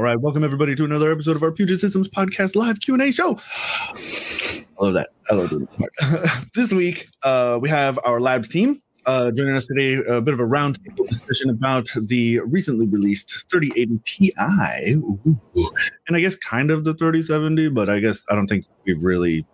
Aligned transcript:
All 0.00 0.04
right, 0.04 0.18
welcome 0.18 0.42
everybody 0.42 0.74
to 0.76 0.84
another 0.86 1.12
episode 1.12 1.36
of 1.36 1.42
our 1.42 1.52
Puget 1.52 1.78
Systems 1.78 2.08
podcast 2.08 2.56
live 2.56 2.80
Q 2.80 2.94
and 2.94 3.02
A 3.02 3.12
show. 3.12 3.38
I 3.38 4.64
love 4.82 4.94
that. 4.94 5.10
I 5.30 5.34
love 5.34 5.50
doing 5.50 5.68
that 5.78 5.92
part. 6.00 6.48
this 6.54 6.72
week, 6.72 7.08
uh, 7.22 7.58
we 7.60 7.68
have 7.68 7.98
our 8.06 8.18
labs 8.18 8.48
team 8.48 8.80
uh, 9.04 9.30
joining 9.30 9.54
us 9.56 9.66
today. 9.66 10.02
A 10.08 10.22
bit 10.22 10.32
of 10.32 10.40
a 10.40 10.44
roundtable 10.44 11.06
discussion 11.06 11.50
about 11.50 11.90
the 12.00 12.38
recently 12.38 12.86
released 12.86 13.44
3080 13.50 14.00
Ti, 14.06 14.94
Ooh. 14.94 15.20
and 16.08 16.16
I 16.16 16.20
guess 16.20 16.34
kind 16.34 16.70
of 16.70 16.84
the 16.84 16.94
3070, 16.94 17.68
but 17.68 17.90
I 17.90 18.00
guess 18.00 18.22
I 18.30 18.34
don't 18.34 18.46
think 18.46 18.64
we've 18.86 19.04
really 19.04 19.44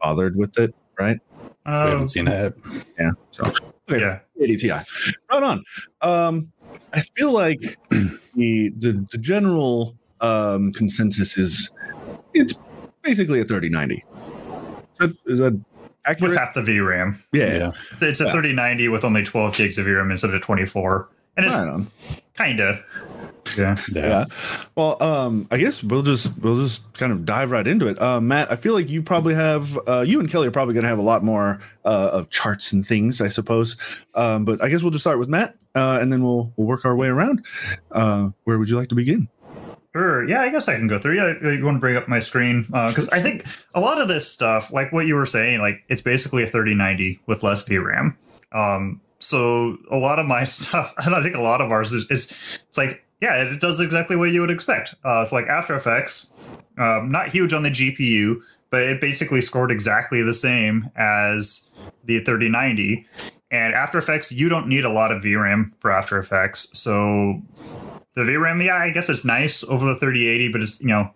bothered 0.00 0.34
with 0.34 0.58
it, 0.58 0.74
right? 0.98 1.20
we 1.64 1.70
haven't 1.72 2.08
seen 2.08 2.26
it. 2.26 2.54
Yeah. 2.98 3.12
So 3.30 3.44
okay, 3.88 4.00
Yeah. 4.00 4.18
80 4.40 4.56
Ti. 4.56 4.68
Right 4.68 4.84
on. 5.30 5.62
Um, 6.00 6.52
I 6.92 7.00
feel 7.00 7.32
like 7.32 7.60
the 7.90 8.72
the, 8.76 9.06
the 9.10 9.18
general 9.18 9.96
um, 10.20 10.72
consensus 10.72 11.36
is 11.36 11.70
it's 12.34 12.60
basically 13.02 13.40
a 13.40 13.44
3090. 13.44 13.94
Is 13.94 14.02
that, 14.98 15.16
is 15.26 15.38
that 15.40 15.60
accurate? 16.04 16.30
With 16.30 16.38
half 16.38 16.54
the 16.54 16.62
VRAM. 16.62 17.22
yeah. 17.32 17.56
Yeah. 17.56 17.72
It's 18.00 18.20
a 18.20 18.24
Yeah. 18.24 18.32
3090 18.32 18.88
with 18.88 19.04
only 19.04 19.24
12 19.24 19.56
gigs 19.56 19.78
of 19.78 19.86
VRAM 19.86 20.10
instead 20.10 20.32
of 20.32 20.40
24. 20.42 21.08
And 21.36 21.46
it's 21.46 21.54
Right 21.54 21.86
kind 22.34 22.60
of. 22.60 22.78
Yeah. 23.56 23.76
Yeah. 23.90 24.06
Yeah. 24.06 24.24
Well, 24.76 25.02
um, 25.02 25.48
I 25.50 25.58
guess 25.58 25.82
we'll 25.82 26.02
just 26.02 26.36
we'll 26.38 26.56
just 26.56 26.92
kind 26.94 27.10
of 27.12 27.24
dive 27.24 27.50
right 27.50 27.66
into 27.66 27.88
it. 27.88 28.00
Uh, 28.00 28.20
Matt, 28.20 28.50
I 28.50 28.56
feel 28.56 28.72
like 28.72 28.88
you 28.88 29.02
probably 29.02 29.34
have 29.34 29.78
uh, 29.88 30.00
you 30.00 30.20
and 30.20 30.30
Kelly 30.30 30.46
are 30.48 30.52
probably 30.52 30.74
going 30.74 30.84
to 30.84 30.88
have 30.88 30.98
a 30.98 31.02
lot 31.02 31.24
more 31.24 31.60
uh, 31.84 32.10
of 32.12 32.30
charts 32.30 32.72
and 32.72 32.86
things, 32.86 33.20
I 33.20 33.28
suppose. 33.28 33.76
Um, 34.14 34.44
but 34.44 34.62
I 34.62 34.68
guess 34.68 34.82
we'll 34.82 34.92
just 34.92 35.02
start 35.02 35.18
with 35.18 35.28
Matt, 35.28 35.56
uh, 35.74 35.98
and 36.00 36.12
then 36.12 36.22
we'll 36.22 36.52
we'll 36.56 36.66
work 36.66 36.84
our 36.84 36.96
way 36.96 37.08
around. 37.08 37.44
Uh, 37.90 38.30
where 38.44 38.58
would 38.58 38.68
you 38.68 38.76
like 38.76 38.88
to 38.88 38.94
begin? 38.94 39.28
Sure. 39.94 40.26
Yeah, 40.26 40.40
I 40.40 40.48
guess 40.48 40.68
I 40.68 40.76
can 40.76 40.88
go 40.88 40.98
through. 40.98 41.16
Yeah, 41.16 41.52
you 41.52 41.64
want 41.64 41.76
to 41.76 41.80
bring 41.80 41.96
up 41.96 42.08
my 42.08 42.20
screen? 42.20 42.62
Because 42.62 43.08
I 43.10 43.20
think 43.20 43.44
a 43.74 43.80
lot 43.80 44.00
of 44.00 44.08
this 44.08 44.30
stuff, 44.30 44.72
like 44.72 44.90
what 44.90 45.06
you 45.06 45.14
were 45.14 45.26
saying, 45.26 45.60
like 45.60 45.84
it's 45.88 46.00
basically 46.00 46.42
a 46.42 46.46
3090 46.46 47.20
with 47.26 47.42
less 47.42 47.68
VRAM. 47.68 48.16
Um, 48.52 49.00
so 49.18 49.78
a 49.90 49.96
lot 49.96 50.18
of 50.18 50.26
my 50.26 50.44
stuff, 50.44 50.94
and 50.98 51.14
I 51.14 51.22
think 51.22 51.34
a 51.34 51.42
lot 51.42 51.60
of 51.60 51.70
ours 51.70 51.92
is, 51.92 52.06
is 52.10 52.36
it's 52.68 52.78
like, 52.78 53.04
yeah, 53.20 53.42
it 53.42 53.60
does 53.60 53.80
exactly 53.80 54.16
what 54.16 54.30
you 54.30 54.40
would 54.40 54.50
expect. 54.50 54.94
Uh, 55.04 55.24
so 55.24 55.36
like 55.36 55.46
After 55.46 55.76
Effects, 55.76 56.32
um, 56.78 57.10
not 57.10 57.28
huge 57.28 57.52
on 57.52 57.62
the 57.62 57.70
GPU, 57.70 58.42
but 58.70 58.82
it 58.82 59.00
basically 59.00 59.40
scored 59.40 59.70
exactly 59.70 60.22
the 60.22 60.34
same 60.34 60.90
as 60.96 61.70
the 62.04 62.18
3090. 62.20 63.06
And 63.52 63.74
After 63.74 63.98
Effects, 63.98 64.32
you 64.32 64.48
don't 64.48 64.66
need 64.66 64.84
a 64.84 64.88
lot 64.88 65.12
of 65.12 65.22
VRAM 65.22 65.72
for 65.78 65.92
After 65.92 66.18
Effects. 66.18 66.68
So 66.72 67.40
the 68.14 68.22
VRAM, 68.22 68.64
yeah, 68.64 68.76
I 68.76 68.90
guess 68.90 69.08
it's 69.10 69.24
nice 69.24 69.62
over 69.62 69.84
the 69.84 69.94
3080, 69.94 70.50
but 70.50 70.62
it's, 70.62 70.80
you 70.80 70.88
know, 70.88 71.10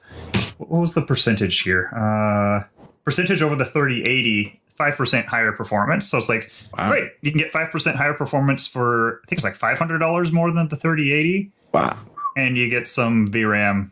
what 0.59 0.81
was 0.81 0.95
the 0.95 1.03
percentage 1.03 1.61
here? 1.63 1.89
Uh, 1.97 2.65
percentage 3.05 3.41
over 3.43 3.57
the 3.57 3.65
3080, 3.65 4.55
5% 4.79 5.25
higher 5.27 5.53
performance. 5.53 6.09
So 6.11 6.19
it's 6.19 6.29
like, 6.29 6.53
Wow. 6.77 6.91
great, 6.91 7.11
you 7.23 7.31
can 7.33 7.41
get 7.41 7.53
5% 7.53 7.97
higher 7.97 8.15
performance 8.15 8.67
for, 8.67 9.21
I 9.25 9.27
think 9.29 9.39
it's 9.43 9.45
like 9.45 9.55
$500 9.79 10.33
more 10.33 10.53
than 10.53 10.69
the 10.69 10.77
3080 10.77 11.51
Wow. 11.73 11.97
and 12.37 12.57
you 12.59 12.69
get 12.69 12.87
some 12.87 13.27
VRAM. 13.29 13.91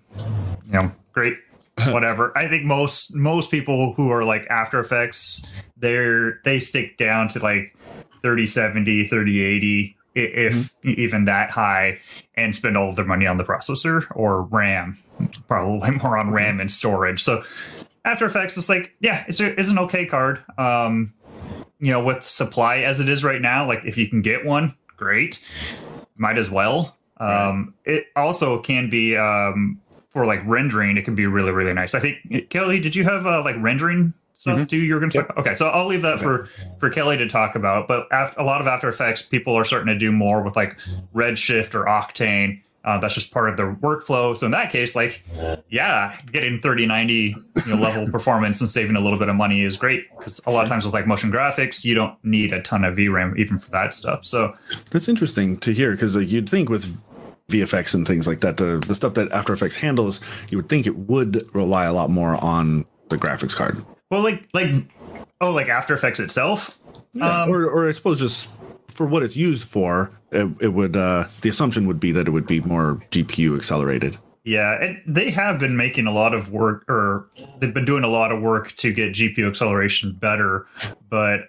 You 0.67 0.73
know, 0.73 0.93
great, 1.13 1.37
whatever. 1.89 2.37
I 2.37 2.47
think 2.49 2.65
most 2.65 3.15
most 3.15 3.51
people 3.51 3.95
who 3.95 4.11
are 4.11 4.25
like 4.25 4.47
After 4.51 4.79
Effects, 4.81 5.47
they're 5.77 6.41
they 6.45 6.59
stick 6.59 6.97
down 6.97 7.29
to 7.29 7.39
like 7.41 7.77
3070, 8.25 9.05
3080, 9.05 9.97
i- 10.17 10.19
if 10.21 10.73
even 10.83 11.27
that 11.27 11.51
high, 11.51 12.01
and 12.35 12.57
spend 12.57 12.77
all 12.77 12.89
of 12.89 12.97
their 12.97 13.05
money 13.05 13.27
on 13.27 13.37
the 13.37 13.45
processor 13.45 14.07
or 14.13 14.43
RAM. 14.43 14.97
Probably 15.47 15.91
more 16.03 16.17
on 16.19 16.31
RAM 16.33 16.59
and 16.61 16.73
storage. 16.73 17.23
So 17.23 17.43
After 18.05 18.27
Effects 18.27 18.57
is 18.57 18.69
like, 18.69 18.95
yeah, 19.01 19.25
it's 19.29 19.41
a, 19.41 19.59
it's 19.61 19.71
an 19.71 19.79
okay 19.81 20.07
card. 20.07 20.43
Um, 20.59 21.13
you 21.79 21.93
know, 21.93 22.03
with 22.03 22.23
supply 22.25 22.79
as 22.79 23.01
it 23.01 23.09
is 23.09 23.23
right 23.25 23.41
now, 23.43 23.67
like 23.67 23.83
if 23.85 23.99
you 23.99 24.09
can 24.09 24.23
get 24.23 24.45
one, 24.45 24.75
great. 24.97 25.39
Might 26.17 26.39
as 26.39 26.51
well. 26.51 26.97
Um, 27.19 27.75
it 27.85 28.07
also 28.17 28.61
can 28.61 28.89
be 28.91 29.17
um, 29.17 29.81
for 30.11 30.25
like 30.27 30.41
rendering. 30.47 30.97
It 30.97 31.05
can 31.05 31.15
be 31.15 31.27
really 31.27 31.51
really 31.53 31.73
nice. 31.75 31.95
I 31.95 32.01
think 32.01 32.49
Kelly, 32.51 32.81
did 32.81 32.95
you 32.97 33.05
have 33.05 33.27
uh, 33.27 33.43
like 33.45 33.57
rendering 33.59 34.15
stuff 34.35 34.69
too? 34.69 34.77
You 34.77 34.95
were 34.95 35.01
going 35.01 35.11
to 35.11 35.19
talk. 35.19 35.31
About? 35.31 35.47
Okay, 35.47 35.55
so 35.55 35.69
I'll 35.69 35.87
leave 35.87 36.03
that 36.03 36.19
for 36.19 36.45
for 36.79 36.91
Kelly 36.91 37.17
to 37.19 37.29
talk 37.29 37.55
about. 37.55 37.89
But 37.89 38.07
after, 38.13 38.41
a 38.41 38.45
lot 38.45 38.61
of 38.61 38.67
After 38.67 38.89
Effects, 38.89 39.23
people 39.23 39.55
are 39.55 39.65
starting 39.65 39.89
to 39.89 39.99
do 39.99 40.13
more 40.13 40.43
with 40.43 40.57
like 40.57 40.79
Redshift 41.15 41.75
or 41.75 41.85
Octane. 41.85 42.61
Uh, 42.85 42.99
that's 42.99 43.15
just 43.15 43.33
part 43.33 43.49
of 43.49 43.57
their 43.57 43.75
workflow. 43.77 44.37
So 44.37 44.45
in 44.45 44.53
that 44.53 44.71
case, 44.71 44.95
like, 44.95 45.25
yeah, 45.71 46.19
getting 46.31 46.61
3090 46.61 47.15
you 47.15 47.37
know, 47.67 47.77
level 47.77 48.11
performance 48.13 48.61
and 48.61 48.71
saving 48.71 48.95
a 48.95 49.01
little 49.01 49.19
bit 49.19 49.31
of 49.31 49.37
money 49.37 49.63
is 49.63 49.79
great 49.79 50.07
because 50.19 50.39
a 50.47 50.51
lot 50.51 50.65
of 50.65 50.69
times 50.69 50.85
with 50.85 50.93
like 50.93 51.07
motion 51.07 51.33
graphics, 51.33 51.83
you 51.83 51.95
don't 51.95 52.23
need 52.23 52.53
a 52.53 52.61
ton 52.61 52.85
of 52.85 52.95
VRAM 52.97 53.39
even 53.39 53.59
for 53.59 53.71
that 53.71 53.95
stuff. 53.95 54.27
So 54.27 54.53
That's 54.91 55.09
interesting 55.09 55.57
to 55.59 55.73
hear 55.73 55.93
because 55.93 56.15
like, 56.15 56.29
you'd 56.29 56.47
think 56.47 56.69
with 56.69 56.95
VFX 57.49 57.95
and 57.95 58.07
things 58.07 58.27
like 58.27 58.41
that, 58.41 58.59
the, 58.59 58.85
the 58.87 58.95
stuff 58.95 59.15
that 59.15 59.33
After 59.33 59.55
Effects 59.55 59.77
handles, 59.77 60.21
you 60.51 60.59
would 60.59 60.69
think 60.69 60.87
it 60.87 60.97
would 60.97 61.49
rely 61.55 61.87
a 61.87 61.93
lot 61.95 62.11
more 62.11 62.43
on 62.45 62.85
the 63.09 63.17
graphics 63.17 63.57
card. 63.57 63.83
Well, 64.15 64.23
like 64.23 64.49
like 64.55 64.71
oh, 65.41 65.53
like 65.53 65.69
After 65.69 65.93
Effects 65.93 66.21
itself. 66.21 66.79
Um, 67.21 67.51
or, 67.51 67.67
or 67.67 67.89
I 67.89 67.91
suppose 67.91 68.21
just 68.21 68.49
for 68.89 69.07
what 69.07 69.25
it's 69.25 69.35
used 69.35 69.65
for, 69.65 70.13
it, 70.31 70.49
it 70.61 70.69
would 70.69 70.97
uh, 70.97 71.27
the 71.41 71.49
assumption 71.49 71.89
would 71.89 71.99
be 71.99 72.13
that 72.13 72.29
it 72.29 72.31
would 72.31 72.47
be 72.47 72.61
more 72.61 73.03
GPU 73.11 73.57
accelerated. 73.57 74.17
Yeah, 74.45 74.81
and 74.81 75.03
they 75.05 75.31
have 75.31 75.59
been 75.59 75.77
making 75.77 76.07
a 76.07 76.13
lot 76.13 76.33
of 76.33 76.53
work, 76.53 76.85
or 76.89 77.29
they've 77.59 77.75
been 77.75 77.85
doing 77.85 78.05
a 78.05 78.09
lot 78.09 78.31
of 78.31 78.41
work 78.41 78.77
to 78.77 78.93
get 78.93 79.15
GPU 79.15 79.49
acceleration 79.49 80.13
better, 80.13 80.67
but 81.09 81.49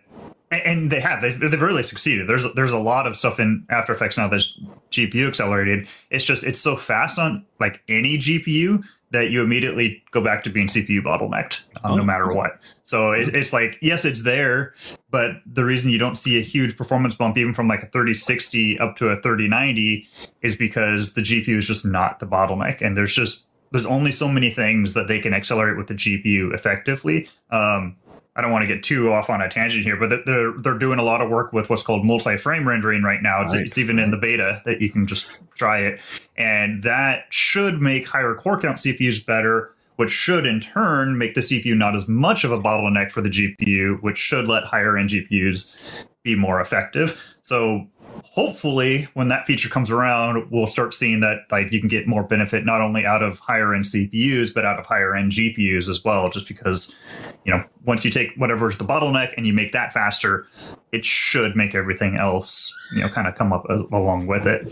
and 0.50 0.90
they 0.90 1.02
have 1.02 1.22
they've, 1.22 1.40
they've 1.40 1.62
really 1.62 1.84
succeeded. 1.84 2.28
There's 2.28 2.52
there's 2.56 2.72
a 2.72 2.80
lot 2.80 3.06
of 3.06 3.16
stuff 3.16 3.40
in 3.40 3.64
After 3.70 3.94
Effects 3.94 4.18
now 4.18 4.28
that's 4.28 4.60
GPU 4.90 5.28
accelerated. 5.28 5.88
It's 6.10 6.26
just 6.26 6.44
it's 6.44 6.60
so 6.60 6.76
fast 6.76 7.20
on 7.20 7.46
like 7.60 7.84
any 7.88 8.18
GPU 8.18 8.84
that 9.16 9.32
you 9.32 9.42
immediately 9.42 10.04
go 10.12 10.24
back 10.24 10.44
to 10.44 10.50
being 10.50 10.68
CPU 10.68 11.02
bottlenecked, 11.02 11.68
um, 11.84 11.94
Oh, 11.94 11.96
no 11.96 12.04
matter 12.04 12.32
what. 12.34 12.60
So 12.84 13.12
it, 13.14 13.36
it's 13.36 13.52
like 13.54 13.78
yes, 13.82 14.06
it's 14.06 14.24
there, 14.24 14.74
but 15.10 15.38
the 15.46 15.66
reason 15.66 15.92
you 15.92 15.98
don't 15.98 16.16
see 16.18 16.38
a 16.38 16.42
huge 16.42 16.78
performance 16.78 17.16
bump 17.16 17.38
even 17.38 17.54
from 17.54 17.68
like 17.68 17.82
a 17.82 17.88
3060 17.88 18.80
up 18.80 18.96
to 18.98 19.08
a 19.10 19.16
3090 19.16 20.08
is 20.42 20.56
because 20.56 21.14
the 21.14 21.22
GPU 21.22 21.58
is 21.58 21.68
just 21.68 21.86
not 21.86 22.20
the 22.20 22.28
bottleneck, 22.28 22.82
and 22.82 22.96
there's 22.96 23.16
just 23.16 23.50
there's 23.72 23.86
only 23.86 24.12
so 24.12 24.28
many 24.28 24.50
things 24.50 24.94
that 24.94 25.08
they 25.08 25.20
can 25.20 25.34
accelerate 25.34 25.76
with 25.76 25.88
the 25.88 25.96
GPU 25.96 26.54
effectively. 26.54 27.28
Um, 27.50 27.98
I 28.36 28.42
don't 28.42 28.52
want 28.52 28.64
to 28.64 28.68
get 28.68 28.84
too 28.84 29.12
off 29.12 29.30
on 29.30 29.42
a 29.42 29.50
tangent 29.50 29.86
here, 29.86 29.96
but 29.96 30.26
they're 30.26 30.54
they're 30.58 30.78
doing 30.78 31.00
a 31.00 31.04
lot 31.04 31.22
of 31.22 31.30
work 31.30 31.54
with 31.54 31.70
what's 31.70 31.84
called 31.84 32.06
multi-frame 32.06 32.68
rendering 32.68 33.04
right 33.04 33.22
now. 33.22 33.42
It's, 33.42 33.56
Right. 33.56 33.66
it's 33.66 33.78
even 33.78 33.98
in 33.98 34.12
the 34.12 34.18
beta 34.18 34.62
that 34.66 34.82
you 34.82 34.90
can 34.90 35.08
just 35.08 35.40
try 35.56 35.80
it, 35.80 36.02
and 36.38 36.84
that 36.84 37.26
should 37.30 37.82
make 37.82 38.08
higher 38.10 38.34
core 38.36 38.60
count 38.60 38.78
CPUs 38.78 39.26
better, 39.26 39.72
which 39.96 40.12
should 40.12 40.46
in 40.46 40.60
turn 40.60 41.18
make 41.18 41.34
the 41.34 41.42
CPU 41.42 41.76
not 41.78 41.96
as 41.96 42.08
much 42.10 42.44
of 42.44 42.52
a 42.52 42.60
bottleneck 42.62 43.10
for 43.12 43.22
the 43.22 43.30
GPU, 43.30 44.02
which 44.02 44.18
should 44.18 44.48
let 44.48 44.66
higher 44.66 44.98
end 44.98 45.10
GPUs 45.12 45.76
be 46.24 46.36
more 46.36 46.60
effective. 46.60 47.22
So 47.44 47.88
hopefully 48.34 49.08
when 49.14 49.28
that 49.30 49.46
feature 49.46 49.70
comes 49.70 49.90
around 49.90 50.50
we'll 50.52 50.68
start 50.68 50.94
seeing 50.94 51.20
that 51.22 51.40
like 51.52 51.72
you 51.72 51.80
can 51.80 51.88
get 51.90 52.08
more 52.08 52.24
benefit 52.24 52.66
not 52.66 52.82
only 52.82 53.06
out 53.06 53.22
of 53.24 53.40
higher 53.40 53.74
end 53.74 53.86
cpus 53.86 54.54
but 54.54 54.66
out 54.66 54.78
of 54.80 54.86
higher 54.86 55.16
end 55.16 55.32
gpus 55.32 55.88
as 55.90 56.04
well 56.04 56.30
just 56.30 56.48
because 56.48 56.98
you 57.46 57.54
know 57.54 57.64
once 57.86 58.04
you 58.04 58.12
take 58.12 58.34
whatever's 58.36 58.78
the 58.78 58.84
bottleneck 58.84 59.34
and 59.38 59.46
you 59.48 59.54
make 59.54 59.72
that 59.72 59.94
faster 59.94 60.48
it 60.92 61.06
should 61.06 61.56
make 61.56 61.74
everything 61.76 62.18
else 62.18 62.78
you 62.94 63.02
know 63.02 63.10
kind 63.10 63.28
of 63.28 63.36
come 63.36 63.54
up 63.54 63.66
a- 63.70 63.86
along 63.96 64.28
with 64.28 64.46
it 64.48 64.68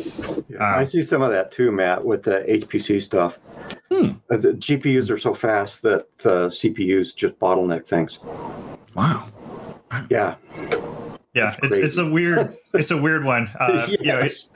I 0.60 0.82
Uh, 0.82 0.86
see 0.86 1.02
some 1.04 1.22
of 1.22 1.32
that 1.32 1.52
too, 1.52 1.72
Matt, 1.72 2.04
with 2.06 2.24
the 2.24 2.42
HPC 2.48 3.02
stuff. 3.02 3.40
Hmm. 3.92 4.12
Uh, 4.32 4.38
The 4.38 4.54
GPUs 4.54 5.10
are 5.10 5.18
so 5.18 5.34
fast 5.34 5.82
that 5.82 6.08
the 6.20 6.50
CPUs 6.50 7.16
just 7.16 7.40
bottleneck 7.40 7.88
things. 7.88 8.20
Wow. 8.96 9.28
Yeah. 10.10 10.36
Yeah 11.34 11.56
it's, 11.64 11.78
it's 11.78 11.98
a 11.98 12.10
weird 12.10 12.54
it's 12.74 12.92
a 12.92 13.02
weird 13.02 13.24
one. 13.26 13.50
Uh, 13.60 13.88
you 13.90 14.12
know, 14.12 14.20
it- 14.20 14.50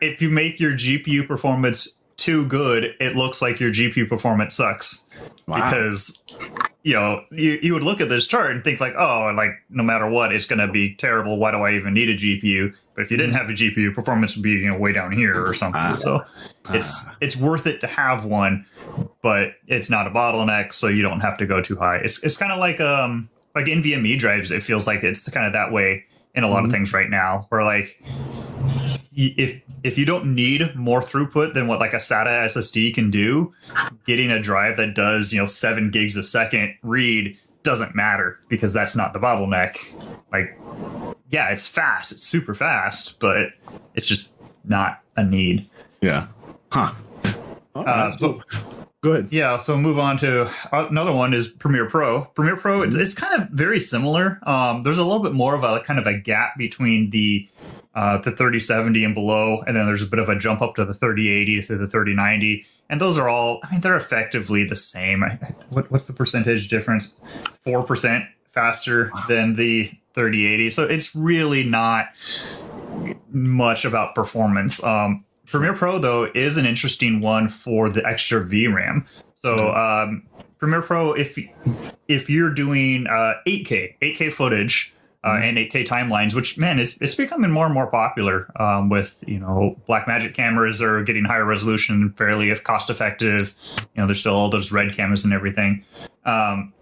if 0.00 0.20
you 0.22 0.30
make 0.30 0.60
your 0.60 0.72
gpu 0.72 1.26
performance 1.26 2.00
too 2.16 2.46
good 2.46 2.94
it 3.00 3.16
looks 3.16 3.42
like 3.42 3.58
your 3.60 3.70
gpu 3.72 4.08
performance 4.08 4.54
sucks. 4.54 5.08
Wow. 5.46 5.56
because 5.56 6.24
you 6.82 6.94
know 6.94 7.24
you, 7.30 7.58
you 7.62 7.74
would 7.74 7.82
look 7.82 8.00
at 8.00 8.08
this 8.08 8.26
chart 8.26 8.50
and 8.52 8.64
think 8.64 8.80
like 8.80 8.94
oh 8.98 9.32
like 9.36 9.50
no 9.68 9.82
matter 9.82 10.08
what 10.08 10.32
it's 10.32 10.46
going 10.46 10.58
to 10.58 10.68
be 10.70 10.94
terrible. 10.94 11.38
Why 11.38 11.50
do 11.50 11.58
i 11.58 11.72
even 11.72 11.92
need 11.94 12.08
a 12.08 12.14
gpu 12.16 12.74
but 12.94 13.02
if 13.02 13.10
you 13.10 13.16
didn't 13.16 13.34
have 13.34 13.50
a 13.50 13.52
gpu 13.52 13.92
performance 13.92 14.36
would 14.36 14.42
be 14.42 14.52
you 14.52 14.68
know 14.68 14.78
way 14.78 14.92
down 14.92 15.12
here 15.12 15.34
or 15.34 15.52
something. 15.54 15.80
Ah. 15.80 15.96
so 15.96 16.24
it's 16.70 17.06
it's 17.20 17.36
worth 17.36 17.66
it 17.66 17.80
to 17.80 17.86
have 17.86 18.24
one 18.24 18.64
but 19.22 19.54
it's 19.66 19.90
not 19.90 20.06
a 20.06 20.10
bottleneck 20.10 20.72
so 20.72 20.86
you 20.88 21.02
don't 21.02 21.20
have 21.20 21.36
to 21.38 21.46
go 21.46 21.60
too 21.60 21.76
high. 21.76 21.96
It's, 21.96 22.22
it's 22.24 22.36
kind 22.36 22.52
of 22.52 22.58
like 22.58 22.80
um 22.80 23.28
like 23.54 23.66
nvme 23.66 24.18
drives 24.18 24.50
it 24.50 24.62
feels 24.62 24.86
like 24.86 25.02
it's 25.02 25.28
kind 25.30 25.46
of 25.46 25.52
that 25.52 25.72
way 25.72 26.04
in 26.34 26.44
a 26.44 26.48
lot 26.48 26.64
of 26.64 26.70
things 26.70 26.92
right 26.92 27.08
now 27.10 27.46
where 27.48 27.62
like 27.62 28.02
if 29.12 29.62
if 29.82 29.98
you 29.98 30.04
don't 30.04 30.34
need 30.34 30.74
more 30.74 31.00
throughput 31.00 31.54
than 31.54 31.66
what 31.66 31.78
like 31.78 31.92
a 31.92 31.98
SATA 31.98 32.46
SSD 32.46 32.94
can 32.94 33.10
do, 33.10 33.52
getting 34.06 34.30
a 34.30 34.40
drive 34.40 34.76
that 34.78 34.94
does 34.94 35.32
you 35.32 35.38
know 35.38 35.46
seven 35.46 35.90
gigs 35.90 36.16
a 36.16 36.24
second 36.24 36.74
read 36.82 37.38
doesn't 37.64 37.94
matter 37.94 38.38
because 38.48 38.72
that's 38.72 38.94
not 38.94 39.12
the 39.12 39.18
bottleneck. 39.18 39.78
Like, 40.32 40.56
yeah, 41.30 41.50
it's 41.50 41.66
fast, 41.66 42.12
it's 42.12 42.24
super 42.24 42.54
fast, 42.54 43.18
but 43.18 43.48
it's 43.94 44.06
just 44.06 44.36
not 44.64 45.00
a 45.16 45.24
need. 45.24 45.66
Yeah. 46.00 46.28
Huh. 46.70 46.92
All 47.74 47.84
Uh, 47.88 48.12
so, 48.12 48.42
go 49.04 49.12
ahead. 49.12 49.28
Yeah, 49.30 49.56
so 49.58 49.76
move 49.76 49.98
on 49.98 50.16
to 50.18 50.42
uh, 50.72 50.88
another 50.90 51.12
one 51.12 51.32
is 51.34 51.46
Premiere 51.48 51.88
Pro. 51.88 52.22
Premiere 52.34 52.56
Pro, 52.56 52.82
it's, 52.82 52.96
it's 52.96 53.14
kind 53.14 53.40
of 53.40 53.48
very 53.50 53.78
similar. 53.78 54.38
Um, 54.42 54.82
there's 54.82 54.98
a 54.98 55.04
little 55.04 55.22
bit 55.22 55.32
more 55.32 55.54
of 55.54 55.62
a 55.62 55.80
kind 55.80 56.00
of 56.00 56.06
a 56.06 56.18
gap 56.18 56.56
between 56.58 57.10
the 57.10 57.48
uh, 57.94 58.16
the 58.18 58.32
3070 58.32 59.04
and 59.04 59.14
below, 59.14 59.62
and 59.68 59.76
then 59.76 59.86
there's 59.86 60.02
a 60.02 60.06
bit 60.06 60.18
of 60.18 60.28
a 60.28 60.36
jump 60.36 60.60
up 60.60 60.74
to 60.74 60.84
the 60.84 60.92
3080 60.94 61.62
to 61.62 61.76
the 61.76 61.86
3090, 61.86 62.66
and 62.90 63.00
those 63.00 63.16
are 63.18 63.28
all. 63.28 63.60
I 63.62 63.70
mean, 63.70 63.80
they're 63.82 63.96
effectively 63.96 64.64
the 64.66 64.74
same. 64.76 65.22
I- 65.22 65.38
What, 65.70 65.90
what's 65.92 66.06
the 66.06 66.12
percentage 66.12 66.68
difference? 66.68 67.20
Four 67.60 67.84
percent 67.84 68.24
faster 68.48 69.12
than 69.28 69.54
the 69.54 69.90
3080. 70.14 70.70
So 70.70 70.84
it's 70.84 71.14
really 71.14 71.62
not 71.64 72.06
much 73.30 73.84
about 73.84 74.14
performance. 74.14 74.82
Um, 74.82 75.24
Premiere 75.54 75.72
Pro 75.72 76.00
though 76.00 76.28
is 76.34 76.56
an 76.56 76.66
interesting 76.66 77.20
one 77.20 77.46
for 77.46 77.88
the 77.88 78.04
extra 78.04 78.44
VRAM. 78.44 79.06
So 79.36 79.72
um, 79.72 80.26
Premiere 80.58 80.82
Pro, 80.82 81.12
if 81.12 81.38
if 82.08 82.28
you're 82.28 82.50
doing 82.50 83.06
uh, 83.06 83.34
8K 83.46 83.94
8K 84.02 84.32
footage 84.32 84.92
uh, 85.22 85.38
and 85.40 85.56
8K 85.56 85.86
timelines, 85.86 86.34
which 86.34 86.58
man, 86.58 86.80
it's 86.80 87.00
it's 87.00 87.14
becoming 87.14 87.52
more 87.52 87.66
and 87.66 87.72
more 87.72 87.86
popular 87.86 88.50
um, 88.60 88.88
with 88.88 89.22
you 89.28 89.38
know 89.38 89.80
Blackmagic 89.88 90.34
cameras 90.34 90.82
are 90.82 91.04
getting 91.04 91.24
higher 91.24 91.44
resolution, 91.44 92.12
fairly 92.14 92.50
if 92.50 92.64
cost 92.64 92.90
effective. 92.90 93.54
You 93.78 94.02
know, 94.02 94.06
there's 94.06 94.18
still 94.18 94.34
all 94.34 94.50
those 94.50 94.72
red 94.72 94.92
cameras 94.92 95.24
and 95.24 95.32
everything. 95.32 95.84
Um, 96.24 96.73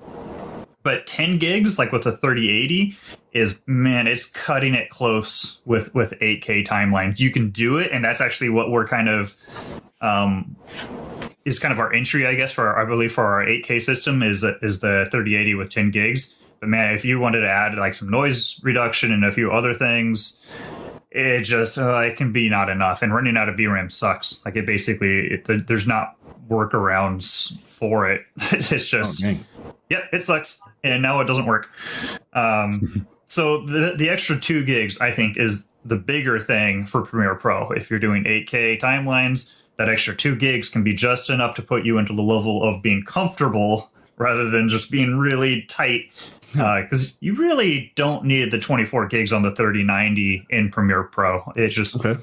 but 0.82 1.06
10 1.06 1.38
gigs 1.38 1.78
like 1.78 1.92
with 1.92 2.06
a 2.06 2.12
3080 2.12 2.96
is 3.32 3.62
man 3.66 4.06
it's 4.06 4.26
cutting 4.26 4.74
it 4.74 4.90
close 4.90 5.60
with 5.64 5.94
with 5.94 6.12
8k 6.20 6.66
timelines. 6.66 7.20
You 7.20 7.30
can 7.30 7.50
do 7.50 7.78
it 7.78 7.90
and 7.92 8.04
that's 8.04 8.20
actually 8.20 8.50
what 8.50 8.70
we're 8.70 8.86
kind 8.86 9.08
of 9.08 9.36
um 10.00 10.56
is 11.44 11.58
kind 11.58 11.72
of 11.72 11.78
our 11.78 11.92
entry 11.92 12.26
i 12.26 12.34
guess 12.34 12.52
for 12.52 12.68
our, 12.68 12.84
i 12.84 12.88
believe 12.88 13.12
for 13.12 13.24
our 13.24 13.44
8k 13.44 13.80
system 13.80 14.22
is 14.22 14.44
is 14.62 14.80
the 14.80 15.06
3080 15.10 15.54
with 15.54 15.70
10 15.70 15.90
gigs. 15.90 16.38
But 16.60 16.68
man 16.68 16.94
if 16.94 17.04
you 17.04 17.20
wanted 17.20 17.40
to 17.40 17.48
add 17.48 17.76
like 17.76 17.94
some 17.94 18.10
noise 18.10 18.60
reduction 18.62 19.12
and 19.12 19.24
a 19.24 19.32
few 19.32 19.50
other 19.50 19.74
things 19.74 20.40
it 21.14 21.42
just 21.42 21.78
uh, 21.78 21.98
it 21.98 22.16
can 22.16 22.32
be 22.32 22.48
not 22.48 22.70
enough. 22.70 23.02
And 23.02 23.12
running 23.14 23.36
out 23.36 23.48
of 23.48 23.56
vram 23.56 23.92
sucks. 23.92 24.44
Like 24.44 24.56
it 24.56 24.64
basically 24.64 25.32
it, 25.32 25.66
there's 25.66 25.86
not 25.86 26.16
workarounds 26.48 27.58
for 27.60 28.10
it. 28.10 28.24
It's 28.52 28.88
just 28.88 29.22
Oh, 29.22 29.26
dang. 29.26 29.46
Yep, 29.92 30.08
it 30.14 30.24
sucks, 30.24 30.62
and 30.82 31.02
now 31.02 31.20
it 31.20 31.26
doesn't 31.26 31.44
work. 31.44 31.70
Um, 32.32 33.06
so 33.26 33.58
the 33.66 33.94
the 33.96 34.08
extra 34.08 34.40
two 34.40 34.64
gigs, 34.64 34.98
I 35.00 35.10
think, 35.10 35.36
is 35.36 35.68
the 35.84 35.96
bigger 35.96 36.38
thing 36.38 36.86
for 36.86 37.02
Premiere 37.02 37.34
Pro. 37.34 37.70
If 37.72 37.90
you're 37.90 37.98
doing 38.00 38.24
8K 38.24 38.80
timelines, 38.80 39.54
that 39.76 39.90
extra 39.90 40.16
two 40.16 40.34
gigs 40.34 40.70
can 40.70 40.82
be 40.82 40.94
just 40.94 41.28
enough 41.28 41.54
to 41.56 41.62
put 41.62 41.84
you 41.84 41.98
into 41.98 42.14
the 42.14 42.22
level 42.22 42.62
of 42.62 42.82
being 42.82 43.04
comfortable 43.04 43.90
rather 44.16 44.48
than 44.48 44.70
just 44.70 44.90
being 44.90 45.18
really 45.18 45.62
tight. 45.62 46.10
Because 46.52 47.16
you 47.20 47.34
really 47.34 47.92
don't 47.96 48.24
need 48.24 48.50
the 48.50 48.58
24 48.60 49.06
gigs 49.06 49.32
on 49.32 49.42
the 49.42 49.50
3090 49.54 50.46
in 50.50 50.70
Premiere 50.70 51.04
Pro. 51.04 51.42
It's 51.56 51.74
just 51.74 52.04
Okay. 52.04 52.20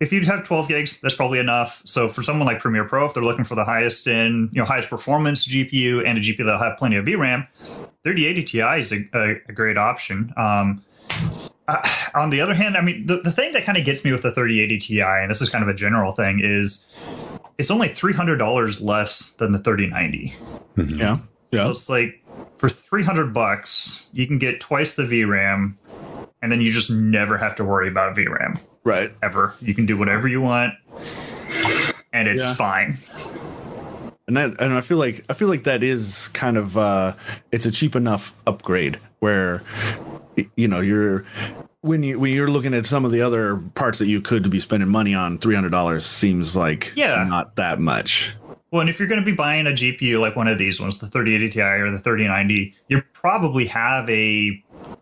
if 0.00 0.12
you 0.12 0.20
have 0.22 0.44
12 0.46 0.68
gigs, 0.68 1.00
that's 1.00 1.14
probably 1.14 1.38
enough. 1.38 1.82
So 1.84 2.08
for 2.08 2.22
someone 2.22 2.46
like 2.46 2.60
Premiere 2.60 2.84
Pro, 2.84 3.06
if 3.06 3.14
they're 3.14 3.22
looking 3.22 3.44
for 3.44 3.54
the 3.54 3.64
highest 3.64 4.06
in, 4.06 4.50
you 4.52 4.58
know, 4.60 4.64
highest 4.64 4.90
performance 4.90 5.46
GPU 5.46 6.04
and 6.06 6.18
a 6.18 6.20
GPU 6.20 6.44
that'll 6.44 6.58
have 6.60 6.76
plenty 6.76 6.96
of 6.96 7.04
VRAM, 7.06 7.48
3080 8.04 8.44
Ti 8.44 8.58
is 8.78 8.92
a, 8.92 8.98
a, 9.14 9.36
a 9.48 9.52
great 9.52 9.78
option. 9.78 10.32
Um, 10.36 10.84
uh, 11.66 11.82
on 12.14 12.30
the 12.30 12.40
other 12.42 12.54
hand, 12.54 12.76
I 12.76 12.82
mean, 12.82 13.06
the, 13.06 13.16
the 13.22 13.30
thing 13.32 13.52
that 13.54 13.64
kind 13.64 13.78
of 13.78 13.84
gets 13.84 14.04
me 14.04 14.12
with 14.12 14.22
the 14.22 14.30
3080 14.32 14.78
Ti, 14.78 15.00
and 15.00 15.30
this 15.30 15.40
is 15.40 15.48
kind 15.48 15.62
of 15.62 15.68
a 15.68 15.74
general 15.74 16.12
thing, 16.12 16.40
is 16.42 16.86
it's 17.56 17.70
only 17.70 17.88
$300 17.88 18.82
less 18.82 19.30
than 19.34 19.52
the 19.52 19.58
3090. 19.58 20.34
Yeah. 20.96 21.18
So 21.42 21.56
Yeah. 21.56 21.70
it's 21.70 21.88
like 21.88 22.20
for 22.58 22.68
300 22.68 23.32
bucks, 23.34 24.08
you 24.12 24.26
can 24.26 24.38
get 24.38 24.60
twice 24.60 24.94
the 24.96 25.02
VRAM, 25.04 25.74
and 26.42 26.50
then 26.52 26.60
you 26.60 26.72
just 26.72 26.90
never 26.90 27.38
have 27.38 27.56
to 27.56 27.64
worry 27.64 27.88
about 27.88 28.16
VRAM 28.16 28.60
Right. 28.84 29.12
ever. 29.22 29.54
You 29.60 29.74
can 29.74 29.86
do 29.86 29.96
whatever 29.98 30.28
you 30.28 30.40
want, 30.40 30.74
and 32.12 32.28
it's 32.28 32.42
Yeah. 32.42 32.54
fine. 32.54 32.96
and 34.26 34.38
that 34.38 34.58
and 34.58 34.72
i 34.72 34.80
feel 34.80 34.96
like 34.96 35.22
i 35.28 35.34
feel 35.34 35.48
like 35.48 35.64
that 35.64 35.82
is 35.82 36.28
kind 36.28 36.56
of 36.56 36.78
uh 36.78 37.12
it's 37.52 37.66
a 37.66 37.70
cheap 37.70 37.94
enough 37.94 38.32
upgrade 38.46 38.98
where 39.18 39.60
you 40.56 40.66
know 40.66 40.80
you're 40.80 41.26
when 41.82 42.02
you 42.02 42.18
when 42.18 42.32
you're 42.32 42.48
looking 42.48 42.72
at 42.72 42.86
some 42.86 43.04
of 43.04 43.12
the 43.12 43.20
other 43.20 43.56
parts 43.74 43.98
that 43.98 44.06
you 44.06 44.22
could 44.22 44.48
be 44.48 44.60
spending 44.60 44.88
money 44.88 45.14
on 45.14 45.36
$300 45.36 46.00
seems 46.06 46.56
like 46.56 46.92
Yeah. 46.96 47.26
not 47.28 47.56
that 47.56 47.78
much 47.78 48.34
Well, 48.74 48.80
and 48.80 48.90
if 48.90 48.98
you're 48.98 49.06
going 49.06 49.20
to 49.20 49.24
be 49.24 49.36
buying 49.36 49.68
a 49.68 49.70
GPU 49.70 50.20
like 50.20 50.34
one 50.34 50.48
of 50.48 50.58
these 50.58 50.80
ones, 50.80 50.98
the 50.98 51.06
3080 51.06 51.52
Ti 51.52 51.60
or 51.60 51.92
the 51.92 51.98
3090, 52.00 52.74
you 52.88 53.02
probably 53.12 53.66
have 53.66 54.10
a 54.10 54.60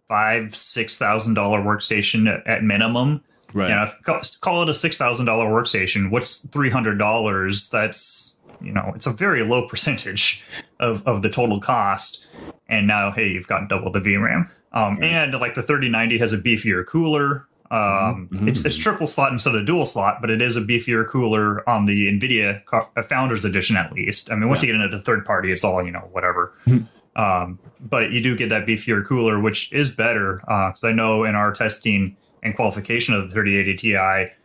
five 0.09 0.55
six 0.55 0.99
thousand 0.99 1.33
dollar 1.33 1.59
workstation 1.59 2.43
at, 2.45 2.63
minimum. 2.63 3.25
right 3.55 3.71
You 3.71 3.75
know, 3.75 3.85
if, 3.85 4.03
call, 4.03 4.21
call 4.43 4.63
it 4.63 4.69
a 4.69 4.75
six 4.75 4.99
thousand 4.99 5.25
dollar 5.25 5.47
workstation. 5.47 6.11
What's 6.11 6.47
three 6.49 6.69
hundred 6.69 6.99
dollars? 6.99 7.71
That's 7.71 8.39
you 8.61 8.73
know, 8.73 8.93
it's 8.95 9.07
a 9.07 9.11
very 9.11 9.43
low 9.43 9.67
percentage 9.71 10.45
of 10.79 11.03
of 11.09 11.23
the 11.23 11.31
total 11.31 11.59
cost. 11.59 12.27
And 12.69 12.87
now, 12.87 13.11
hey, 13.11 13.29
you've 13.29 13.49
got 13.49 13.71
double 13.71 13.91
the 13.91 14.01
VRAM. 14.01 14.51
Um, 14.73 15.03
And 15.03 15.33
like 15.33 15.55
the 15.55 15.63
3090 15.63 16.19
has 16.19 16.35
a 16.35 16.39
beefier 16.39 16.87
cooler. 16.87 17.49
Um, 17.73 18.29
Mhm. 18.31 18.49
it's, 18.49 18.65
it's 18.67 18.77
triple 18.77 19.07
slot 19.07 19.33
instead 19.33 19.55
of 19.55 19.65
dual 19.65 19.87
slot, 19.87 20.19
but 20.21 20.29
it 20.31 20.43
is 20.43 20.57
a 20.57 20.61
beefier 20.61 21.09
cooler 21.09 21.67
on 21.69 21.87
the 21.87 22.07
NVIDIA 22.07 22.63
co- 22.67 22.87
uh, 22.97 23.03
Founders 23.03 23.47
Edition 23.47 23.77
at 23.79 23.93
least. 23.95 24.31
I 24.31 24.35
mean, 24.35 24.49
once 24.51 24.63
you 24.63 24.67
get 24.67 24.75
into 24.81 24.95
the 24.95 25.03
third 25.03 25.25
party, 25.25 25.51
it's 25.53 25.65
all 25.65 25.83
you 25.83 25.91
know, 25.91 26.07
whatever. 26.13 26.53
Mhm. 26.69 26.87
Um, 27.17 27.59
but 27.81 28.11
you 28.13 28.23
do 28.23 28.37
get 28.37 28.51
that 28.51 28.67
beefier 28.67 29.05
cooler, 29.07 29.41
which 29.41 29.73
is 29.73 29.91
better 29.91 30.43
because 30.47 30.85
I 30.85 30.93
know 30.93 31.25
in 31.25 31.35
our 31.35 31.51
testing 31.53 32.17
and 32.43 32.55
qualification 32.55 33.15
of 33.15 33.23
the 33.23 33.29
3080 33.31 33.75
Ti, 33.75 33.97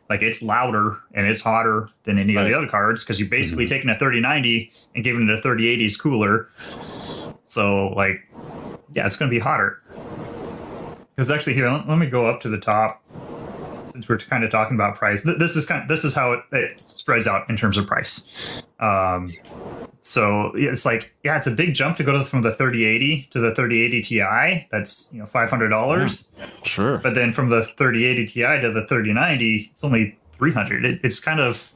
like 0.10 0.22
it's 0.22 0.42
louder 0.42 0.96
and 1.14 1.28
it's 1.28 1.42
hotter 1.42 1.90
than 2.04 2.18
any 2.18 2.34
of 2.38 2.46
the 2.46 2.54
other 2.54 2.68
cards 2.68 3.04
because 3.04 3.20
you're 3.20 3.28
basically 3.30 3.68
taking 3.68 3.90
a 3.90 3.98
3090 4.00 4.72
and 4.96 5.04
giving 5.04 5.28
it 5.28 5.38
a 5.38 5.42
3080's 5.42 5.98
cooler. 5.98 6.48
So 7.44 7.90
like, 7.90 8.22
yeah, 8.94 9.06
it's 9.06 9.18
going 9.18 9.30
to 9.30 9.36
be 9.36 9.40
hotter. 9.40 9.82
Because 11.16 11.32
actually, 11.32 11.56
here, 11.56 11.68
let, 11.70 11.90
let 11.90 11.98
me 11.98 12.06
go 12.08 12.30
up 12.30 12.40
to 12.42 12.50
the 12.50 12.60
top 12.60 13.02
since 13.98 14.08
we're 14.08 14.18
kind 14.20 14.44
of 14.44 14.52
talking 14.52 14.76
about 14.76 14.96
price. 14.96 15.24
Th- 15.24 15.38
This 15.40 15.56
is 15.56 15.66
kind 15.66 15.82
of, 15.82 15.88
this 15.88 16.04
is 16.06 16.14
how 16.14 16.34
it, 16.34 16.42
it 16.52 16.80
spreads 16.86 17.26
out 17.26 17.50
in 17.50 17.58
terms 17.58 17.78
of 17.78 17.88
price. 17.88 18.62
Um, 18.80 19.34
so 20.02 20.52
it's 20.54 20.86
like 20.86 21.14
yeah, 21.24 21.36
it's 21.36 21.48
a 21.48 21.52
big 21.52 21.74
jump 21.74 21.98
to 21.98 22.04
go 22.04 22.12
to 22.14 22.24
from 22.24 22.44
the 22.44 22.52
3080 22.54 23.28
to 23.32 23.40
the 23.40 23.54
3080 23.56 24.02
Ti. 24.02 24.68
That's 24.72 25.12
you 25.14 25.20
know 25.20 25.26
five 25.26 25.50
hundred 25.50 25.70
dollars. 25.70 26.32
sure 26.64 27.00
But 27.00 27.16
then 27.16 27.34
from 27.34 27.50
the 27.50 27.64
3080 27.64 28.26
Ti 28.28 28.62
to 28.62 28.72
the 28.72 28.86
3090, 28.88 29.70
it's 29.72 29.84
only 29.84 30.18
300. 30.34 30.86
It, 30.86 31.00
it's 31.04 31.20
kind 31.20 31.40
of 31.40 31.72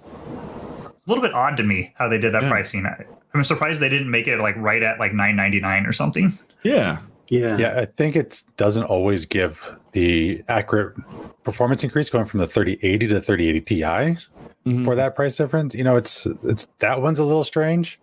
it's 0.94 1.06
a 1.06 1.10
little 1.10 1.24
bit 1.24 1.34
odd 1.34 1.58
to 1.58 1.63
me 1.63 1.92
how 1.98 2.08
they 2.08 2.20
did 2.20 2.34
that 2.34 2.44
Yeah. 2.44 2.50
pricing. 2.50 2.86
I, 2.86 3.04
I'm 3.34 3.44
surprised 3.44 3.82
they 3.82 3.90
didn't 3.90 4.12
make 4.12 4.28
it 4.28 4.38
like 4.40 4.56
right 4.58 4.84
at 4.84 5.00
like 5.00 5.12
999 5.13 5.86
or 5.88 5.92
something. 5.92 6.30
yeah 6.63 7.00
Yeah. 7.30 7.58
Yeah, 7.58 7.80
I 7.80 7.86
think 7.86 8.16
it 8.16 8.44
doesn't 8.58 8.84
always 8.84 9.25
give 9.25 9.75
the 9.92 10.44
accurate 10.48 10.96
performance 11.44 11.84
increase 11.84 12.10
going 12.10 12.26
from 12.26 12.40
the 12.40 12.48
3080 12.48 13.08
to 13.08 13.14
the 13.16 13.22
3080 13.22 13.62
Ti 13.62 14.18
Mhm. 14.66 14.86
for 14.86 14.96
that 14.96 15.16
price 15.16 15.36
difference. 15.38 15.74
You 15.74 15.84
know, 15.84 15.96
it's 15.96 16.28
it's 16.44 16.68
that 16.80 17.02
one's 17.02 17.20
a 17.20 17.24
little 17.24 17.44
strange. 17.44 18.00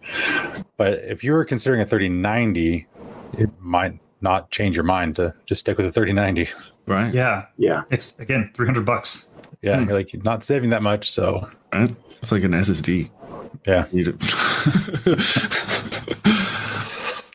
But 0.77 0.95
if 1.05 1.23
you 1.23 1.33
were 1.33 1.45
considering 1.45 1.81
a 1.81 1.87
3090, 1.87 2.87
it 3.39 3.51
might 3.61 3.99
not 4.21 4.51
change 4.51 4.75
your 4.77 4.85
mind 4.85 5.17
to 5.17 5.33
just 5.47 5.61
stick 5.61 5.77
with 5.77 5.87
the 5.87 5.93
3090. 5.93 6.49
right 6.87 7.13
Yeah, 7.15 7.45
Yeah. 7.59 7.83
it's 7.91 8.19
again 8.19 8.51
300 8.55 8.85
bucks. 8.85 9.31
Yeah, 9.63 9.79
Hmm. 9.79 9.89
you're 9.89 9.99
like 9.99 10.13
you're 10.13 10.23
not 10.23 10.43
saving 10.43 10.71
that 10.71 10.83
much, 10.83 11.11
so 11.11 11.49
right 11.73 11.95
it's 12.23 12.33
like 12.33 12.43
an 12.45 12.53
ssd 12.55 13.11
yeah. 13.67 13.85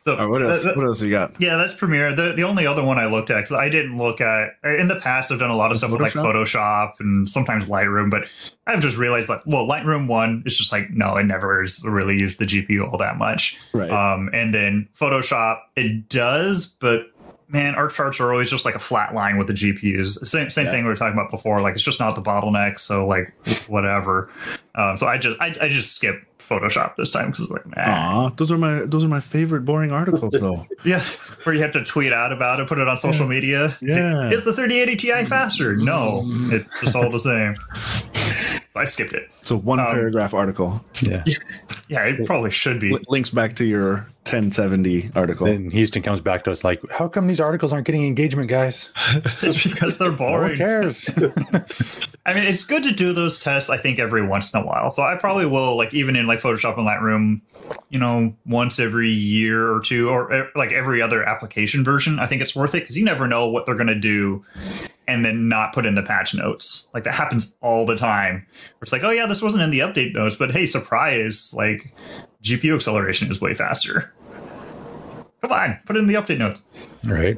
So 0.05 0.17
right, 0.17 0.25
what 0.25 0.41
else 0.43 0.63
that- 0.65 0.75
what 0.75 0.85
else 0.85 1.01
you 1.01 1.09
got 1.09 1.33
Yeah, 1.39 1.55
that's 1.55 1.73
Premiere. 1.73 2.13
The 2.13 2.33
the 2.35 2.43
only 2.43 2.67
other 2.67 2.83
one 2.83 2.97
I 2.99 3.05
looked 3.05 3.29
at 3.29 3.35
because 3.37 3.53
I 3.53 3.69
didn't 3.69 3.97
look 3.97 4.19
at 4.21 4.55
in 4.63 4.87
the 4.89 4.99
past. 5.01 5.31
I've 5.31 5.39
done 5.39 5.49
a 5.49 5.55
lot 5.55 5.71
of 5.71 5.77
stuff 5.77 5.91
with 5.91 6.01
like 6.01 6.11
Photoshop 6.13 6.93
and 6.99 7.27
sometimes 7.29 7.65
Lightroom, 7.69 8.09
but 8.11 8.27
I've 8.67 8.81
just 8.81 8.97
realized 8.97 9.29
like, 9.29 9.41
well, 9.45 9.67
Lightroom 9.67 10.07
one 10.07 10.43
is 10.45 10.57
just 10.57 10.71
like 10.71 10.89
no, 10.91 11.15
it 11.15 11.23
never 11.23 11.65
really 11.85 12.17
used 12.17 12.39
the 12.39 12.45
GPU 12.45 12.85
all 12.91 12.97
that 12.97 13.17
much. 13.17 13.59
right 13.73 13.89
Um, 13.89 14.29
and 14.33 14.53
then 14.53 14.89
Photoshop, 14.99 15.59
it 15.77 16.09
does, 16.09 16.65
but 16.79 17.07
man, 17.47 17.75
our 17.75 17.87
charts 17.87 18.19
are 18.19 18.31
always 18.31 18.49
just 18.49 18.65
like 18.65 18.73
a 18.73 18.79
flat 18.79 19.13
line 19.13 19.37
with 19.37 19.45
the 19.47 19.53
GPUs. 19.53 20.25
Same 20.25 20.49
same 20.49 20.65
Yeah. 20.65 20.71
thing 20.71 20.83
we 20.83 20.89
were 20.89 20.95
talking 20.95 21.13
about 21.17 21.29
before. 21.31 21.61
Like 21.61 21.75
it's 21.75 21.83
just 21.83 21.99
not 21.99 22.15
the 22.15 22.21
bottleneck. 22.21 22.79
So 22.79 23.05
like 23.07 23.31
whatever. 23.67 24.29
Um, 24.75 24.97
so 24.97 25.05
I 25.07 25.17
just 25.17 25.39
I, 25.39 25.55
I 25.61 25.69
just 25.69 25.95
skip 25.95 26.25
Photoshop 26.47 26.95
this 26.97 27.11
time 27.11 27.27
because 27.27 27.41
it's 27.41 27.51
like, 27.51 27.65
nah. 27.75 28.25
Aw, 28.25 28.29
those 28.37 28.51
are 28.51 28.57
my 28.57 28.79
those 28.85 29.03
are 29.03 29.07
my 29.07 29.19
favorite 29.19 29.61
boring 29.65 29.91
articles 29.91 30.33
though. 30.39 30.65
yeah, 30.85 31.01
where 31.43 31.55
you 31.55 31.61
have 31.61 31.71
to 31.73 31.83
tweet 31.83 32.11
out 32.13 32.31
about 32.33 32.59
it, 32.59 32.67
put 32.67 32.77
it 32.79 32.87
on 32.87 32.99
social 32.99 33.27
media. 33.27 33.75
Yeah. 33.81 34.29
is 34.29 34.43
the 34.45 34.53
3080 34.53 34.95
Ti 34.97 35.25
faster? 35.25 35.75
No, 35.75 36.21
it's 36.51 36.69
just 36.81 36.95
all 36.95 37.09
the 37.09 37.19
same. 37.19 37.55
So 38.71 38.79
I 38.79 38.85
skipped 38.85 39.13
it. 39.13 39.31
So 39.41 39.55
one 39.57 39.79
Um, 39.79 39.85
paragraph 39.87 40.33
article 40.33 40.83
Yeah. 41.01 41.23
Yeah, 41.87 42.05
it 42.05 42.25
probably 42.25 42.51
should 42.51 42.79
be. 42.79 42.91
L- 42.93 42.99
links 43.07 43.29
back 43.29 43.55
to 43.57 43.65
your 43.65 44.07
1070 44.25 45.11
article. 45.15 45.47
Then 45.47 45.69
Houston 45.71 46.01
comes 46.01 46.21
back 46.21 46.45
to 46.45 46.51
us 46.51 46.63
like, 46.63 46.81
how 46.89 47.09
come 47.09 47.27
these 47.27 47.41
articles 47.41 47.73
aren't 47.73 47.85
getting 47.85 48.05
engagement, 48.05 48.49
guys? 48.49 48.89
It's 49.41 49.63
because 49.63 49.97
they're 49.97 50.11
boring. 50.11 50.57
Who 50.57 50.57
boring. 50.57 50.83
cares? 50.83 51.09
I 52.25 52.33
mean, 52.33 52.45
it's 52.45 52.63
good 52.63 52.83
to 52.83 52.91
do 52.91 53.11
those 53.11 53.39
tests. 53.39 53.69
I 53.69 53.77
think 53.77 53.99
every 53.99 54.25
once 54.25 54.53
in 54.53 54.61
a 54.61 54.65
while. 54.65 54.89
So 54.91 55.03
I 55.03 55.17
probably 55.17 55.45
will, 55.45 55.75
like, 55.75 55.93
even 55.93 56.15
in 56.15 56.25
like 56.25 56.39
Photoshop 56.39 56.77
and 56.77 56.87
Lightroom, 56.87 57.41
you 57.89 57.99
know, 57.99 58.35
once 58.45 58.79
every 58.79 59.09
year 59.09 59.69
or 59.69 59.81
two, 59.81 60.09
or 60.09 60.31
eh, 60.31 60.45
like 60.55 60.71
every 60.71 61.01
other 61.01 61.23
application 61.23 61.83
version. 61.83 62.19
I 62.19 62.25
think 62.25 62.41
it's 62.41 62.55
worth 62.55 62.73
it 62.75 62.81
because 62.81 62.97
you 62.97 63.03
never 63.03 63.27
know 63.27 63.49
what 63.49 63.65
they're 63.65 63.75
going 63.75 63.87
to 63.87 63.99
do, 63.99 64.45
and 65.07 65.25
then 65.25 65.49
not 65.49 65.73
put 65.73 65.85
in 65.85 65.95
the 65.95 66.03
patch 66.03 66.33
notes. 66.33 66.89
Like 66.93 67.03
that 67.03 67.15
happens 67.15 67.57
all 67.61 67.85
the 67.85 67.97
time. 67.97 68.45
It's 68.81 68.91
like, 68.91 69.03
oh 69.03 69.11
yeah, 69.11 69.25
this 69.25 69.41
wasn't 69.41 69.63
in 69.63 69.71
the 69.71 69.79
update 69.79 70.13
notes, 70.13 70.37
but 70.37 70.53
hey, 70.53 70.65
surprise! 70.65 71.53
Like 71.55 71.93
GPU 72.43 72.75
acceleration 72.75 73.29
is 73.31 73.41
way 73.41 73.53
faster. 73.53 74.13
Come 75.41 75.51
on, 75.51 75.79
put 75.85 75.95
it 75.95 75.99
in 75.99 76.07
the 76.07 76.13
update 76.15 76.37
notes. 76.37 76.69
right. 77.05 77.37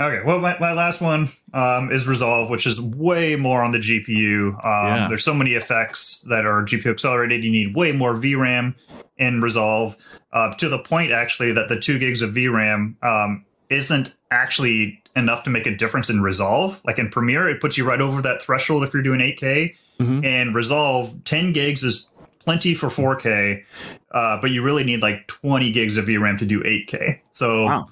Okay, 0.00 0.20
well, 0.24 0.40
my, 0.40 0.58
my 0.58 0.72
last 0.72 1.00
one 1.00 1.28
um, 1.54 1.92
is 1.92 2.08
Resolve, 2.08 2.50
which 2.50 2.66
is 2.66 2.80
way 2.80 3.36
more 3.36 3.62
on 3.62 3.70
the 3.70 3.78
GPU. 3.78 4.48
Um, 4.48 4.58
Yeah. 4.64 5.06
There's 5.08 5.22
so 5.24 5.32
many 5.34 5.52
effects 5.52 6.24
that 6.28 6.44
are 6.44 6.62
GPU 6.62 6.90
accelerated. 6.90 7.44
You 7.44 7.52
need 7.52 7.76
way 7.76 7.92
more 7.92 8.14
VRAM 8.14 8.74
in 9.16 9.40
Resolve, 9.40 9.94
uh, 10.32 10.54
to 10.54 10.68
the 10.68 10.78
point 10.80 11.12
actually 11.12 11.52
that 11.52 11.68
the 11.68 11.78
two 11.78 12.00
gigs 12.00 12.20
of 12.20 12.30
VRAM 12.34 12.96
um, 13.04 13.44
isn't 13.70 14.14
actually 14.32 15.00
enough 15.14 15.44
to 15.44 15.50
make 15.50 15.66
a 15.66 15.76
difference 15.76 16.10
in 16.10 16.20
Resolve. 16.20 16.80
Like 16.84 16.98
in 16.98 17.08
Premiere, 17.08 17.48
it 17.48 17.60
puts 17.60 17.78
you 17.78 17.84
right 17.86 18.00
over 18.00 18.20
that 18.22 18.42
threshold 18.42 18.82
if 18.82 18.92
you're 18.92 19.02
doing 19.04 19.20
8K. 19.20 19.76
Mhm. 20.00 20.24
And 20.24 20.52
Resolve, 20.54 21.22
10 21.24 21.52
gigs 21.52 21.84
is 21.84 22.10
plenty 22.44 22.74
for 22.74 22.88
4K, 22.88 23.62
uh, 24.10 24.40
but 24.40 24.50
you 24.50 24.62
really 24.62 24.84
need 24.84 25.02
like 25.02 25.26
20 25.28 25.70
gigs 25.72 25.96
of 25.96 26.06
VRAM 26.06 26.38
to 26.38 26.44
do 26.46 26.62
8K. 26.62 27.20
So 27.32 27.64
Wow. 27.66 27.86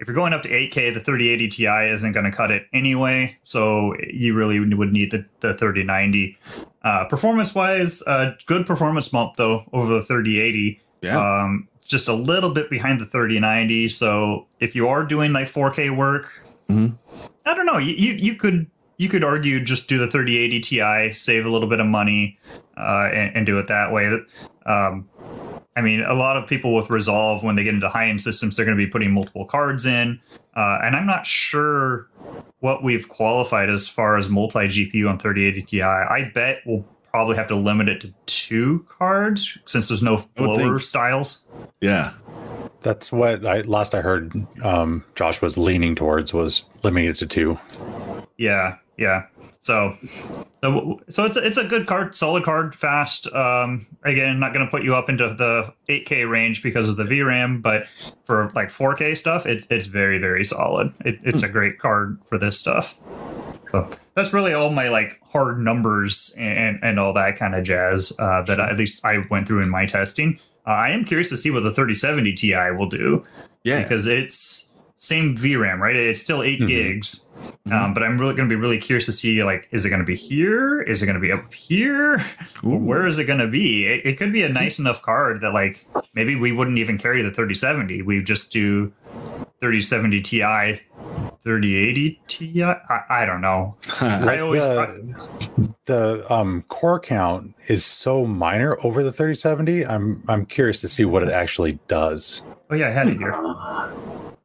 if 0.00 0.06
you're 0.08 0.14
going 0.14 0.32
up 0.32 0.42
to 0.42 0.48
8K, 0.48 0.92
the 0.94 1.00
3080 1.00 1.48
Ti 1.48 1.66
isn't 1.92 2.12
going 2.12 2.24
to 2.24 2.32
cut 2.32 2.50
it 2.50 2.66
anyway. 2.72 3.36
So 3.44 3.94
you 4.12 4.34
really 4.34 4.58
would 4.74 4.92
need 4.92 5.10
the, 5.10 5.24
the 5.40 5.54
3090. 5.54 6.38
Uh, 6.82 7.06
performance 7.06 7.54
wise, 7.54 8.02
uh, 8.06 8.34
good 8.46 8.66
performance 8.66 9.08
bump 9.08 9.36
though 9.36 9.62
over 9.72 9.94
the 9.94 10.02
3080. 10.02 10.80
Yeah. 11.00 11.18
Um, 11.42 11.68
just 11.84 12.08
a 12.08 12.14
little 12.14 12.50
bit 12.52 12.68
behind 12.70 13.00
the 13.00 13.04
3090. 13.06 13.88
So 13.88 14.46
if 14.60 14.74
you 14.74 14.88
are 14.88 15.04
doing 15.06 15.32
like 15.32 15.46
4K 15.46 15.90
work, 15.96 16.40
Mhm. 16.70 16.96
I 17.44 17.54
don't 17.54 17.66
know. 17.66 17.76
You, 17.76 17.94
you 17.94 18.12
you 18.14 18.34
could 18.36 18.66
you 18.96 19.08
could 19.10 19.22
argue 19.24 19.62
just 19.62 19.86
do 19.88 19.98
the 19.98 20.06
3080 20.10 20.60
Ti, 20.60 21.12
save 21.12 21.44
a 21.44 21.50
little 21.50 21.68
bit 21.68 21.78
of 21.80 21.86
money, 21.86 22.38
uh, 22.76 23.10
and, 23.12 23.36
and 23.36 23.46
do 23.46 23.58
it 23.58 23.68
that 23.68 23.92
way. 23.92 24.20
Um, 24.66 25.08
I 25.76 25.80
mean, 25.80 26.00
a 26.00 26.14
lot 26.14 26.36
of 26.36 26.48
people 26.48 26.74
with 26.74 26.90
Resolve, 26.90 27.42
when 27.42 27.56
they 27.56 27.64
get 27.64 27.74
into 27.74 27.88
high 27.88 28.08
end 28.08 28.22
systems, 28.22 28.56
they're 28.56 28.64
going 28.64 28.78
to 28.78 28.84
be 28.84 28.90
putting 28.90 29.12
multiple 29.12 29.44
cards 29.44 29.86
in. 29.86 30.20
Uh, 30.54 30.78
and 30.82 30.94
I'm 30.94 31.06
not 31.06 31.26
sure 31.26 32.08
what 32.60 32.82
we've 32.84 33.08
qualified 33.08 33.68
as 33.68 33.88
far 33.88 34.16
as 34.16 34.28
multi 34.28 34.60
GPU 34.60 35.08
on 35.08 35.18
3080 35.18 35.62
Ti. 35.62 35.82
I 35.82 36.30
bet 36.32 36.62
we'll 36.64 36.84
probably 37.10 37.36
have 37.36 37.48
to 37.48 37.56
limit 37.56 37.88
it 37.88 38.00
to 38.02 38.14
two 38.26 38.84
cards 38.88 39.58
since 39.66 39.88
there's 39.88 40.02
no 40.02 40.14
I 40.14 40.16
would 40.16 40.26
blower 40.36 40.58
think. 40.58 40.80
styles. 40.80 41.46
yeah. 41.80 42.14
That's 42.80 43.10
what 43.10 43.46
I 43.46 43.62
last 43.62 43.94
I 43.94 44.02
heard 44.02 44.34
um, 44.62 45.04
Josh 45.14 45.40
was 45.40 45.56
leaning 45.56 45.94
towards 45.94 46.34
was 46.34 46.66
limiting 46.82 47.08
it 47.08 47.16
to 47.16 47.26
two. 47.26 47.58
Yeah, 48.36 48.76
yeah. 48.98 49.24
So, 49.64 49.94
so, 50.62 51.00
so 51.08 51.24
it's 51.24 51.38
a, 51.38 51.46
it's 51.46 51.56
a 51.56 51.64
good 51.66 51.86
card, 51.86 52.14
solid 52.14 52.44
card, 52.44 52.74
fast. 52.74 53.26
Um, 53.32 53.86
again, 54.02 54.38
not 54.38 54.52
going 54.52 54.64
to 54.64 54.70
put 54.70 54.82
you 54.84 54.94
up 54.94 55.08
into 55.08 55.32
the 55.32 55.72
8K 55.88 56.28
range 56.28 56.62
because 56.62 56.88
of 56.90 56.96
the 56.96 57.04
VRAM, 57.04 57.62
but 57.62 57.88
for 58.24 58.50
like 58.54 58.68
4K 58.68 59.16
stuff, 59.16 59.46
it, 59.46 59.66
it's 59.70 59.86
very 59.86 60.18
very 60.18 60.44
solid. 60.44 60.92
It, 61.04 61.18
it's 61.22 61.42
a 61.42 61.48
great 61.48 61.78
card 61.78 62.18
for 62.28 62.36
this 62.36 62.58
stuff. 62.58 62.98
So 63.70 63.88
that's 64.14 64.34
really 64.34 64.52
all 64.52 64.68
my 64.70 64.90
like 64.90 65.18
hard 65.32 65.58
numbers 65.58 66.36
and 66.38 66.78
and 66.82 67.00
all 67.00 67.14
that 67.14 67.36
kind 67.38 67.54
of 67.54 67.64
jazz 67.64 68.12
uh, 68.18 68.42
that 68.42 68.60
I, 68.60 68.68
at 68.70 68.76
least 68.76 69.02
I 69.04 69.22
went 69.30 69.48
through 69.48 69.62
in 69.62 69.70
my 69.70 69.86
testing. 69.86 70.38
Uh, 70.66 70.70
I 70.72 70.90
am 70.90 71.06
curious 71.06 71.30
to 71.30 71.38
see 71.38 71.50
what 71.50 71.62
the 71.62 71.70
3070 71.72 72.34
Ti 72.34 72.54
will 72.76 72.88
do 72.88 73.24
Yeah. 73.62 73.82
because 73.82 74.06
it's 74.06 74.73
same 75.04 75.36
VRAM, 75.36 75.78
right? 75.80 75.94
It's 75.96 76.20
still 76.20 76.42
8 76.42 76.60
Mhm. 76.60 76.66
gigs, 76.68 77.28
um, 77.70 77.92
but 77.94 78.02
I'm 78.02 78.18
really 78.18 78.34
going 78.34 78.48
to 78.48 78.54
be 78.54 78.60
really 78.60 78.78
curious 78.78 79.06
to 79.06 79.12
see 79.12 79.42
like, 79.44 79.68
is 79.70 79.84
it 79.84 79.90
going 79.90 80.00
to 80.00 80.06
be 80.06 80.16
here? 80.16 80.80
Is 80.82 81.02
it 81.02 81.06
going 81.06 81.14
to 81.14 81.20
be 81.20 81.30
up 81.32 81.52
here? 81.52 82.20
Or 82.64 82.78
Where 82.78 83.06
is 83.06 83.18
it 83.18 83.26
going 83.26 83.40
to 83.40 83.48
be? 83.48 83.84
It, 83.86 84.06
it 84.06 84.18
could 84.18 84.32
be 84.32 84.42
a 84.42 84.48
nice 84.48 84.78
enough 84.78 85.02
card 85.02 85.40
that 85.42 85.52
like 85.52 85.86
maybe 86.14 86.34
we 86.34 86.50
wouldn't 86.52 86.78
even 86.78 86.96
carry 86.96 87.20
the 87.22 87.30
3070. 87.30 88.00
We 88.02 88.22
just 88.22 88.50
do 88.52 88.90
3070 89.60 90.20
Ti, 90.22 90.40
3080 91.42 92.20
Ti. 92.26 92.64
I, 92.64 93.00
I 93.10 93.26
don't 93.26 93.40
know. 93.42 93.76
I 94.00 94.38
always 94.38 94.62
the, 94.64 95.74
the 95.84 96.32
um, 96.32 96.62
core 96.68 96.98
count 97.00 97.54
is 97.68 97.84
so 97.84 98.24
minor 98.26 98.78
over 98.82 99.02
the 99.02 99.12
3070. 99.12 99.84
I'm 99.86 100.22
I'm 100.28 100.46
curious 100.46 100.80
to 100.80 100.88
see 100.88 101.04
what 101.04 101.22
it 101.22 101.28
actually 101.28 101.78
does. 101.88 102.42
oh 102.70 102.74
yeah, 102.74 102.88
I 102.88 102.90
had 102.90 103.08
it 103.08 103.18
here, 103.18 103.32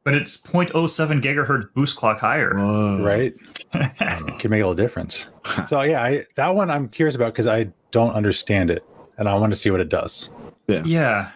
but 0.04 0.14
it's 0.14 0.36
0.07 0.36 1.20
gigahertz 1.22 1.72
boost 1.74 1.96
clock 1.96 2.20
higher. 2.20 2.54
Whoa. 2.54 3.02
Right? 3.02 3.34
Can 4.38 4.50
make 4.50 4.60
a 4.62 4.66
little 4.66 4.74
difference. 4.74 5.28
So 5.66 5.82
yeah, 5.82 6.02
I, 6.02 6.26
that 6.36 6.54
one 6.54 6.70
I'm 6.70 6.88
curious 6.88 7.14
about 7.14 7.32
because 7.32 7.46
I 7.46 7.68
don't 7.90 8.12
understand 8.12 8.70
it, 8.70 8.84
and 9.18 9.28
I 9.28 9.34
want 9.34 9.52
to 9.52 9.56
see 9.56 9.70
what 9.70 9.80
it 9.80 9.88
does. 9.88 10.30
Yeah. 10.66 11.30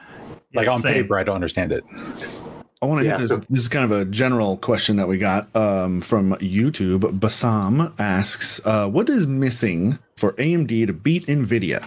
Like 0.55 0.67
Yeah, 0.67 0.73
on 0.73 0.79
same. 0.81 0.95
paper, 0.95 1.19
I 1.19 1.25
don't 1.25 1.35
understand 1.35 1.73
it. 1.73 1.85
I 2.81 2.87
want 2.87 3.01
to 3.01 3.07
Yeah, 3.07 3.19
hit 3.19 3.29
this. 3.29 3.31
this 3.49 3.61
is 3.63 3.69
kind 3.69 3.85
of 3.85 3.91
a 3.93 4.05
general 4.05 4.57
question 4.59 4.97
that 4.97 5.09
we 5.09 5.17
got 5.19 5.55
um, 5.57 6.01
from 6.03 6.33
YouTube. 6.35 7.19
Basam 7.19 7.93
asks, 7.99 8.61
uh, 8.67 8.87
"What 8.89 9.09
is 9.09 9.27
missing 9.27 9.99
for 10.17 10.33
AMD 10.35 10.87
to 10.87 10.93
beat 10.93 11.27
NVIDIA?" 11.27 11.83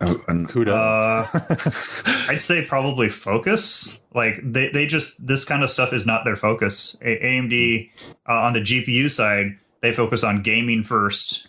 Oh, 0.00 0.20
and 0.28 0.48
CUDA. 0.48 0.68
Uh, 0.68 2.26
I'd 2.32 2.40
say 2.40 2.64
probably 2.66 3.08
focus. 3.08 3.98
Like 4.16 4.40
they, 4.42 4.70
they 4.70 4.86
just 4.86 5.26
this 5.26 5.44
kind 5.44 5.62
of 5.62 5.68
stuff 5.68 5.92
is 5.92 6.06
not 6.06 6.24
their 6.24 6.36
focus. 6.36 6.96
A- 7.02 7.20
AMD 7.22 7.90
uh, 8.26 8.32
on 8.32 8.54
the 8.54 8.60
GPU 8.60 9.10
side, 9.10 9.58
they 9.82 9.92
focus 9.92 10.24
on 10.24 10.42
gaming 10.42 10.82
first, 10.82 11.48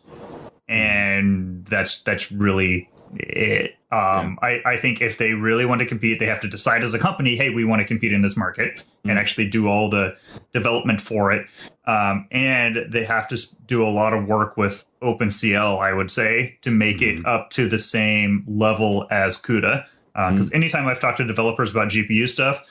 and 0.67 1.65
that's 1.65 2.03
that's 2.03 2.29
really 2.29 2.89
it. 3.13 3.77
Um, 3.89 4.37
I, 4.41 4.61
I 4.65 4.75
think 4.75 5.01
if 5.01 5.17
they 5.17 5.31
really 5.31 5.65
want 5.65 5.79
to 5.79 5.87
compete, 5.87 6.19
they 6.19 6.25
have 6.25 6.41
to 6.41 6.49
decide 6.49 6.83
as 6.83 6.93
a 6.93 6.99
company, 6.99 7.37
hey, 7.37 7.55
we 7.55 7.63
want 7.63 7.81
to 7.81 7.87
compete 7.87 8.11
in 8.11 8.21
this 8.21 8.35
market 8.35 8.83
and 9.05 9.17
actually 9.17 9.49
do 9.49 9.67
all 9.67 9.89
the 9.89 10.17
development 10.53 10.99
for 10.99 11.31
it. 11.31 11.47
Um, 11.85 12.27
and 12.31 12.85
they 12.91 13.05
have 13.05 13.29
to 13.29 13.37
do 13.65 13.81
a 13.81 13.87
lot 13.87 14.11
of 14.11 14.27
work 14.27 14.57
with 14.57 14.85
OpenCL, 15.01 15.79
I 15.79 15.93
would 15.93 16.11
say, 16.11 16.57
to 16.63 16.69
make 16.69 17.01
it 17.01 17.25
up 17.25 17.49
to 17.51 17.69
the 17.69 17.79
same 17.79 18.43
level 18.45 19.07
as 19.09 19.41
CUDA. 19.41 19.85
Because 20.31 20.51
anytime 20.51 20.87
I've 20.87 20.99
talked 20.99 21.19
to 21.19 21.23
developers 21.25 21.71
about 21.71 21.89
GPU 21.89 22.27
stuff, 22.27 22.65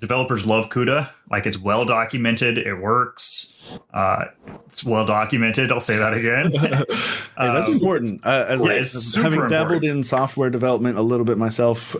developers 0.00 0.44
love 0.46 0.68
CUDA. 0.68 1.08
Like 1.30 1.46
it's 1.46 1.58
well 1.58 1.84
documented, 1.84 2.58
it 2.58 2.74
works. 2.80 3.52
Uh, 3.94 4.26
it's 4.66 4.84
well 4.84 5.06
documented. 5.06 5.70
I'll 5.70 5.80
say 5.80 5.96
that 5.96 6.12
again. 6.14 6.52
Hey, 7.38 7.48
that's 7.52 7.68
Um, 7.68 7.74
important. 7.74 8.24
Uh, 8.24 8.46
as, 8.48 8.60
yeah, 8.66 8.82
super 8.84 9.22
having 9.24 9.40
dabbled 9.50 9.72
important. 9.84 9.84
in 9.98 10.04
software 10.04 10.48
development 10.48 10.96
a 10.96 11.02
little 11.02 11.26
bit 11.26 11.36
myself, 11.36 11.94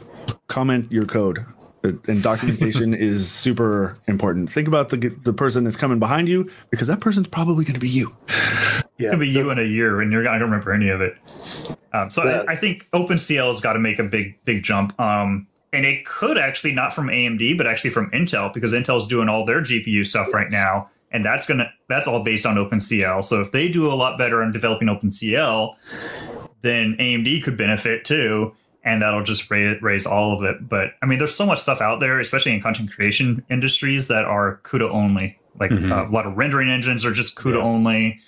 comment 0.49 0.90
your 0.90 1.04
code. 1.04 1.44
And 2.07 2.23
documentation 2.23 2.95
is 3.09 3.31
super 3.31 3.99
important. 4.07 4.50
Think 4.50 4.69
about 4.69 4.90
the 4.90 5.14
the 5.23 5.33
person 5.33 5.64
that's 5.64 5.76
coming 5.76 5.99
behind 5.99 6.28
you 6.28 6.50
because 6.71 6.88
that 6.88 7.00
person's 7.00 7.28
probably 7.28 7.64
going 7.64 7.75
to 7.75 7.81
be 7.81 7.88
you. 7.88 8.16
Yeah. 8.99 9.09
It'll 9.09 9.21
be 9.21 9.28
you 9.28 9.50
in 9.50 9.59
a 9.59 9.62
year, 9.62 10.00
and 10.00 10.11
you're 10.11 10.28
I 10.28 10.38
don't 10.38 10.50
remember 10.50 10.73
any 10.73 10.88
of 10.88 11.00
it. 11.00 11.16
Um, 11.93 12.11
so 12.11 12.25
Yeah. 12.25 12.45
I, 12.49 12.52
I 12.52 12.57
think 12.57 12.88
OpenCL 12.93 13.50
has 13.50 13.61
got 13.61 13.75
to 13.75 13.78
make 13.78 13.99
a 13.99 14.05
big 14.05 14.37
big 14.45 14.62
jump. 14.62 14.99
Um, 15.00 15.47
and 15.73 15.85
it 15.85 16.07
could 16.07 16.38
actually 16.38 16.73
not 16.73 16.95
from 16.95 17.09
AMD, 17.09 17.59
but 17.59 17.66
actually 17.66 17.90
from 17.90 18.11
Intel 18.11 18.52
because 18.52 18.73
Intel's 18.73 19.07
doing 19.07 19.28
all 19.28 19.45
their 19.45 19.61
GPU 19.61 20.07
stuff 20.07 20.33
right 20.33 20.50
now, 20.50 20.88
and 21.11 21.25
that's 21.25 21.47
gonna 21.47 21.71
that's 21.88 22.09
all 22.09 22.25
based 22.25 22.47
on 22.47 22.57
OpenCL. 22.57 23.25
So 23.25 23.40
if 23.40 23.52
they 23.52 23.69
do 23.71 23.87
a 23.87 23.95
lot 23.95 24.19
better 24.19 24.43
on 24.43 24.52
developing 24.52 24.88
OpenCL, 24.88 25.75
then 26.62 26.97
AMD 26.99 27.43
could 27.45 27.57
benefit 27.57 28.05
too. 28.05 28.55
And 28.87 29.02
that'll 29.02 29.23
just 29.25 29.50
raise, 29.50 29.83
raise 29.83 30.07
all 30.07 30.33
of 30.38 30.43
it. 30.45 30.66
But 30.66 30.93
I 31.02 31.07
mean, 31.07 31.19
there's 31.19 31.35
so 31.35 31.45
much 31.45 31.59
stuff 31.61 31.81
out 31.83 32.00
there, 32.00 32.19
especially 32.21 32.55
in 32.55 32.62
content 32.62 32.90
creation 32.93 33.45
industries 33.50 34.09
that 34.09 34.25
are 34.25 34.61
CUDA 34.62 34.88
only. 34.88 35.38
Like 35.59 35.71
Mhm. 35.73 35.90
uh, 35.90 36.09
a 36.09 36.11
lot 36.11 36.25
of 36.26 36.37
rendering 36.37 36.69
engines 36.71 37.05
are 37.05 37.12
just 37.12 37.37
CUDA 37.37 37.57
Yeah. 37.59 37.62
only. 37.64 38.21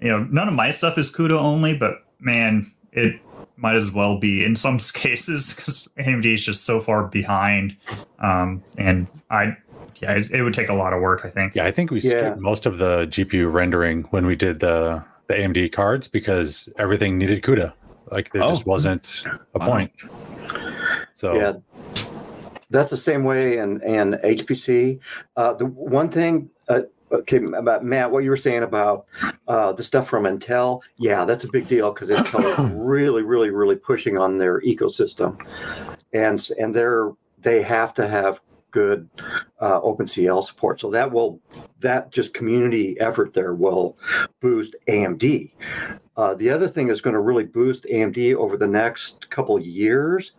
You 0.00 0.08
know, 0.10 0.24
none 0.30 0.48
of 0.48 0.54
my 0.54 0.70
stuff 0.72 0.98
is 0.98 1.10
CUDA 1.14 1.38
only, 1.38 1.78
but 1.78 2.04
man, 2.20 2.66
it 2.92 3.20
might 3.56 3.76
as 3.76 3.90
well 3.92 4.18
be 4.18 4.44
in 4.44 4.56
some 4.56 4.78
cases 4.94 5.54
because 5.54 5.88
AMD 5.98 6.34
is 6.34 6.44
just 6.44 6.64
so 6.64 6.80
far 6.80 7.04
behind. 7.04 7.76
Um, 8.18 8.62
and 8.76 9.06
I, 9.30 9.56
yeah, 10.02 10.14
it, 10.14 10.30
it 10.32 10.42
would 10.42 10.52
take 10.54 10.68
a 10.68 10.74
lot 10.74 10.92
of 10.92 11.00
work, 11.00 11.22
I 11.24 11.28
think. 11.28 11.54
Yeah, 11.54 11.64
I 11.64 11.70
think 11.70 11.90
we 11.92 12.00
Yeah. 12.00 12.10
skipped 12.10 12.38
most 12.38 12.66
of 12.66 12.78
the 12.78 13.06
GPU 13.06 13.50
rendering 13.50 14.02
when 14.10 14.26
we 14.26 14.34
did 14.36 14.60
the 14.60 15.04
the 15.28 15.34
AMD 15.34 15.72
cards 15.72 16.06
because 16.06 16.68
everything 16.78 17.18
needed 17.18 17.42
CUDA. 17.42 17.72
Like 18.10 18.32
there 18.32 18.42
Oh. 18.42 18.50
just 18.50 18.66
wasn't 18.66 19.24
a 19.54 19.58
point. 19.60 19.92
So 21.14 21.34
Yeah, 21.34 21.52
that's 22.70 22.90
the 22.90 22.96
same 22.96 23.24
way 23.24 23.58
in 23.58 23.82
and 23.82 24.14
HPC. 24.22 24.98
Uh, 25.36 25.52
the 25.54 25.66
one 25.66 26.08
thing, 26.10 26.50
uh, 26.68 26.82
okay, 27.12 27.38
about 27.56 27.84
Matt, 27.84 28.10
what 28.10 28.24
you 28.24 28.30
were 28.30 28.36
saying 28.36 28.62
about 28.62 29.06
uh, 29.48 29.72
the 29.72 29.82
stuff 29.82 30.08
from 30.08 30.24
Intel, 30.24 30.80
yeah, 30.98 31.24
that's 31.24 31.44
a 31.44 31.48
big 31.48 31.68
deal 31.68 31.92
because 31.92 32.08
Intel 32.10 32.44
is 32.44 32.72
really, 32.74 33.22
really, 33.22 33.50
really 33.50 33.76
pushing 33.76 34.18
on 34.18 34.38
their 34.38 34.60
ecosystem, 34.60 35.40
and 36.12 36.48
and 36.58 36.74
they're 36.74 37.12
they 37.42 37.62
have 37.62 37.94
to 37.94 38.08
have 38.08 38.40
good 38.72 39.08
uh, 39.60 39.80
OpenCL 39.80 40.44
support. 40.44 40.80
So 40.80 40.90
that 40.90 41.10
will 41.10 41.40
that 41.80 42.10
just 42.10 42.34
community 42.34 42.98
effort 43.00 43.32
there 43.32 43.54
will 43.54 43.96
boost 44.40 44.74
AMD. 44.88 45.52
Uh, 46.16 46.34
the 46.34 46.48
other 46.48 46.66
thing 46.68 46.88
is 46.88 47.00
going 47.00 47.14
to 47.14 47.20
really 47.20 47.44
boost 47.44 47.84
AMD 47.84 48.34
over 48.36 48.56
the 48.56 48.66
next 48.66 49.28
couple 49.28 49.58
years, 49.58 50.32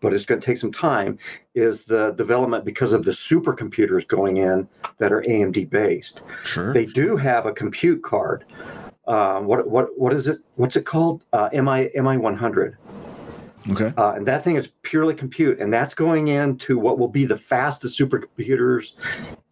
but 0.00 0.14
it's 0.14 0.24
going 0.24 0.40
to 0.40 0.46
take 0.46 0.58
some 0.58 0.72
time. 0.72 1.18
Is 1.54 1.82
the 1.82 2.12
development 2.12 2.64
because 2.64 2.92
of 2.92 3.04
the 3.04 3.10
supercomputers 3.10 4.06
going 4.06 4.36
in 4.36 4.68
that 4.98 5.12
are 5.12 5.22
AMD 5.22 5.68
based? 5.68 6.22
Sure. 6.44 6.72
They 6.72 6.86
do 6.86 7.16
have 7.16 7.46
a 7.46 7.52
compute 7.52 8.02
card. 8.02 8.44
Um, 9.08 9.46
what 9.46 9.68
what 9.68 9.98
what 9.98 10.12
is 10.12 10.28
it? 10.28 10.38
What's 10.54 10.76
it 10.76 10.86
called? 10.86 11.24
Uh, 11.32 11.48
MI 11.52 11.90
MI 11.94 12.16
100. 12.16 12.76
Okay. 13.68 13.92
Uh, 13.96 14.12
and 14.12 14.26
that 14.26 14.42
thing 14.42 14.56
is 14.56 14.68
purely 14.82 15.14
compute, 15.14 15.60
and 15.60 15.72
that's 15.72 15.92
going 15.92 16.28
into 16.28 16.78
what 16.78 16.98
will 16.98 17.08
be 17.08 17.24
the 17.24 17.36
fastest 17.36 17.98
supercomputers 17.98 18.92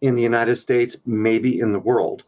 in 0.01 0.15
the 0.15 0.21
United 0.21 0.55
States, 0.55 0.95
maybe 1.05 1.59
in 1.59 1.71
the 1.71 1.79
world. 1.79 2.23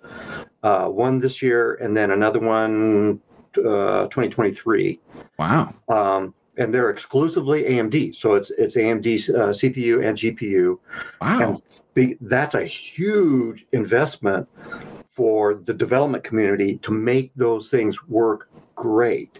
Uh, 0.63 0.87
one 0.87 1.19
this 1.19 1.41
year, 1.41 1.75
and 1.75 1.97
then 1.97 2.11
another 2.11 2.39
one, 2.39 3.19
uh, 3.57 4.07
2023. 4.07 4.99
Wow. 5.39 5.73
Um, 5.89 6.33
and 6.57 6.73
they're 6.73 6.89
exclusively 6.89 7.63
AMD, 7.63 8.15
so 8.15 8.33
it's 8.33 8.51
it's 8.51 8.75
AMD 8.75 9.29
uh, 9.29 9.47
CPU 9.49 10.05
and 10.05 10.17
GPU. 10.17 10.77
Wow. 11.21 11.39
And 11.41 11.61
big, 11.93 12.17
that's 12.21 12.55
a 12.55 12.63
huge 12.63 13.65
investment 13.71 14.47
for 15.11 15.55
the 15.55 15.73
development 15.73 16.23
community 16.23 16.77
to 16.83 16.91
make 16.91 17.31
those 17.35 17.69
things 17.69 18.07
work 18.07 18.49
great. 18.75 19.39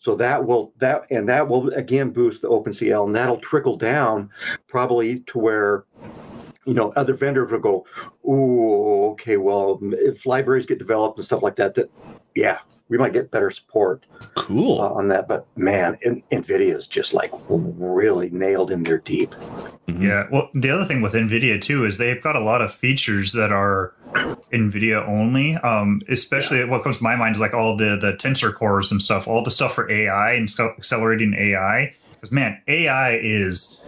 So 0.00 0.14
that 0.16 0.46
will 0.46 0.72
that 0.78 1.02
and 1.10 1.28
that 1.28 1.46
will 1.46 1.68
again 1.74 2.10
boost 2.10 2.40
the 2.42 2.48
OpenCL, 2.48 3.06
and 3.06 3.14
that'll 3.14 3.36
trickle 3.38 3.76
down 3.76 4.30
probably 4.66 5.20
to 5.26 5.38
where 5.38 5.84
you 6.64 6.72
know 6.74 6.92
other 6.96 7.12
vendors 7.14 7.52
will 7.52 7.58
go, 7.58 7.84
"Ooh, 8.26 9.10
okay, 9.12 9.36
well, 9.36 9.78
if 9.82 10.24
libraries 10.24 10.64
get 10.66 10.78
developed 10.78 11.18
and 11.18 11.26
stuff 11.26 11.42
like 11.42 11.56
that, 11.56 11.74
that 11.74 11.90
yeah, 12.34 12.58
we 12.88 12.96
might 12.96 13.12
get 13.12 13.30
better 13.30 13.50
support 13.50 14.06
Cool. 14.36 14.80
uh, 14.80 14.88
on 14.88 15.08
that." 15.08 15.28
But 15.28 15.46
man, 15.56 15.98
in, 16.00 16.22
Nvidia 16.32 16.74
is 16.76 16.86
just 16.86 17.12
like 17.12 17.30
really 17.48 18.30
nailed 18.30 18.70
in 18.70 18.82
there 18.82 18.98
deep. 18.98 19.32
Mhm. 19.86 20.02
Yeah. 20.02 20.28
Well, 20.32 20.48
the 20.54 20.70
other 20.70 20.86
thing 20.86 21.02
with 21.02 21.12
NVIDIA 21.12 21.60
too 21.60 21.84
is 21.84 21.98
they've 21.98 22.22
got 22.22 22.36
a 22.36 22.40
lot 22.40 22.62
of 22.62 22.72
features 22.72 23.34
that 23.34 23.52
are 23.52 23.92
NVIDIA 24.14 25.06
only. 25.06 25.54
Um, 25.56 26.00
especially 26.08 26.64
what 26.68 26.82
comes 26.82 26.98
to 26.98 27.04
my 27.04 27.16
mind 27.16 27.36
is 27.36 27.40
like 27.40 27.54
all 27.54 27.76
the 27.76 27.96
the 28.00 28.12
tensor 28.14 28.52
cores 28.54 28.90
and 28.90 29.00
stuff, 29.00 29.28
all 29.28 29.42
the 29.42 29.50
stuff 29.50 29.74
for 29.74 29.90
AI 29.90 30.32
and 30.32 30.50
stuff 30.50 30.72
accelerating 30.76 31.34
AI. 31.34 31.94
Because 32.14 32.32
man, 32.32 32.60
AI 32.68 33.12
is 33.22 33.80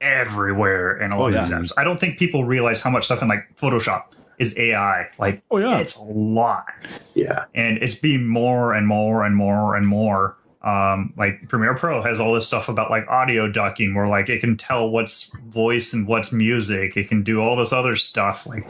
everywhere 0.00 0.96
in 0.98 1.12
all 1.12 1.22
Oh, 1.22 1.26
of 1.28 1.34
yeah. 1.34 1.42
these 1.42 1.52
apps. 1.52 1.72
I 1.76 1.84
don't 1.84 1.98
think 1.98 2.18
people 2.18 2.44
realize 2.44 2.82
how 2.82 2.90
much 2.90 3.04
stuff 3.06 3.22
in 3.22 3.28
like 3.28 3.56
Photoshop 3.56 4.04
is 4.38 4.56
AI. 4.58 5.08
Like, 5.18 5.42
Oh, 5.50 5.58
yeah. 5.58 5.78
it's 5.80 5.96
a 5.96 6.02
lot 6.02 6.66
Yeah, 7.14 7.44
and 7.54 7.78
it's 7.78 7.94
being 7.94 8.26
more 8.26 8.74
and 8.74 8.86
more 8.86 9.24
and 9.24 9.34
more 9.36 9.74
and 9.76 9.86
more. 9.86 10.36
Um, 10.64 11.12
like 11.18 11.46
Premiere 11.48 11.74
Pro 11.74 12.00
has 12.00 12.18
all 12.18 12.32
this 12.32 12.46
stuff 12.46 12.70
about 12.70 12.90
like 12.90 13.06
audio 13.06 13.52
ducking, 13.52 13.94
where 13.94 14.08
like 14.08 14.30
it 14.30 14.40
can 14.40 14.56
tell 14.56 14.90
what's 14.90 15.30
voice 15.46 15.92
and 15.92 16.08
what's 16.08 16.32
music. 16.32 16.96
It 16.96 17.08
can 17.08 17.22
do 17.22 17.40
all 17.40 17.54
this 17.54 17.72
other 17.72 17.94
stuff. 17.96 18.46
Like 18.46 18.66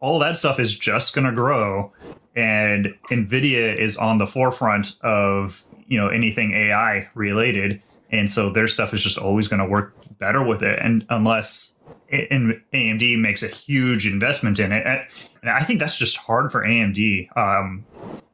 all 0.00 0.18
that 0.18 0.36
stuff 0.36 0.60
is 0.60 0.78
just 0.78 1.14
going 1.14 1.26
to 1.26 1.32
grow, 1.32 1.92
and 2.36 2.94
Nvidia 3.10 3.74
is 3.74 3.96
on 3.96 4.18
the 4.18 4.26
forefront 4.26 4.98
of 5.00 5.64
you 5.86 5.98
know 5.98 6.08
anything 6.08 6.52
AI 6.52 7.08
related, 7.14 7.80
and 8.10 8.30
so 8.30 8.50
their 8.50 8.68
stuff 8.68 8.92
is 8.92 9.02
just 9.02 9.16
always 9.16 9.48
going 9.48 9.62
to 9.62 9.68
work 9.68 9.94
better 10.18 10.46
with 10.46 10.62
it. 10.62 10.78
And 10.78 11.06
unless 11.08 11.80
AMD 12.12 13.18
makes 13.18 13.42
a 13.42 13.48
huge 13.48 14.06
investment 14.06 14.58
in 14.58 14.72
it, 14.72 15.10
and 15.42 15.50
I 15.50 15.60
think 15.60 15.80
that's 15.80 15.96
just 15.96 16.16
hard 16.16 16.52
for 16.52 16.64
AMD. 16.64 17.36
Um, 17.36 17.84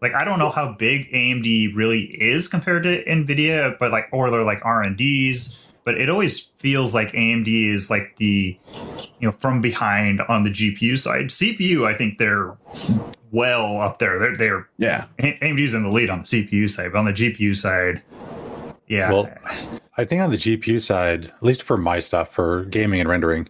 like 0.00 0.14
I 0.14 0.24
don't 0.24 0.38
know 0.38 0.50
how 0.50 0.72
big 0.72 1.10
AMD 1.12 1.74
really 1.74 2.02
is 2.20 2.48
compared 2.48 2.82
to 2.84 3.04
Nvidia, 3.04 3.78
but 3.78 3.90
like 3.90 4.08
or 4.12 4.30
they're 4.30 4.42
like 4.42 4.64
R 4.64 4.82
and 4.82 4.96
D's. 4.96 5.62
But 5.84 6.00
it 6.00 6.10
always 6.10 6.40
feels 6.40 6.94
like 6.94 7.12
AMD 7.12 7.46
is 7.46 7.90
like 7.90 8.16
the 8.16 8.58
you 9.20 9.28
know 9.28 9.32
from 9.32 9.60
behind 9.60 10.20
on 10.22 10.42
the 10.42 10.50
GPU 10.50 10.98
side. 10.98 11.26
CPU, 11.26 11.86
I 11.86 11.94
think 11.94 12.18
they're 12.18 12.56
well 13.30 13.80
up 13.80 13.98
there. 13.98 14.18
They're 14.18 14.36
they're 14.36 14.68
Yeah. 14.78 15.04
AMD's 15.18 15.74
in 15.74 15.84
the 15.84 15.90
lead 15.90 16.10
on 16.10 16.20
the 16.20 16.26
CPU 16.26 16.68
side, 16.68 16.92
but 16.92 16.98
on 16.98 17.04
the 17.04 17.12
GPU 17.12 17.56
side, 17.56 18.02
yeah, 18.88 19.10
Well, 19.10 19.28
I 19.96 20.04
think 20.04 20.22
on 20.22 20.30
the 20.30 20.36
GPU 20.36 20.80
side, 20.80 21.26
at 21.26 21.42
least 21.42 21.62
for 21.62 21.76
my 21.76 21.98
stuff, 21.98 22.32
for 22.32 22.64
gaming 22.64 23.00
and 23.00 23.08
rendering, 23.08 23.48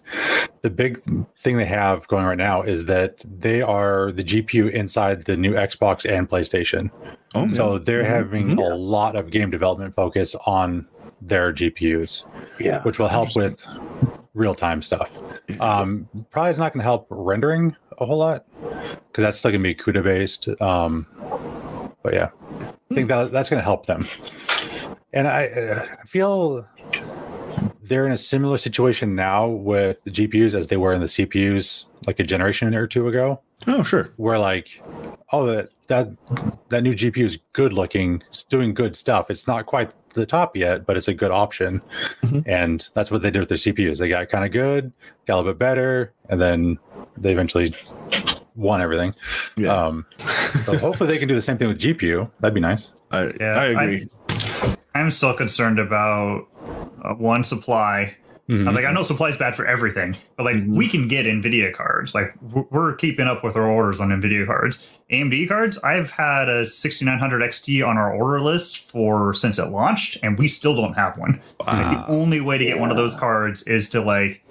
the 0.66 0.70
big 0.70 0.98
thing 1.38 1.56
they 1.58 1.64
have 1.64 2.08
going 2.08 2.24
right 2.24 2.36
now 2.36 2.60
is 2.60 2.86
that 2.86 3.24
they 3.38 3.62
are 3.62 4.10
the 4.10 4.24
GPU 4.24 4.68
inside 4.72 5.24
the 5.24 5.36
new 5.36 5.52
Xbox 5.52 6.04
and 6.10 6.28
PlayStation. 6.28 6.90
Oh, 7.36 7.46
So 7.46 7.78
they're 7.78 8.02
Mhm. 8.02 8.06
having 8.06 8.46
Mhm. 8.56 8.72
a 8.72 8.74
lot 8.74 9.14
of 9.14 9.30
game 9.30 9.48
development 9.48 9.94
focus 9.94 10.34
on 10.44 10.88
their 11.22 11.52
GPUs, 11.52 12.24
yeah. 12.58 12.82
which 12.82 12.98
will 12.98 13.06
help 13.06 13.36
with 13.36 13.64
real 14.34 14.56
time 14.56 14.82
stuff. 14.82 15.08
Um, 15.60 16.08
probably 16.32 16.50
it's 16.50 16.58
not 16.58 16.72
going 16.72 16.80
to 16.80 16.84
help 16.84 17.06
rendering 17.10 17.76
a 17.98 18.04
whole 18.04 18.18
lot 18.18 18.44
because 18.58 19.22
that's 19.22 19.38
still 19.38 19.52
going 19.52 19.62
to 19.62 19.68
be 19.68 19.74
CUDA 19.76 20.02
based. 20.02 20.48
Um, 20.60 21.06
but 22.02 22.12
yeah, 22.12 22.30
I 22.90 22.94
think 22.94 23.06
that 23.08 23.30
that's 23.30 23.48
going 23.50 23.60
to 23.60 23.64
help 23.64 23.86
them. 23.86 24.04
And 25.12 25.28
I, 25.28 25.42
I 26.02 26.06
feel 26.06 26.66
they're 27.88 28.06
in 28.06 28.12
a 28.12 28.16
similar 28.16 28.58
situation 28.58 29.14
now 29.14 29.46
with 29.48 30.02
the 30.04 30.10
GPUs 30.10 30.54
as 30.54 30.66
they 30.68 30.76
were 30.76 30.92
in 30.92 31.00
the 31.00 31.06
CPUs 31.06 31.86
like 32.06 32.18
a 32.20 32.24
generation 32.24 32.74
or 32.74 32.86
two 32.86 33.08
ago, 33.08 33.40
Oh, 33.66 33.82
sure. 33.82 34.10
where 34.16 34.38
like, 34.38 34.80
oh, 35.32 35.46
that 35.46 35.70
that 35.88 36.08
that 36.68 36.82
new 36.82 36.92
GPU 36.94 37.24
is 37.24 37.38
good 37.52 37.72
looking, 37.72 38.22
it's 38.28 38.42
doing 38.44 38.74
good 38.74 38.96
stuff. 38.96 39.30
It's 39.30 39.46
not 39.46 39.66
quite 39.66 39.92
the 40.14 40.26
top 40.26 40.56
yet, 40.56 40.84
but 40.86 40.96
it's 40.96 41.08
a 41.08 41.14
good 41.14 41.30
option. 41.30 41.80
Mhm. 42.24 42.42
And 42.46 42.88
that's 42.94 43.10
what 43.10 43.22
they 43.22 43.30
did 43.30 43.38
with 43.40 43.48
their 43.48 43.58
CPUs. 43.58 43.98
They 43.98 44.08
got 44.08 44.28
kind 44.28 44.44
of 44.44 44.50
good, 44.50 44.92
got 45.26 45.34
a 45.34 45.36
little 45.36 45.52
bit 45.52 45.58
better, 45.58 46.12
and 46.28 46.40
then 46.40 46.78
they 47.16 47.32
eventually 47.32 47.74
won 48.56 48.80
everything. 48.82 49.14
Yeah. 49.56 49.74
Um, 49.74 50.06
so 50.64 50.76
hopefully 50.78 51.08
they 51.08 51.18
can 51.18 51.28
do 51.28 51.34
the 51.34 51.42
same 51.42 51.56
thing 51.58 51.68
with 51.68 51.78
GPU. 51.78 52.30
That'd 52.40 52.54
be 52.54 52.60
nice. 52.60 52.92
I, 53.10 53.32
Yeah, 53.40 53.52
I 53.52 53.64
agree. 53.66 54.08
I'm 54.94 55.10
still 55.10 55.34
concerned 55.34 55.78
about 55.78 56.46
uh, 57.06 57.14
one 57.14 57.44
supply. 57.44 58.16
Mhm. 58.48 58.68
I'm 58.68 58.74
like, 58.76 58.84
I 58.84 58.92
know 58.92 59.02
supply 59.02 59.28
is 59.30 59.36
bad 59.36 59.56
for 59.56 59.66
everything, 59.66 60.16
but 60.36 60.44
like 60.44 60.56
Mhm. 60.56 60.68
we 60.76 60.86
can 60.88 61.08
get 61.08 61.26
Nvidia 61.26 61.72
cards. 61.72 62.14
Like 62.14 62.32
we're- 62.70 62.94
keeping 62.96 63.26
up 63.26 63.42
with 63.42 63.56
our 63.56 63.66
orders 63.66 63.98
on 64.00 64.10
Nvidia 64.10 64.46
cards. 64.46 64.86
AMD 65.10 65.46
cards, 65.48 65.78
I've 65.82 66.10
had 66.10 66.48
a 66.48 66.66
6900 66.66 67.42
XT 67.42 67.82
on 67.82 67.96
our 67.98 68.12
order 68.12 68.40
list 68.40 68.88
for 68.90 69.32
since 69.34 69.58
it 69.58 69.66
launched, 69.70 70.18
and 70.22 70.38
we 70.38 70.46
still 70.48 70.76
don't 70.76 70.94
have 70.94 71.18
one. 71.18 71.40
Like, 71.64 71.90
the 71.90 72.04
only 72.06 72.40
way 72.40 72.56
to 72.58 72.64
get 72.64 72.78
one 72.78 72.90
of 72.92 72.96
those 72.96 73.16
cards 73.16 73.62
is 73.64 73.88
to 73.90 74.00
like 74.00 74.44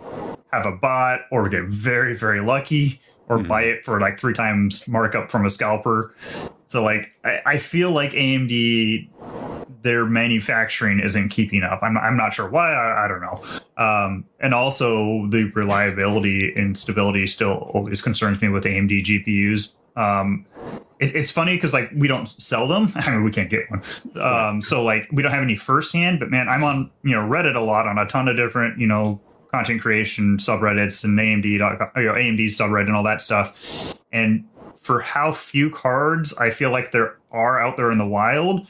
have 0.52 0.66
a 0.66 0.72
bot 0.74 1.22
or 1.32 1.48
get 1.50 1.64
very 1.66 2.14
very 2.16 2.42
lucky 2.42 3.00
or 3.30 3.40
Mhm. 3.40 3.48
buy 3.48 3.64
it 3.64 3.84
for 3.86 4.00
like 4.00 4.20
three 4.20 4.34
times 4.34 4.88
markup 4.90 5.32
from 5.32 5.46
a 5.46 5.50
scalper. 5.50 6.14
So 6.68 6.84
like 6.84 7.18
I, 7.24 7.42
I 7.46 7.58
feel 7.58 7.92
like 7.92 8.12
AMD 8.12 9.10
their 9.86 10.06
manufacturing 10.06 11.00
isn't 11.00 11.30
keeping 11.30 11.62
up. 11.62 11.84
I'm, 11.84 11.96
I'm 11.96 12.18
not 12.18 12.34
sure 12.34 12.50
why. 12.50 12.74
I, 12.74 13.06
I 13.06 13.08
don't 13.08 13.22
know. 13.22 13.42
Um, 13.78 14.26
and 14.40 14.52
also 14.52 15.28
the 15.28 15.52
reliability 15.54 16.52
and 16.56 16.76
stability 16.76 17.28
still 17.28 17.70
always 17.72 18.02
concerns 18.02 18.42
me 18.42 18.50
with 18.50 18.64
AMD 18.64 19.04
GPUs. 19.04 19.76
Um, 19.96 20.48
it, 21.00 21.16
it's 21.16 21.32
funny 21.32 21.56
because 21.56 21.72
like 21.72 21.92
we 21.96 22.08
don't 22.08 22.28
sell 22.28 22.68
them. 22.68 22.88
I 22.96 23.12
mean, 23.12 23.24
we 23.24 23.30
can't 23.30 23.50
get 23.50 23.70
one. 23.70 23.84
Um, 24.20 24.62
so 24.64 24.84
like 24.84 25.08
we 25.12 25.22
don't 25.22 25.32
have 25.32 25.44
any 25.44 25.56
firsthand. 25.56 26.20
But 26.20 26.32
man, 26.32 26.50
I'm 26.50 26.64
on 26.64 26.90
you 27.04 27.14
know 27.14 27.22
Reddit 27.22 27.56
a 27.56 27.60
lot 27.60 27.88
on 27.88 28.00
a 28.00 28.08
ton 28.08 28.28
of 28.28 28.36
different 28.36 28.80
you 28.80 28.88
know 28.88 29.22
content 29.52 29.82
creation 29.82 30.38
subreddits 30.38 31.04
and 31.04 31.18
AMD 31.18 31.46
you 31.46 31.60
know, 31.60 31.68
AMD 31.68 32.46
subreddit 32.48 32.88
and 32.88 32.96
all 32.96 33.04
that 33.04 33.22
stuff. 33.22 33.96
And 34.12 34.46
for 34.86 35.00
how 35.02 35.32
few 35.32 35.70
cards 35.72 36.38
I 36.38 36.52
feel 36.52 36.70
like 36.70 36.92
there 36.92 37.18
are 37.32 37.60
out 37.60 37.76
there 37.76 37.92
in 37.92 37.98
the 37.98 38.06
wild, 38.08 38.68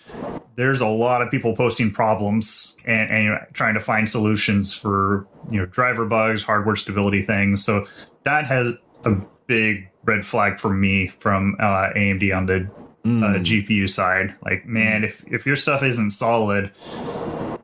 there's 0.55 0.79
a 0.79 0.87
lot 0.87 1.21
of 1.21 1.29
people 1.29 1.53
posting 1.55 1.91
problems 1.91 2.77
and, 2.85 3.11
and 3.11 3.23
you 3.25 3.29
know, 3.31 3.39
trying 3.51 3.73
to 3.73 3.81
find 3.81 4.09
solutions 4.09 4.75
for 4.75 5.27
you 5.49 5.59
know 5.59 5.65
driver 5.65 6.05
bugs, 6.05 6.43
hardware 6.43 6.77
stability 6.77 7.21
things. 7.21 7.63
So 7.65 7.85
that 8.23 8.45
has 8.45 8.73
a 9.03 9.15
big 9.47 9.89
red 10.05 10.25
flag 10.25 10.57
for 10.57 10.73
me 10.73 11.07
from 11.07 11.57
uh, 11.59 11.89
AMD 11.95 12.35
on 12.35 12.45
the 12.45 12.69
Mm. 13.05 13.23
uh, 13.23 13.37
GPU 13.37 13.87
side. 13.87 14.33
Like, 14.43 14.65
man, 14.65 15.03
if 15.03 15.23
if 15.31 15.45
your 15.45 15.55
stuff 15.55 15.83
isn't 15.83 16.09
solid 16.09 16.71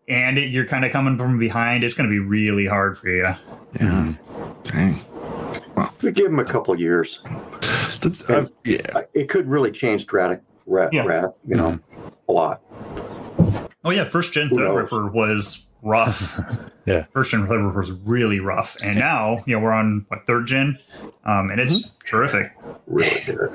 and 0.07 0.37
it, 0.37 0.49
you're 0.49 0.67
kind 0.67 0.85
of 0.85 0.91
coming 0.91 1.17
from 1.17 1.39
behind, 1.39 1.83
it's 1.83 1.95
going 1.95 2.07
to 2.07 2.13
be 2.13 2.19
really 2.19 2.67
hard 2.67 2.95
for 2.95 3.09
you. 3.09 3.33
yeah. 3.79 4.13
Dang. 4.61 4.99
We 6.03 6.11
give 6.11 6.25
them 6.27 6.37
a 6.37 6.45
couple 6.45 6.79
years. 6.79 7.21
That's, 8.01 8.29
uh, 8.29 8.47
yeah. 8.63 8.79
It 9.13 9.29
could 9.29 9.47
really 9.47 9.71
change 9.71 10.05
dramatic, 10.07 10.41
ra- 10.65 10.89
Yeah. 10.91 11.05
ra- 11.05 11.31
you 11.47 11.55
know, 11.55 11.79
a 12.27 12.31
lot. 12.31 12.61
Oh 13.83 13.89
yeah, 13.91 14.03
first 14.03 14.33
gen 14.33 14.47
Who 14.49 14.59
knows? 14.59 14.89
Threadripper 14.89 15.11
was 15.13 15.69
rough. 15.81 16.39
Yeah. 16.87 17.05
first 17.13 17.29
gen 17.29 17.45
Threadripper 17.45 17.75
was 17.75 17.91
really 17.91 18.39
rough, 18.39 18.75
and 18.81 18.97
now 18.97 19.43
you 19.45 19.55
know 19.55 19.61
we're 19.63 19.71
on 19.71 20.05
what 20.07 20.25
third 20.25 20.47
gen, 20.47 20.79
um, 21.25 21.51
and 21.51 21.59
it's 21.61 21.89
terrific. 22.05 22.51
Really 22.87 23.21
good. 23.23 23.51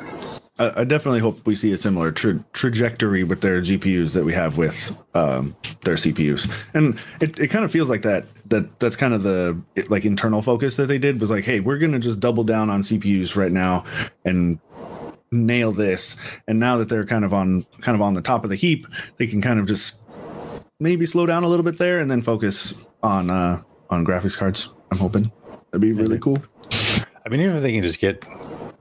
I, 0.58 0.80
I 0.80 0.84
definitely 0.84 1.20
hope 1.20 1.46
we 1.46 1.54
see 1.54 1.72
a 1.72 1.76
similar 1.76 2.12
tra- 2.12 2.44
trajectory 2.52 3.24
with 3.24 3.40
their 3.40 3.60
GPUs 3.60 4.12
that 4.14 4.24
we 4.24 4.32
have 4.32 4.58
with 4.58 4.96
um, 5.14 5.56
their 5.84 5.94
CPUs, 5.94 6.50
and 6.74 6.98
it, 7.20 7.38
it 7.38 7.48
kind 7.48 7.64
of 7.64 7.70
feels 7.70 7.90
like 7.90 8.02
that. 8.02 8.26
That 8.46 8.78
that's 8.78 8.96
kind 8.96 9.12
of 9.14 9.22
the 9.22 9.60
it, 9.74 9.90
like 9.90 10.04
internal 10.04 10.42
focus 10.42 10.76
that 10.76 10.86
they 10.86 10.98
did 10.98 11.20
was 11.20 11.30
like, 11.30 11.44
hey, 11.44 11.60
we're 11.60 11.78
gonna 11.78 11.98
just 11.98 12.20
double 12.20 12.44
down 12.44 12.70
on 12.70 12.82
CPUs 12.82 13.36
right 13.36 13.52
now 13.52 13.84
and 14.24 14.58
nail 15.30 15.72
this. 15.72 16.16
And 16.46 16.58
now 16.60 16.76
that 16.78 16.88
they're 16.88 17.04
kind 17.06 17.24
of 17.24 17.34
on 17.34 17.66
kind 17.80 17.94
of 17.94 18.02
on 18.02 18.14
the 18.14 18.22
top 18.22 18.44
of 18.44 18.50
the 18.50 18.56
heap, 18.56 18.86
they 19.16 19.26
can 19.26 19.40
kind 19.42 19.58
of 19.58 19.66
just 19.66 20.00
maybe 20.78 21.06
slow 21.06 21.26
down 21.26 21.42
a 21.42 21.48
little 21.48 21.64
bit 21.64 21.78
there 21.78 21.98
and 21.98 22.10
then 22.10 22.22
focus 22.22 22.86
on 23.02 23.30
uh 23.30 23.62
on 23.90 24.04
graphics 24.04 24.36
cards. 24.36 24.74
I'm 24.90 24.98
hoping 24.98 25.30
that'd 25.70 25.80
be 25.80 25.92
really 25.92 26.18
cool, 26.18 26.42
I 27.24 27.28
mean, 27.28 27.40
even 27.40 27.56
if 27.56 27.62
they 27.62 27.72
can 27.72 27.82
just 27.82 27.98
get 27.98 28.24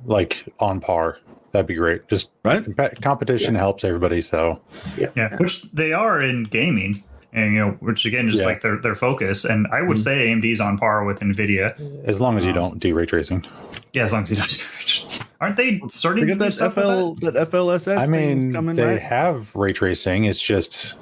like 0.06 0.46
on 0.60 0.80
par, 0.80 1.18
that'd 1.56 1.68
be 1.68 1.74
great. 1.76 2.08
Just 2.08 2.32
right? 2.44 2.64
compa- 2.64 3.02
competition 3.02 3.56
helps 3.56 3.84
everybody. 3.84 4.22
So 4.22 4.60
Yeah, 4.98 5.08
yeah, 5.16 5.36
which 5.38 5.64
they 5.72 5.94
are 5.94 6.22
in 6.22 6.44
gaming, 6.44 7.04
and 7.34 7.54
you 7.54 7.60
know, 7.60 7.72
which 7.80 8.06
again 8.06 8.28
is 8.30 8.40
Yeah. 8.40 8.46
like 8.48 8.62
their 8.62 8.78
their 8.78 8.96
focus. 8.96 9.46
And 9.46 9.68
I 9.72 9.82
would 9.82 10.00
say 10.00 10.28
AMD's 10.28 10.60
on 10.60 10.78
par 10.78 11.04
with 11.06 11.20
Nvidia. 11.22 11.74
as 12.08 12.20
long 12.20 12.38
as 12.38 12.46
you 12.46 12.54
don't 12.54 12.80
do 12.80 12.94
ray 12.94 13.06
tracing, 13.06 13.46
Yeah, 13.94 14.04
as 14.04 14.14
long 14.14 14.24
as 14.24 14.30
you 14.32 14.36
don't. 14.38 15.22
Aren't 15.42 15.58
they 15.58 15.82
starting 15.90 16.26
They 16.26 16.34
to 16.34 16.40
got 16.40 16.46
that 16.46 16.54
stuff 16.54 16.74
FL 16.76 17.14
that 17.26 17.34
FLSS. 17.52 17.98
I 18.00 18.08
mean, 18.08 18.54
coming 18.54 18.76
they 18.78 18.86
right? 18.86 19.02
have 19.02 19.54
ray 19.56 19.74
tracing. 19.74 20.24
It's 20.26 20.40
just 20.42 20.96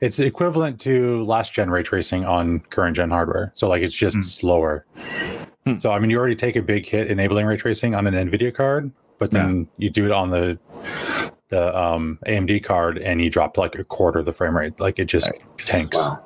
it's 0.00 0.18
equivalent 0.20 0.80
to 0.82 1.22
last 1.24 1.52
gen 1.52 1.68
ray 1.70 1.82
tracing 1.82 2.24
on 2.24 2.60
current 2.70 2.96
gen 2.96 3.10
hardware. 3.10 3.50
So 3.54 3.68
like 3.68 3.82
it's 3.82 3.94
just 3.94 4.14
Hmm. 4.16 4.22
slower. 4.22 4.86
Hmm. 5.66 5.78
So 5.78 5.90
I 5.90 5.98
mean, 5.98 6.10
you 6.10 6.18
already 6.18 6.36
take 6.36 6.54
a 6.56 6.62
big 6.62 6.86
hit 6.86 7.08
enabling 7.10 7.44
ray 7.46 7.56
tracing 7.56 7.94
on 7.94 8.06
an 8.06 8.14
Nvidia 8.14 8.54
card, 8.54 8.90
but 9.18 9.30
then 9.30 9.68
you 9.78 9.90
do 9.90 10.04
it 10.06 10.12
on 10.12 10.30
the 10.30 10.58
the 11.48 11.78
um, 11.78 12.18
AMD 12.26 12.64
card 12.64 12.96
and 12.98 13.20
you 13.22 13.28
drop 13.28 13.58
like 13.58 13.74
a 13.74 13.84
quarter 13.84 14.20
of 14.20 14.24
the 14.24 14.32
frame 14.32 14.56
rate. 14.56 14.80
Like 14.80 14.98
it 14.98 15.04
just 15.04 15.30
tanks. 15.58 15.96
Wow. 15.98 16.24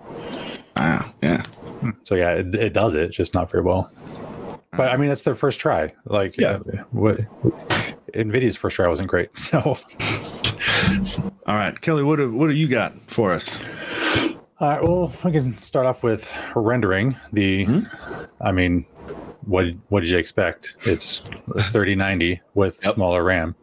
Ah, 0.76 1.12
yeah. 1.22 1.42
So 2.04 2.14
yeah, 2.14 2.30
it, 2.32 2.54
it 2.54 2.72
does 2.72 2.94
it, 2.94 3.08
just 3.10 3.34
not 3.34 3.50
very 3.50 3.64
well. 3.64 3.90
But 4.72 4.90
I 4.90 4.96
mean, 4.96 5.08
that's 5.08 5.22
their 5.22 5.34
first 5.34 5.58
try. 5.58 5.92
Like, 6.04 6.36
Yeah. 6.38 6.58
uh, 6.58 6.84
what 6.90 7.18
Nvidia's 8.12 8.56
first 8.56 8.76
try 8.76 8.86
wasn't 8.88 9.08
great. 9.08 9.30
So, 9.36 9.78
All 11.46 11.54
right, 11.54 11.78
Kelly, 11.80 12.02
what 12.02 12.18
have, 12.18 12.32
what 12.32 12.48
do 12.48 12.54
you 12.54 12.68
got 12.68 12.92
for 13.10 13.32
us? 13.32 13.58
all 14.60 14.68
right, 14.70 14.82
well, 14.82 15.12
we 15.24 15.32
can 15.32 15.56
start 15.58 15.86
off 15.86 16.02
with 16.02 16.30
rendering. 16.54 17.16
The, 17.32 17.66
I 18.40 18.52
mean, 18.52 18.84
what 19.46 19.66
what 19.88 20.00
did 20.00 20.10
you 20.10 20.18
expect? 20.18 20.76
It's 20.84 21.20
3090 21.70 22.40
with 22.54 22.78
Yep. 22.84 22.94
smaller 22.94 23.24
RAM. 23.24 23.54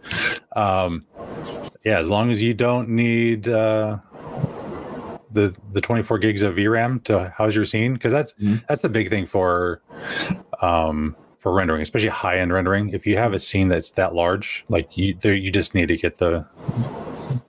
Um, 0.56 1.06
yeah, 1.86 2.00
as 2.00 2.10
long 2.10 2.32
as 2.32 2.42
you 2.42 2.54
don't 2.54 2.90
need 2.90 3.48
uh, 3.48 3.98
the 5.32 5.56
the 5.74 5.82
24 5.82 6.18
gigs 6.20 6.42
of 6.42 6.56
VRAM 6.56 7.04
to 7.06 7.30
house 7.30 7.56
your 7.56 7.66
scene, 7.66 7.94
because 7.94 8.12
that's 8.14 8.34
Mhm. 8.36 8.64
that's 8.68 8.82
the 8.82 8.90
big 8.90 9.10
thing 9.10 9.26
for 9.26 9.82
um, 10.62 11.16
for 11.40 11.52
rendering, 11.54 11.82
especially 11.82 12.10
high 12.10 12.38
end 12.40 12.54
rendering. 12.54 12.90
If 12.90 13.06
you 13.06 13.18
have 13.18 13.34
a 13.34 13.40
scene 13.40 13.68
that's 13.68 13.92
that 13.92 14.16
large, 14.16 14.64
like 14.70 14.98
you 14.98 15.16
there, 15.22 15.36
you 15.36 15.52
just 15.52 15.76
need 15.76 15.88
to 15.90 15.98
get 15.98 16.18
the 16.20 16.46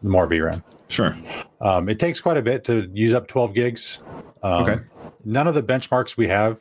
more 0.03 0.27
VRAM. 0.27 0.63
Sure. 0.89 1.17
Um, 1.61 1.89
it 1.89 1.99
takes 1.99 2.21
quite 2.21 2.37
a 2.37 2.43
bit 2.43 2.65
to 2.65 2.89
use 2.93 3.15
up 3.15 3.27
12 3.27 3.55
gigs. 3.55 3.99
Um, 4.43 4.63
Okay. 4.65 4.77
None 5.27 5.47
of 5.49 5.55
the 5.55 5.63
benchmarks 5.63 6.19
we 6.19 6.29
have 6.29 6.61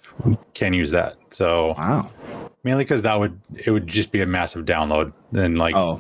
can 0.54 0.74
use 0.74 0.92
that. 0.92 1.18
So 1.32 1.76
Wow. 1.78 2.10
mainly 2.64 2.86
because 2.86 3.02
that 3.02 3.20
would 3.20 3.38
it 3.66 3.72
would 3.72 3.88
just 3.88 4.12
be 4.14 4.22
a 4.22 4.26
massive 4.26 4.64
download 4.66 5.12
and 5.34 5.58
like 5.58 5.76
Oh, 5.76 6.00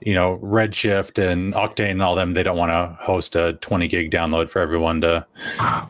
you 0.00 0.14
know 0.14 0.38
Redshift 0.42 1.18
and 1.18 1.52
Octane 1.52 1.90
and 1.90 2.02
all 2.02 2.14
them 2.14 2.32
they 2.32 2.42
don't 2.42 2.56
want 2.56 2.70
to 2.70 2.96
host 3.04 3.36
a 3.36 3.52
20 3.54 3.88
gig 3.88 4.10
download 4.10 4.48
for 4.48 4.60
everyone 4.60 5.02
to 5.02 5.26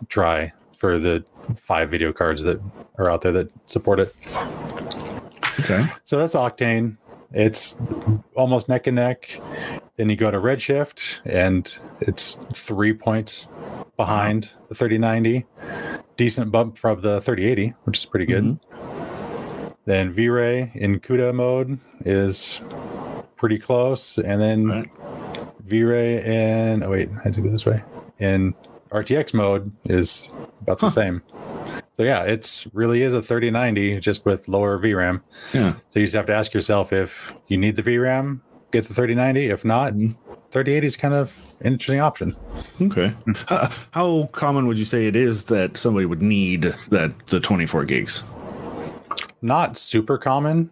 try 0.08 0.52
for 0.76 0.98
the 0.98 1.24
five 1.54 1.88
video 1.88 2.12
cards 2.12 2.42
that 2.42 2.60
are 2.98 3.08
out 3.08 3.20
there 3.20 3.30
that 3.32 3.48
support 3.66 4.00
it. 4.00 4.12
okay. 5.60 5.84
So 6.02 6.18
that's 6.18 6.34
Octane. 6.34 6.96
It's 7.34 7.76
almost 8.34 8.68
neck 8.68 8.86
and 8.86 8.96
neck. 8.96 9.40
Then 9.96 10.10
you 10.10 10.16
go 10.16 10.30
to 10.30 10.38
Redshift, 10.38 11.20
and 11.24 11.76
it's 12.00 12.40
three 12.52 12.92
points 12.92 13.46
behind 13.96 14.50
the 14.68 14.74
3090. 14.74 15.46
Decent 16.16 16.50
bump 16.52 16.76
from 16.78 17.00
the 17.00 17.20
3080, 17.22 17.74
which 17.84 17.98
is 17.98 18.04
pretty 18.04 18.26
good. 18.26 18.44
Mm-hmm. 18.44 19.68
Then 19.84 20.12
V-Ray 20.12 20.70
in 20.74 21.00
CUDA 21.00 21.34
mode 21.34 21.78
is 22.04 22.60
pretty 23.36 23.58
close, 23.58 24.18
and 24.18 24.40
then 24.40 24.68
Right. 24.68 24.90
V-Ray 25.64 26.70
in 26.72 26.82
oh 26.82 26.90
wait, 26.90 27.08
I 27.18 27.22
had 27.22 27.34
to 27.34 27.40
go 27.40 27.50
this 27.50 27.64
way. 27.66 27.82
In 28.18 28.54
RTX 28.90 29.32
mode 29.34 29.72
is 29.86 30.28
about 30.60 30.78
the 30.78 30.86
Huh. 30.86 30.90
same. 30.90 31.22
So 31.96 32.04
yeah, 32.04 32.22
it's 32.22 32.66
really 32.72 33.02
is 33.02 33.12
a 33.12 33.22
3090 33.22 34.00
just 34.00 34.24
with 34.24 34.48
lower 34.48 34.78
VRAM. 34.78 35.22
Yeah. 35.52 35.74
So 35.90 36.00
you 36.00 36.06
just 36.06 36.14
have 36.16 36.26
to 36.26 36.34
ask 36.34 36.54
yourself 36.54 36.92
if 36.92 37.34
you 37.48 37.56
need 37.58 37.76
the 37.76 37.82
VRAM, 37.82 38.40
get 38.70 38.88
the 38.88 38.94
3090. 38.94 39.50
If 39.50 39.64
not, 39.64 39.92
Mhm. 39.92 40.16
3080 40.50 40.86
is 40.86 40.96
kind 40.96 41.14
of 41.14 41.44
an 41.60 41.72
interesting 41.74 42.00
option. 42.00 42.34
Okay. 42.80 43.14
How, 43.46 43.70
how 43.92 44.28
common 44.32 44.66
would 44.66 44.78
you 44.78 44.84
say 44.84 45.06
it 45.06 45.16
is 45.16 45.44
that 45.44 45.76
somebody 45.76 46.06
would 46.06 46.22
need 46.22 46.74
that 46.90 47.12
the 47.26 47.40
24 47.40 47.84
gigs? 47.84 48.22
Not 49.42 49.76
super 49.76 50.18
common, 50.18 50.70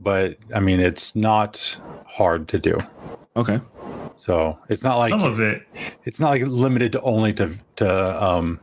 but 0.00 0.36
I 0.54 0.60
mean, 0.60 0.80
it's 0.80 1.14
not 1.16 1.78
hard 2.06 2.48
to 2.48 2.58
do. 2.58 2.78
Okay. 3.36 3.60
So 4.18 4.58
it's 4.68 4.82
not 4.82 4.98
like 4.98 5.10
Some 5.10 5.22
of 5.22 5.40
it, 5.40 5.62
it's 6.04 6.18
not 6.20 6.30
like 6.30 6.42
limited 6.42 6.92
to 6.92 7.00
only 7.02 7.32
to 7.34 7.54
to 7.76 8.24
um 8.24 8.60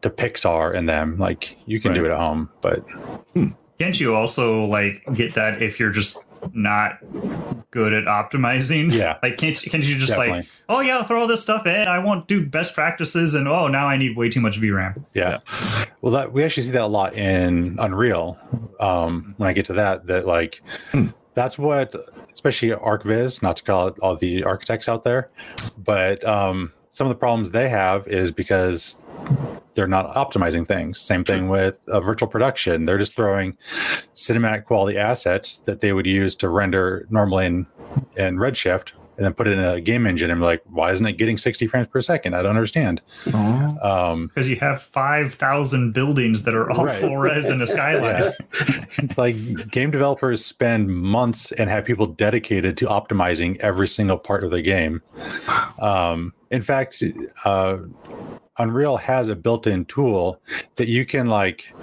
to 0.00 0.10
Pixar 0.10 0.74
and 0.74 0.88
them. 0.88 1.18
Like 1.18 1.58
you 1.66 1.80
can 1.80 1.92
do 1.92 2.04
it 2.04 2.10
at 2.12 2.16
home, 2.16 2.48
but 2.60 2.84
can't 3.78 3.98
you 4.00 4.14
also 4.14 4.64
like 4.64 5.04
get 5.12 5.34
that 5.34 5.60
if 5.60 5.78
you're 5.80 5.90
just 5.90 6.24
not 6.52 6.98
good 7.72 7.92
at 7.92 8.04
optimizing? 8.04 8.92
Yeah. 8.92 9.18
Like 9.22 9.38
can't 9.38 9.60
can't 9.60 9.82
you 9.84 9.96
just 9.96 10.16
like, 10.16 10.46
oh 10.68 10.80
yeah, 10.80 11.02
throw 11.02 11.22
all 11.22 11.26
this 11.26 11.42
stuff 11.42 11.66
in. 11.66 11.88
I 11.88 11.98
won't 11.98 12.28
do 12.28 12.46
best 12.46 12.74
practices, 12.76 13.34
and 13.34 13.48
oh 13.48 13.66
now 13.66 13.88
I 13.88 13.96
need 13.96 14.16
way 14.16 14.30
too 14.30 14.40
much 14.40 14.60
VRAM. 14.60 15.04
Yeah. 15.14 15.38
Well, 16.00 16.12
that 16.12 16.32
we 16.32 16.44
actually 16.44 16.62
see 16.62 16.72
that 16.72 16.82
a 16.82 16.86
lot 16.86 17.14
in 17.14 17.76
Unreal. 17.80 18.38
Um, 18.78 19.34
when 19.36 19.48
I 19.48 19.52
get 19.52 19.66
to 19.66 19.72
that, 19.72 20.06
that 20.06 20.26
like 20.26 20.62
that's 21.36 21.58
what, 21.58 21.94
especially 22.32 22.70
ArchViz, 22.70 23.42
not 23.42 23.58
to 23.58 23.62
call 23.62 23.88
it 23.88 23.94
all 24.00 24.16
the 24.16 24.42
architects 24.42 24.88
out 24.88 25.04
there, 25.04 25.30
but 25.76 26.26
um, 26.26 26.72
some 26.90 27.06
of 27.06 27.10
the 27.10 27.18
problems 27.18 27.50
they 27.50 27.68
have 27.68 28.08
is 28.08 28.32
because 28.32 29.02
they're 29.74 29.86
not 29.86 30.14
optimizing 30.14 30.66
things. 30.66 30.98
Same 30.98 31.22
thing 31.24 31.48
with 31.48 31.76
uh, 31.88 32.00
virtual 32.00 32.26
production; 32.26 32.86
they're 32.86 32.98
just 32.98 33.14
throwing 33.14 33.56
cinematic 34.14 34.64
quality 34.64 34.96
assets 34.96 35.58
that 35.66 35.82
they 35.82 35.92
would 35.92 36.06
use 36.06 36.34
to 36.36 36.48
render 36.48 37.06
normally 37.10 37.44
in 37.46 37.66
in 38.16 38.38
Redshift 38.38 38.92
and 39.16 39.24
then 39.24 39.32
put 39.32 39.48
it 39.48 39.52
in 39.58 39.64
a 39.64 39.80
game 39.80 40.06
engine 40.06 40.30
and 40.30 40.40
be 40.40 40.44
like, 40.44 40.62
why 40.66 40.90
isn't 40.92 41.06
it 41.06 41.12
getting 41.14 41.38
60 41.38 41.66
frames 41.66 41.86
per 41.86 42.00
second? 42.00 42.34
I 42.34 42.42
don't 42.42 42.50
understand. 42.50 43.00
Um, 43.82 44.26
Because 44.28 44.48
you 44.48 44.56
have 44.56 44.82
5,000 44.82 45.92
buildings 45.92 46.42
that 46.44 46.54
are 46.54 46.70
all 46.70 46.84
Right. 46.84 46.94
full 46.96 47.16
res 47.16 47.48
in 47.50 47.58
the 47.58 47.66
skyline. 47.66 48.32
it's 48.98 49.16
like 49.18 49.36
game 49.70 49.90
developers 49.90 50.44
spend 50.44 50.88
months 50.88 51.52
and 51.52 51.70
have 51.70 51.84
people 51.84 52.06
dedicated 52.06 52.76
to 52.78 52.86
optimizing 52.86 53.56
every 53.58 53.88
single 53.88 54.18
part 54.18 54.44
of 54.44 54.50
the 54.50 54.62
game. 54.62 55.02
Um, 55.78 56.32
in 56.50 56.62
fact, 56.62 57.02
uh, 57.44 57.78
Unreal 58.58 58.96
has 58.96 59.28
a 59.28 59.36
built-in 59.36 59.84
tool 59.84 60.40
that 60.76 60.88
you 60.88 61.04
can 61.04 61.26
like 61.26 61.74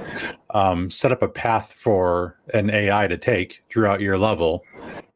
um, 0.52 0.90
set 0.90 1.12
up 1.12 1.22
a 1.22 1.28
path 1.28 1.72
for 1.74 2.38
an 2.54 2.70
AI 2.70 3.08
to 3.08 3.18
take 3.18 3.64
throughout 3.70 4.02
your 4.02 4.18
level, 4.18 4.64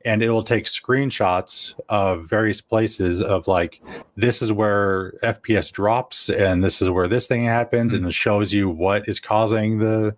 and 0.06 0.22
it 0.22 0.30
will 0.30 0.44
take 0.44 0.66
screenshots 0.66 1.74
of 1.90 2.30
various 2.30 2.62
places 2.62 3.22
of 3.22 3.48
like 3.48 3.82
this 4.16 4.42
is 4.42 4.52
where 4.52 5.14
FPS 5.24 5.72
drops, 5.72 6.30
and 6.30 6.64
this 6.64 6.82
is 6.82 6.90
where 6.90 7.08
this 7.08 7.28
thing 7.28 7.46
happens, 7.46 7.94
and 7.94 8.06
it 8.06 8.14
shows 8.14 8.54
you 8.54 8.70
what 8.70 9.08
is 9.08 9.20
causing 9.20 9.80
the 9.80 10.16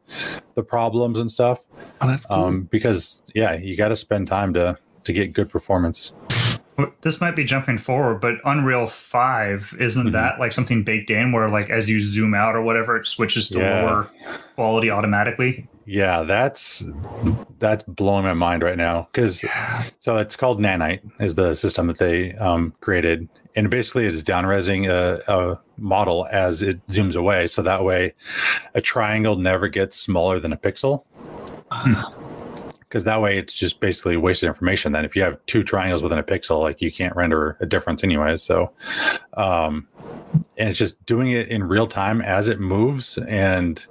the 0.55 0.63
problems 0.63 1.19
and 1.19 1.31
stuff. 1.31 1.63
Oh, 2.01 2.07
that's 2.07 2.25
cool. 2.25 2.37
Um, 2.37 2.63
because 2.63 3.23
yeah, 3.33 3.53
you 3.53 3.77
got 3.77 3.89
to 3.89 3.95
spend 3.95 4.27
time 4.27 4.53
to 4.53 4.77
to 5.05 5.13
get 5.13 5.33
good 5.33 5.49
performance. 5.49 6.13
This 7.01 7.19
might 7.21 7.35
be 7.35 7.43
jumping 7.43 7.77
forward, 7.77 8.19
but 8.21 8.35
Unreal 8.45 8.87
5, 8.87 9.75
isn't 9.79 10.07
Mhm. 10.07 10.11
that 10.13 10.39
like 10.39 10.51
something 10.51 10.83
baked 10.83 11.09
in 11.09 11.31
where, 11.31 11.47
like, 11.49 11.69
as 11.69 11.89
you 11.89 11.99
zoom 12.01 12.33
out 12.33 12.55
or 12.55 12.61
whatever, 12.61 12.97
it 12.97 13.07
switches 13.07 13.49
to 13.49 13.59
Yeah. 13.59 13.83
lower 13.83 14.09
quality 14.55 14.89
automatically? 14.89 15.67
Yeah, 15.85 16.21
that's 16.23 16.85
that's 17.57 17.83
blowing 17.83 18.23
my 18.23 18.33
mind 18.33 18.61
right 18.63 18.77
now 18.77 19.07
because 19.11 19.43
so 19.99 20.17
it's 20.17 20.35
called 20.35 20.59
Nanite 20.61 20.99
is 21.19 21.35
the 21.35 21.55
system 21.55 21.87
that 21.87 21.97
they 21.97 22.33
um, 22.35 22.73
created, 22.79 23.27
and 23.55 23.65
it 23.65 23.69
basically 23.69 24.05
is 24.05 24.23
downresing 24.23 24.87
a, 24.87 25.21
a 25.27 25.59
model 25.77 26.27
as 26.31 26.61
it 26.61 26.85
zooms 26.87 27.15
away, 27.15 27.47
so 27.47 27.61
that 27.63 27.83
way 27.83 28.13
a 28.75 28.81
triangle 28.81 29.35
never 29.35 29.67
gets 29.67 29.97
smaller 29.97 30.39
than 30.39 30.53
a 30.53 30.57
pixel. 30.57 31.03
Because 32.89 33.03
that 33.03 33.21
way 33.21 33.37
it's 33.37 33.53
just 33.53 33.79
basically 33.79 34.17
wasted 34.17 34.47
information. 34.47 34.91
Then 34.93 35.05
if 35.05 35.15
you 35.15 35.21
have 35.21 35.37
two 35.45 35.63
triangles 35.63 36.01
within 36.01 36.17
a 36.17 36.23
pixel, 36.23 36.59
like 36.59 36.81
you 36.81 36.91
can't 36.91 37.15
render 37.15 37.55
a 37.59 37.65
difference 37.67 38.03
anyways. 38.03 38.41
So, 38.41 38.71
um, 39.35 39.87
and 40.57 40.69
it's 40.69 40.79
just 40.79 41.05
doing 41.05 41.29
it 41.29 41.49
in 41.49 41.63
real 41.63 41.85
time 41.85 42.19
as 42.21 42.47
it 42.47 42.59
moves 42.59 43.17
and 43.19 43.85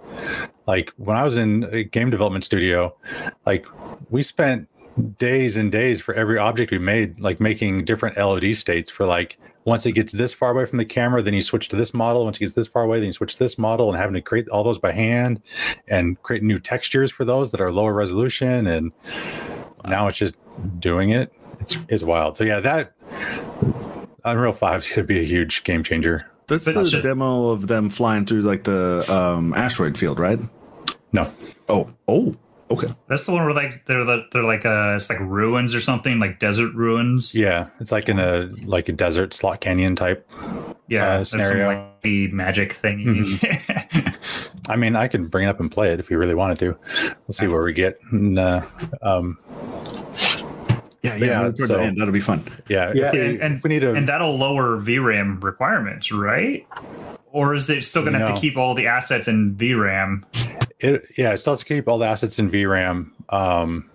like 0.68 0.92
when 0.98 1.16
I 1.16 1.24
was 1.24 1.38
in 1.38 1.66
a 1.72 1.82
game 1.82 2.10
development 2.10 2.44
studio, 2.44 2.94
like 3.46 3.66
we 4.10 4.20
spent 4.20 4.68
days 5.18 5.56
and 5.56 5.70
days 5.72 6.00
for 6.00 6.14
every 6.14 6.38
object 6.38 6.70
we 6.70 6.78
made, 6.78 7.20
like 7.20 7.40
making 7.40 7.84
different 7.84 8.16
LOD 8.16 8.54
states 8.56 8.90
for 8.90 9.06
like 9.06 9.38
once 9.64 9.84
it 9.86 9.92
gets 9.92 10.12
this 10.12 10.32
far 10.32 10.50
away 10.52 10.64
from 10.64 10.78
the 10.78 10.84
camera, 10.84 11.20
then 11.22 11.34
you 11.34 11.42
switch 11.42 11.68
to 11.68 11.76
this 11.76 11.92
model. 11.92 12.24
Once 12.24 12.38
it 12.38 12.40
gets 12.40 12.54
this 12.54 12.66
far 12.66 12.84
away, 12.84 12.98
then 12.98 13.06
you 13.08 13.12
switch 13.12 13.34
to 13.34 13.38
this 13.38 13.58
model 13.58 13.88
and 13.90 13.98
having 13.98 14.14
to 14.14 14.22
create 14.22 14.48
all 14.48 14.64
those 14.64 14.78
by 14.78 14.92
hand 14.92 15.42
and 15.88 16.20
create 16.22 16.42
new 16.42 16.58
textures 16.58 17.10
for 17.10 17.24
those 17.24 17.50
that 17.50 17.60
are 17.60 17.70
lower 17.72 17.92
resolution. 17.92 18.66
And 18.66 18.92
now 19.86 20.08
it's 20.08 20.16
just 20.18 20.36
doing 20.80 21.10
it. 21.10 21.32
It's 21.60 21.76
it's 21.88 22.02
wild. 22.02 22.36
So 22.36 22.44
yeah, 22.44 22.60
that 22.60 22.92
Unreal 24.24 24.52
5 24.52 24.80
is 24.80 24.88
gonna 24.88 25.06
be 25.06 25.20
a 25.20 25.24
huge 25.24 25.64
game 25.64 25.82
changer. 25.82 26.26
That's 26.46 26.64
But 26.64 26.74
the 26.74 26.86
should- 26.86 27.02
demo 27.02 27.48
of 27.48 27.66
them 27.66 27.90
flying 27.90 28.24
through 28.26 28.42
like 28.42 28.64
the 28.64 29.04
um, 29.12 29.52
asteroid 29.54 29.98
field, 29.98 30.18
right? 30.18 30.38
No. 31.12 31.30
Oh, 31.68 31.90
oh, 32.06 32.34
okay. 32.70 32.88
That's 33.08 33.24
the 33.26 33.32
one 33.32 33.44
where, 33.44 33.54
like, 33.54 33.84
they're, 33.86 34.04
the, 34.04 34.24
they're 34.32 34.44
like, 34.44 34.64
uh, 34.66 34.94
it's 34.96 35.08
like 35.10 35.20
ruins 35.20 35.74
or 35.74 35.80
something, 35.80 36.18
like 36.20 36.38
desert 36.38 36.74
ruins. 36.74 37.34
Yeah, 37.34 37.68
it's 37.80 37.92
like 37.92 38.08
in 38.08 38.18
a 38.18 38.50
like 38.64 38.88
a 38.88 38.92
desert 38.92 39.34
slot 39.34 39.60
canyon 39.60 39.96
type 39.96 40.28
Yeah. 40.88 41.04
Uh, 41.06 41.16
there's 41.16 41.30
some, 41.30 41.40
scenario. 41.40 41.66
like, 41.66 42.02
the 42.02 42.28
magic 42.32 42.72
thing. 42.72 43.24
I 44.68 44.76
mean, 44.76 44.96
I 44.96 45.08
can 45.08 45.26
bring 45.28 45.46
it 45.46 45.50
up 45.50 45.60
and 45.60 45.70
play 45.70 45.92
it 45.92 46.00
if 46.00 46.10
you 46.10 46.18
really 46.18 46.34
wanted 46.34 46.58
to. 46.60 46.76
We'll 47.26 47.32
see 47.32 47.46
where 47.46 47.62
we 47.62 47.72
get. 47.72 47.98
And, 48.12 48.38
uh, 48.38 48.66
um, 49.02 49.38
Yeah, 51.02 51.14
Yeah, 51.16 51.24
yeah. 51.46 51.50
so- 51.54 51.66
the 51.66 51.80
end, 51.82 52.00
that'll 52.00 52.12
be 52.12 52.20
fun. 52.20 52.42
yeah, 52.68 52.92
Yeah. 52.94 53.12
We, 53.12 53.20
And- 53.20 53.40
and- 53.42 53.60
we 53.62 53.68
need 53.68 53.80
to, 53.80 53.92
and 53.94 54.06
that'll 54.08 54.36
lower 54.36 54.78
VRAM 54.78 55.42
requirements, 55.42 56.12
right? 56.12 56.66
Or 57.30 57.54
is 57.54 57.68
it 57.70 57.84
still 57.84 58.02
going 58.02 58.14
to 58.14 58.18
have 58.20 58.34
to 58.34 58.40
keep 58.40 58.56
all 58.56 58.74
the 58.74 58.86
assets 58.86 59.28
in 59.28 59.50
VRAM? 59.54 60.24
It, 60.80 61.04
yeah, 61.16 61.32
it 61.32 61.38
still 61.38 61.52
has 61.52 61.60
to 61.60 61.64
keep 61.64 61.88
all 61.88 61.98
the 61.98 62.06
assets 62.06 62.38
in 62.38 62.50
VRAM. 62.50 63.10
Um, 63.30 63.90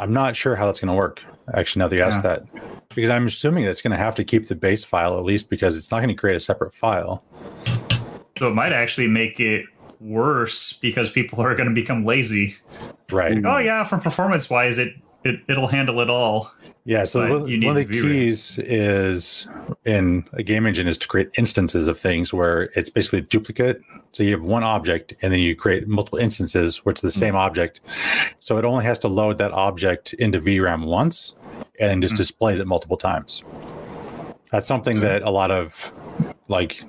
I'm 0.00 0.12
not 0.12 0.36
sure 0.36 0.56
how 0.56 0.66
that's 0.66 0.80
going 0.80 0.88
to 0.88 0.94
work. 0.94 1.22
Actually, 1.54 1.80
now 1.80 1.88
that 1.88 1.96
you 1.96 2.02
asked 2.02 2.18
Yeah. 2.24 2.36
that, 2.36 2.88
because 2.94 3.10
I'm 3.10 3.26
assuming 3.26 3.64
that's 3.64 3.82
going 3.82 3.90
to 3.92 3.96
have 3.96 4.14
to 4.16 4.24
keep 4.24 4.48
the 4.48 4.54
base 4.54 4.84
file 4.84 5.18
at 5.18 5.24
least 5.24 5.48
because 5.50 5.76
it's 5.76 5.90
not 5.90 5.98
going 5.98 6.08
to 6.08 6.14
create 6.14 6.36
a 6.36 6.40
separate 6.40 6.74
file. 6.74 7.22
So 8.38 8.46
it 8.46 8.54
might 8.54 8.72
actually 8.72 9.08
make 9.08 9.40
it 9.40 9.66
worse 10.00 10.78
because 10.78 11.10
people 11.10 11.40
are 11.40 11.54
going 11.54 11.68
to 11.68 11.74
become 11.74 12.04
lazy. 12.04 12.56
Right. 13.10 13.44
Oh 13.44 13.58
yeah, 13.58 13.84
from 13.84 14.00
performance 14.00 14.48
wise, 14.48 14.78
it, 14.78 14.94
it 15.24 15.40
it'll 15.48 15.66
handle 15.68 16.00
it 16.00 16.08
all. 16.10 16.52
Yeah, 16.88 17.04
so 17.04 17.20
one, 17.20 17.60
one 17.60 17.76
of 17.76 17.86
the 17.86 18.00
keys 18.00 18.58
is 18.60 19.46
in 19.84 20.26
a 20.32 20.42
game 20.42 20.64
engine 20.64 20.88
is 20.88 20.96
to 20.96 21.06
create 21.06 21.28
instances 21.36 21.86
of 21.86 21.98
things 21.98 22.32
where 22.32 22.70
it's 22.76 22.88
basically 22.88 23.18
a 23.18 23.22
duplicate. 23.22 23.82
So 24.12 24.22
you 24.22 24.30
have 24.30 24.40
one 24.40 24.64
object 24.64 25.12
and 25.20 25.30
then 25.30 25.40
you 25.40 25.54
create 25.54 25.86
multiple 25.86 26.18
instances 26.18 26.78
where 26.86 26.90
it's 26.90 27.02
the 27.02 27.10
same 27.10 27.36
object. 27.36 27.82
So 28.38 28.56
it 28.56 28.64
only 28.64 28.86
has 28.86 28.98
to 29.00 29.08
load 29.08 29.36
that 29.36 29.52
object 29.52 30.14
into 30.14 30.40
VRAM 30.40 30.86
once 30.86 31.34
and 31.78 32.00
just 32.00 32.14
Mm. 32.14 32.18
displays 32.18 32.58
it 32.58 32.66
multiple 32.66 32.96
times. 32.96 33.44
That's 34.50 34.66
something 34.66 35.00
that 35.00 35.22
a 35.24 35.30
lot 35.30 35.50
of 35.50 35.92
like 36.48 36.82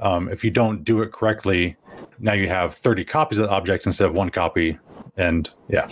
um, 0.00 0.30
if 0.30 0.44
you 0.44 0.50
don't 0.50 0.82
do 0.82 1.02
it 1.02 1.12
correctly, 1.12 1.76
now 2.18 2.32
you 2.32 2.48
have 2.48 2.74
30 2.74 3.04
copies 3.04 3.36
of 3.36 3.48
the 3.48 3.54
object 3.54 3.84
instead 3.84 4.06
of 4.06 4.14
one 4.14 4.30
copy. 4.30 4.78
And 5.18 5.50
yeah. 5.68 5.90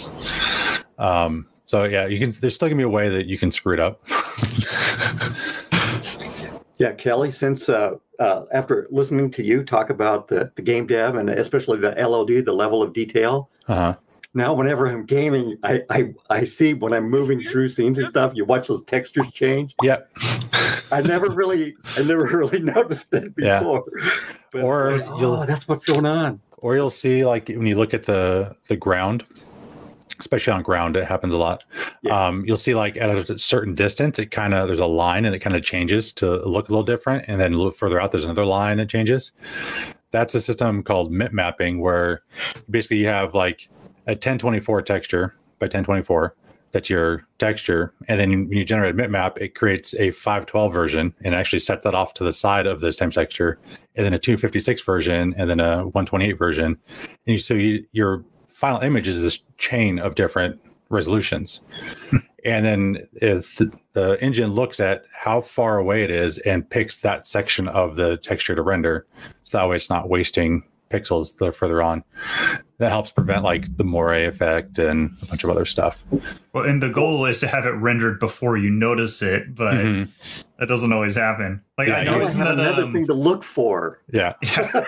Um, 0.97 1.47
so 1.67 1.85
yeah, 1.85 2.07
you 2.07 2.19
can. 2.19 2.31
There's 2.41 2.55
still 2.55 2.69
gonna 2.69 2.77
be 2.79 2.83
a 2.85 2.89
way 2.89 3.09
that 3.09 3.27
you 3.27 3.39
can 3.39 3.51
screw 3.51 3.75
it 3.75 3.81
up. 3.81 4.01
Yeah, 6.79 6.91
Kelly, 6.93 7.31
since 7.31 7.69
uh, 7.69 7.93
uh, 8.19 8.45
after 8.53 8.89
listening 8.91 9.31
to 9.33 9.45
you 9.45 9.63
talk 9.63 9.91
about 9.91 10.27
the, 10.27 10.51
the 10.57 10.63
game 10.63 10.89
dev 10.89 11.15
and 11.15 11.31
especially 11.31 11.79
the 11.79 11.91
LOD, 11.93 12.45
the 12.45 12.53
level 12.53 12.83
of 12.83 12.93
detail, 12.93 13.49
Uh-huh. 13.69 13.95
now 14.35 14.53
whenever 14.55 14.87
I'm 14.89 15.07
gaming, 15.07 15.57
I, 15.63 15.83
I, 15.89 16.13
I 16.31 16.43
see 16.45 16.75
when 16.75 16.93
I'm 16.93 17.09
moving 17.09 17.41
through 17.45 17.69
scenes 17.69 17.99
and 18.01 18.09
stuff, 18.09 18.33
you 18.35 18.45
watch 18.45 18.67
those 18.67 18.85
textures 18.87 19.31
change. 19.31 19.73
Yep. 19.85 20.11
I 20.91 21.01
never 21.03 21.29
really, 21.31 21.77
I 21.97 22.03
never 22.03 22.25
really 22.25 22.59
noticed 22.75 23.09
that 23.13 23.33
Yeah. 23.39 23.61
before. 23.61 23.85
But 24.51 24.63
Or 24.65 24.91
it's 24.91 25.09
like, 25.09 25.21
you'll- 25.21 25.37
oh, 25.37 25.47
that's 25.47 25.69
what's 25.69 25.85
going 25.85 26.07
on. 26.07 26.41
Or 26.59 26.75
you'll 26.75 26.91
see 26.91 27.25
like 27.25 27.49
when 27.49 27.67
you 27.67 27.77
look 27.77 27.95
at 27.95 28.05
the 28.05 28.57
the 28.69 28.77
ground, 28.77 29.25
especially 30.19 30.53
on 30.53 30.63
ground, 30.63 30.97
it 30.97 31.05
happens 31.05 31.33
a 31.33 31.39
lot. 31.39 31.65
Yeah. 32.03 32.27
Um, 32.27 32.45
you'll 32.47 32.57
see 32.57 32.75
like 32.75 32.97
at 32.97 33.31
a 33.31 33.39
certain 33.39 33.75
distance, 33.75 34.19
it 34.19 34.31
kind 34.31 34.55
of 34.55 34.67
there's 34.67 34.79
a 34.79 34.87
line 34.87 35.25
and 35.25 35.35
it 35.35 35.41
kind 35.41 35.57
of 35.57 35.63
changes 35.63 36.13
to 36.15 36.47
look 36.47 36.69
a 36.69 36.73
little 36.73 36.85
different, 36.85 37.25
and 37.29 37.41
then 37.41 37.53
a 37.53 37.57
little 37.57 37.73
further 37.73 38.01
out, 38.01 38.13
there's 38.13 38.25
another 38.25 38.47
line 38.47 38.79
that 38.79 38.89
changes. 38.89 39.33
That's 40.11 40.35
a 40.35 40.41
system 40.41 40.83
called 40.83 41.13
MIP 41.13 41.33
mapping, 41.33 41.81
where 41.81 42.23
basically 42.71 42.99
you 42.99 43.07
have 43.07 43.35
like 43.35 43.69
a 44.07 44.13
1024 44.13 44.83
texture 44.83 45.35
by 45.59 45.65
1024 45.65 46.35
that's 46.75 46.91
your 46.91 47.25
texture 47.39 47.95
and 48.09 48.19
then 48.19 48.49
when 48.49 48.59
you 48.59 48.65
generate 48.65 48.91
a 48.91 48.95
mip 48.95 49.09
bitmap 49.09 49.39
it 49.39 49.55
creates 49.55 49.95
a 49.95 50.11
512 50.11 50.73
version 50.73 51.15
and 51.25 51.33
actually 51.33 51.61
sets 51.61 51.85
that 51.85 51.95
off 51.95 52.15
to 52.15 52.25
the 52.25 52.33
side 52.33 52.67
of 52.67 52.81
this 52.81 52.97
time 52.97 53.13
texture 53.13 53.59
and 53.95 54.05
then 54.05 54.13
a 54.13 54.19
256 54.19 54.83
version 54.83 55.33
and 55.39 55.49
then 55.49 55.61
a 55.61 55.85
128 55.85 56.33
version 56.33 56.67
and 56.67 56.77
you, 57.27 57.39
so 57.39 57.55
you, 57.55 57.87
your 57.93 58.25
final 58.65 58.81
image 58.81 59.07
is 59.07 59.21
this 59.21 59.41
chain 59.59 59.99
of 59.99 60.15
different 60.15 60.59
resolutions. 60.89 61.61
And 62.47 62.63
then 62.63 63.09
if 63.15 63.57
the, 63.57 63.73
the 63.95 64.23
engine 64.23 64.53
looks 64.53 64.79
at 64.79 65.05
how 65.15 65.41
far 65.41 65.79
away 65.79 66.05
it 66.05 66.11
is 66.11 66.37
and 66.37 66.69
picks 66.69 66.99
that 66.99 67.27
section 67.27 67.69
of 67.69 67.97
the 67.97 68.19
texture 68.19 68.55
to 68.55 68.61
render 68.61 69.07
so 69.45 69.57
that 69.57 69.67
way 69.67 69.77
it's 69.77 69.89
not 69.89 70.11
wasting 70.11 70.63
pixels 70.91 71.41
are 71.43 71.51
further 71.53 71.83
on 71.83 72.05
that 72.79 72.91
helps 72.91 73.11
prevent 73.11 73.43
like 73.43 73.77
the 73.77 73.85
moire 73.85 74.15
effect 74.27 74.79
and 74.79 75.11
a 75.23 75.27
bunch 75.27 75.43
of 75.45 75.51
other 75.51 75.65
stuff 75.65 76.05
Well, 76.53 76.65
and 76.65 76.83
the 76.83 76.91
goal 76.91 77.25
is 77.27 77.41
to 77.41 77.49
have 77.49 77.65
it 77.65 77.71
rendered 77.71 78.21
before 78.21 78.57
you 78.57 78.71
notice 78.71 79.23
it, 79.23 79.55
but 79.55 79.75
Mhm. 79.75 80.09
that 80.59 80.69
doesn't 80.69 80.93
always 80.93 81.17
happen. 81.17 81.63
Like 81.79 81.89
Yeah, 81.89 81.97
I 81.97 82.05
know, 82.05 82.21
isn't 82.21 82.39
that 82.39 82.55
another 82.55 82.83
um, 82.85 82.93
thing 82.93 83.07
to 83.07 83.15
look 83.15 83.43
for. 83.45 84.01
yeah 84.13 84.35
yeah, 84.43 84.85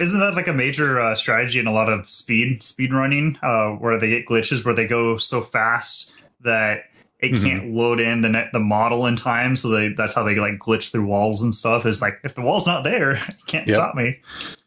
isn't 0.00 0.20
that 0.20 0.34
like 0.34 0.48
a 0.48 0.52
major 0.52 0.98
uh, 1.00 1.14
strategy 1.14 1.58
in 1.58 1.66
a 1.66 1.72
lot 1.72 1.88
of 1.90 2.08
speed 2.10 2.62
speed 2.62 2.92
running, 2.92 3.38
uh, 3.42 3.70
where 3.70 3.98
they 3.98 4.08
get 4.10 4.26
glitches 4.26 4.64
where 4.64 4.74
they 4.74 4.86
go 4.86 5.16
so 5.16 5.40
fast 5.40 6.12
that 6.40 6.84
it 7.20 7.32
Mhm. 7.32 7.42
can't 7.42 7.70
load 7.70 8.00
in 8.00 8.20
the 8.20 8.28
net, 8.28 8.50
the 8.52 8.60
model 8.60 9.06
in 9.06 9.16
time, 9.16 9.56
so 9.56 9.68
they 9.68 9.88
that's 9.88 10.12
how 10.14 10.22
they 10.22 10.34
like 10.34 10.58
glitch 10.58 10.92
through 10.92 11.06
walls 11.06 11.42
and 11.42 11.54
stuff. 11.54 11.86
Is 11.86 12.02
like 12.02 12.18
if 12.24 12.34
the 12.34 12.42
wall's 12.42 12.66
not 12.66 12.84
there, 12.84 13.12
you 13.28 13.34
can't 13.46 13.66
Yep. 13.68 13.74
stop 13.74 13.94
me. 13.94 14.18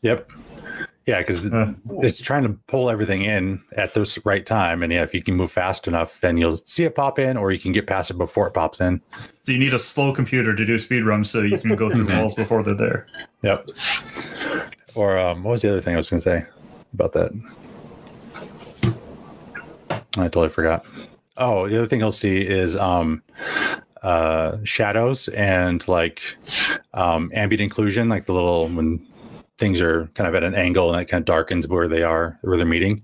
Yep. 0.01 0.31
Yeah, 1.05 1.19
because 1.19 1.45
Uh. 1.45 1.73
it's 2.01 2.19
trying 2.19 2.43
to 2.43 2.49
pull 2.67 2.89
everything 2.89 3.21
in 3.23 3.61
at 3.77 3.93
the 3.93 4.21
right 4.25 4.45
time, 4.45 4.83
and 4.83 4.91
yeah, 4.91 5.03
if 5.03 5.13
you 5.13 5.23
can 5.23 5.35
move 5.35 5.51
fast 5.51 5.87
enough, 5.87 6.19
then 6.19 6.35
you'll 6.35 6.51
see 6.53 6.83
it 6.83 6.95
pop 6.95 7.17
in, 7.17 7.37
or 7.37 7.51
you 7.53 7.59
can 7.59 7.71
get 7.71 7.87
past 7.87 8.11
it 8.11 8.17
before 8.17 8.45
it 8.47 8.53
pops 8.53 8.81
in. 8.81 9.01
So 9.43 9.53
you 9.53 9.57
need 9.59 9.73
a 9.73 9.79
slow 9.79 10.11
computer 10.13 10.53
to 10.53 10.65
do 10.65 10.77
speed 10.77 11.03
runs 11.05 11.29
so 11.29 11.41
you 11.43 11.57
can 11.59 11.73
go 11.77 11.89
through 11.89 12.07
walls 12.13 12.33
before 12.35 12.61
they're 12.61 12.73
there. 12.75 13.07
Yep. 13.41 13.69
Or 14.95 15.17
um, 15.17 15.43
what 15.43 15.51
was 15.51 15.61
the 15.61 15.69
other 15.69 15.79
thing 15.79 15.93
I 15.93 15.97
was 15.97 16.09
going 16.09 16.21
to 16.21 16.29
say 16.29 16.45
about 16.93 17.13
that? 17.13 17.31
I 20.17 20.23
totally 20.23 20.49
forgot. 20.49 20.85
Oh, 21.37 21.69
the 21.69 21.77
other 21.77 21.87
thing 21.87 21.99
you'll 21.99 22.11
see 22.11 22.37
is 22.41 22.75
um, 22.75 23.21
uh, 24.01 24.57
shadows 24.63 25.27
and 25.29 25.87
like 25.87 26.21
um, 26.93 27.31
ambient 27.33 27.71
occlusion, 27.71 28.09
like 28.09 28.25
the 28.25 28.33
little 28.33 28.67
when 28.67 29.05
things 29.57 29.81
are 29.81 30.07
kind 30.13 30.27
of 30.27 30.35
at 30.35 30.43
an 30.43 30.53
angle 30.55 30.91
and 30.93 31.01
it 31.01 31.05
kind 31.05 31.21
of 31.21 31.25
darkens 31.25 31.67
where 31.67 31.87
they 31.87 32.03
are, 32.03 32.37
where 32.41 32.57
they're 32.57 32.65
meeting. 32.65 33.03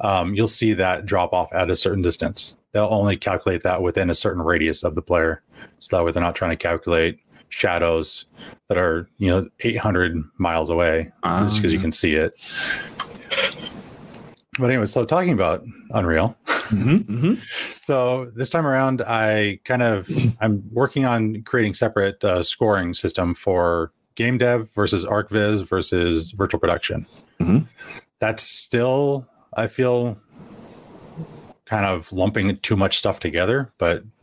Um, 0.00 0.34
you'll 0.34 0.48
see 0.48 0.72
that 0.74 1.04
drop 1.04 1.32
off 1.32 1.52
at 1.52 1.70
a 1.70 1.76
certain 1.76 2.02
distance. 2.02 2.56
They'll 2.72 2.88
only 2.90 3.16
calculate 3.16 3.62
that 3.64 3.82
within 3.82 4.08
a 4.08 4.14
certain 4.14 4.42
radius 4.42 4.82
of 4.82 4.94
the 4.94 5.02
player, 5.02 5.42
so 5.78 5.96
that 5.96 6.04
way 6.04 6.12
they're 6.12 6.22
not 6.22 6.34
trying 6.34 6.50
to 6.52 6.56
calculate 6.56 7.20
shadows 7.50 8.24
that 8.68 8.78
are 8.78 9.06
you 9.18 9.30
know 9.30 9.46
800 9.60 10.16
miles 10.38 10.70
away 10.70 11.12
Ah, 11.22 11.44
just 11.44 11.58
because 11.58 11.70
you 11.72 11.78
can 11.78 11.92
see 11.92 12.14
it. 12.14 12.32
But 14.58 14.68
anyway, 14.70 14.86
so 14.86 15.04
talking 15.04 15.32
about 15.32 15.64
Unreal, 15.90 16.36
Mhm, 16.46 17.04
mhm. 17.04 17.40
so 17.82 18.30
this 18.34 18.48
time 18.48 18.66
around, 18.66 19.02
I 19.02 19.60
kind 19.64 19.82
of 19.82 20.08
I'm 20.40 20.62
working 20.72 21.04
on 21.04 21.42
creating 21.42 21.74
separate 21.74 22.22
uh, 22.24 22.42
scoring 22.42 22.94
system 22.94 23.34
for 23.34 23.92
game 24.14 24.38
dev 24.38 24.70
versus 24.74 25.04
ArchViz 25.04 25.66
versus 25.68 26.30
virtual 26.32 26.60
production. 26.60 27.06
Mhm. 27.40 27.66
That's 28.18 28.42
still 28.42 29.26
I 29.54 29.66
feel 29.66 30.18
kind 31.66 31.86
of 31.86 32.12
lumping 32.12 32.56
too 32.58 32.76
much 32.76 32.98
stuff 32.98 33.20
together, 33.20 33.72
but 33.78 34.02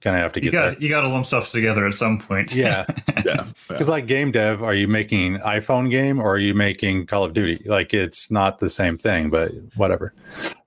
kind 0.00 0.16
of 0.16 0.22
have 0.22 0.32
to 0.34 0.42
You 0.44 0.50
get 0.50 0.60
there. 0.60 0.72
got 0.72 0.82
you 0.82 0.88
got 0.88 1.00
to 1.02 1.08
lump 1.08 1.24
stuff 1.26 1.50
together 1.50 1.86
at 1.86 1.94
some 1.94 2.18
point. 2.18 2.54
Yeah, 2.54 2.84
Yeah. 3.08 3.22
yeah. 3.26 3.46
because 3.68 3.88
like 3.88 4.06
game 4.06 4.30
dev, 4.32 4.62
are 4.62 4.74
you 4.74 4.86
making 4.88 5.38
iPhone 5.38 5.90
game 5.90 6.18
or 6.20 6.34
are 6.34 6.38
you 6.38 6.54
making 6.54 7.06
Call 7.06 7.24
of 7.24 7.32
Duty? 7.34 7.62
Like 7.66 7.94
it's 7.94 8.30
not 8.30 8.58
the 8.60 8.68
same 8.70 8.98
thing, 8.98 9.30
but 9.30 9.50
whatever. 9.76 10.12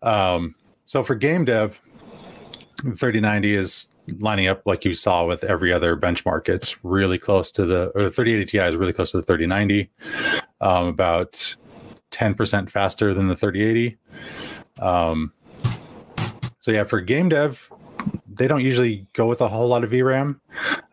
Um, 0.02 0.56
so 0.86 1.04
for 1.04 1.16
game 1.16 1.46
dev, 1.46 1.80
3090 2.82 3.56
is 3.56 3.90
lining 4.20 4.48
up 4.48 4.62
like 4.66 4.86
you 4.86 4.94
saw 4.94 5.26
with 5.26 5.44
every 5.44 5.72
other 5.72 5.96
benchmark. 5.96 6.50
It's 6.50 6.84
really 6.84 7.18
close 7.18 7.52
to 7.52 7.66
the 7.66 7.92
or 7.96 8.04
the 8.04 8.12
3080 8.12 8.46
Ti 8.46 8.58
is 8.60 8.76
really 8.76 8.94
close 8.94 9.12
to 9.12 9.18
the 9.18 9.24
3090, 9.24 9.90
um, 10.62 10.88
about 10.88 11.56
10% 12.12 12.70
faster 12.70 13.14
than 13.14 13.28
the 13.28 13.36
3080. 13.36 13.98
Um, 14.80 15.34
so 16.60 16.72
yeah, 16.72 16.84
for 16.84 17.02
game 17.02 17.30
dev, 17.30 17.72
they 18.32 18.48
don't 18.48 18.64
usually 18.64 19.08
go 19.14 19.28
with 19.28 19.42
a 19.42 19.48
whole 19.48 19.68
lot 19.68 19.84
of 19.84 19.92
VRAM 19.92 20.40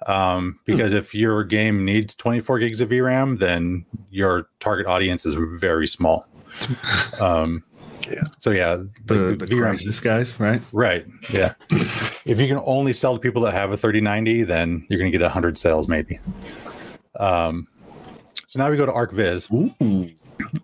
um, 0.07 0.59
because 0.65 0.93
if 0.93 1.15
your 1.15 1.45
game 1.45 1.85
needs 1.85 2.15
24 2.15 2.59
gigs 2.59 2.81
of 2.81 2.89
VRAM, 2.89 3.39
then 3.39 3.85
your 4.11 4.49
target 4.61 4.87
audience 4.87 5.27
is 5.27 5.35
very 5.61 5.87
small. 5.87 6.27
Um, 7.21 7.63
Yeah. 8.11 8.25
So 8.39 8.51
yeah, 8.51 8.77
The, 9.05 9.15
the, 9.15 9.37
the 9.37 9.47
VRAM 9.47 9.61
crisis 9.61 10.01
guys, 10.01 10.39
right? 10.41 10.61
Right. 10.73 11.07
Yeah. 11.31 11.55
if 11.71 12.39
you 12.41 12.47
can 12.49 12.61
only 12.65 12.93
sell 12.93 13.15
to 13.15 13.21
people 13.21 13.43
that 13.43 13.53
have 13.53 13.73
a 13.73 13.77
3090, 13.77 14.45
then 14.45 14.87
you're 14.89 14.99
going 14.99 15.11
to 15.11 15.17
get 15.19 15.23
100 15.23 15.57
sales 15.59 15.89
maybe. 15.89 16.19
Um, 17.19 17.67
so 18.47 18.59
now 18.59 18.71
we 18.71 18.77
go 18.77 18.87
to 18.87 18.93
ArchViz. 18.93 19.51
Ooh. 19.53 20.11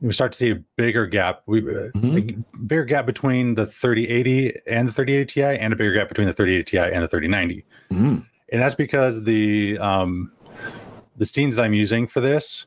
We 0.00 0.12
start 0.12 0.32
to 0.32 0.38
see 0.38 0.50
a 0.50 0.56
bigger 0.76 1.06
gap. 1.06 1.42
We 1.46 1.60
uh, 1.60 1.90
Mhm. 1.96 2.44
a 2.56 2.58
bigger 2.58 2.84
gap 2.84 3.06
between 3.06 3.54
the 3.54 3.66
3080 3.66 4.52
and 4.66 4.88
the 4.88 4.92
3080 4.92 5.24
Ti, 5.26 5.42
and 5.42 5.72
a 5.72 5.76
bigger 5.76 5.92
gap 5.94 6.08
between 6.08 6.26
the 6.26 6.32
3080 6.32 6.64
Ti 6.70 6.78
and 6.94 7.02
the 7.04 7.08
3090 7.08 7.64
Mhm. 7.92 8.26
and 8.52 8.60
that's 8.62 8.74
because 8.74 9.22
the 9.24 9.78
um, 9.78 10.32
the 11.16 11.24
scenes 11.24 11.54
that 11.56 11.62
I'm 11.64 11.72
using 11.74 12.06
for 12.08 12.20
this, 12.20 12.66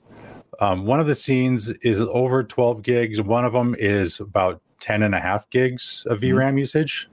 um, 0.60 0.86
one 0.86 1.00
of 1.00 1.08
the 1.08 1.16
scenes 1.16 1.70
is 1.82 2.02
over 2.02 2.44
12 2.44 2.82
gigs. 2.82 3.22
One 3.22 3.46
of 3.46 3.54
them 3.54 3.76
is 3.80 4.20
about 4.20 4.62
10 4.80 5.04
and 5.04 5.16
a 5.16 5.20
half 5.20 5.50
gigs 5.50 6.06
of. 6.10 6.20
VRAM 6.20 6.58
usage. 6.60 7.10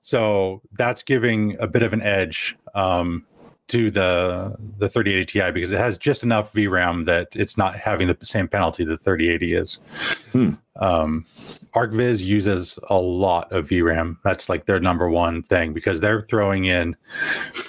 So 0.00 0.60
that's 0.72 1.02
giving 1.02 1.56
a 1.60 1.66
bit 1.66 1.82
of 1.82 1.92
an 1.92 2.02
edge 2.02 2.56
um, 2.74 3.26
to 3.68 3.90
the 3.90 4.54
the 4.78 4.88
3080 4.88 5.24
Ti 5.24 5.50
because 5.52 5.70
it 5.72 5.78
has 5.78 5.96
just 5.96 6.22
enough 6.22 6.52
VRAM 6.52 7.06
that 7.06 7.34
it's 7.34 7.56
not 7.56 7.76
having 7.76 8.06
the 8.08 8.16
same 8.22 8.46
penalty 8.46 8.84
that 8.84 9.02
3080 9.02 9.54
is. 9.54 9.78
Hmm. 10.32 10.50
Um, 10.76 11.24
ArchViz 11.74 12.24
uses 12.24 12.78
a 12.90 12.96
lot 12.96 13.50
of 13.52 13.68
VRAM. 13.68 14.16
That's 14.24 14.48
like 14.48 14.66
their 14.66 14.80
number 14.80 15.08
one 15.08 15.42
thing 15.44 15.72
because 15.72 16.00
they're 16.00 16.22
throwing 16.22 16.64
in 16.64 16.96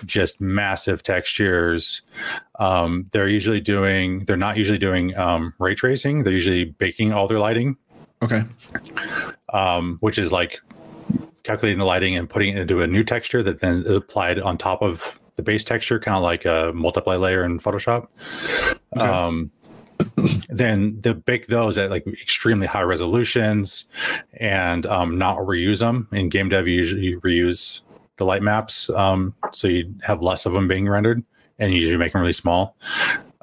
just 0.06 0.42
massive 0.42 1.04
textures. 1.04 2.02
Um, 2.60 3.08
they're 3.12 3.28
usually 3.28 3.62
doing, 3.62 4.26
they're 4.26 4.38
not 4.38 4.58
usually 4.58 4.78
doing 4.80 5.16
um, 5.18 5.54
ray 5.60 5.76
tracing. 5.76 6.24
They're 6.24 6.34
usually 6.34 6.66
baking 6.66 7.14
all 7.14 7.28
their 7.28 7.40
lighting, 7.40 7.78
Okay. 8.24 8.44
um, 9.54 9.98
which 10.02 10.18
is 10.18 10.32
like 10.32 10.60
calculating 11.44 11.80
the 11.80 11.86
lighting 11.86 12.16
and 12.16 12.28
putting 12.30 12.56
it 12.56 12.62
into 12.62 12.82
a 12.82 12.88
new 12.88 13.04
texture 13.04 13.44
that 13.44 13.60
then 13.60 13.84
is 13.84 13.88
applied 13.88 14.40
on 14.40 14.58
top 14.58 14.82
of 14.82 15.20
the 15.36 15.44
base 15.44 15.64
texture, 15.64 16.00
kind 16.00 16.16
of 16.16 16.24
like 16.24 16.46
a 16.46 16.72
multiply 16.74 17.16
layer 17.16 17.44
in 17.44 17.60
Photoshop. 17.60 18.08
Okay. 18.96 19.06
Um, 19.06 19.52
then 20.50 21.00
they 21.02 21.14
bake 21.14 21.48
those 21.48 21.78
at 21.78 21.90
like 21.90 22.06
extremely 22.08 22.68
high 22.68 22.82
resolutions 22.82 23.86
and 24.40 24.86
um, 24.86 25.18
not 25.18 25.38
reuse 25.38 25.80
them. 25.80 26.08
In 26.12 26.30
game 26.30 26.50
dev, 26.50 26.68
you 26.68 26.76
usually 26.76 27.16
reuse 27.18 27.82
the 28.18 28.26
light 28.26 28.42
maps, 28.42 28.90
um, 28.92 29.36
so 29.52 29.68
you 29.68 29.94
have 30.04 30.22
less 30.22 30.46
of 30.46 30.54
them 30.54 30.68
being 30.68 30.88
rendered, 30.88 31.24
and 31.60 31.74
you 31.74 31.80
usually 31.80 31.98
make 31.98 32.14
them 32.14 32.22
really 32.22 32.34
small. 32.34 32.78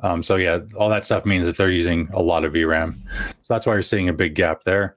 Um, 0.03 0.23
so 0.23 0.37
yeah, 0.37 0.61
all 0.77 0.89
that 0.89 1.05
stuff 1.05 1.25
means 1.25 1.47
that 1.47 1.57
they're 1.57 1.71
using 1.71 2.09
a 2.13 2.23
lot 2.23 2.45
of 2.45 2.55
VRAM. 2.55 2.97
So 3.43 3.55
that's 3.55 3.67
why 3.67 3.75
you're 3.75 3.83
seeing 3.83 4.09
a 4.09 4.15
big 4.15 4.35
gap 4.35 4.65
there. 4.65 4.97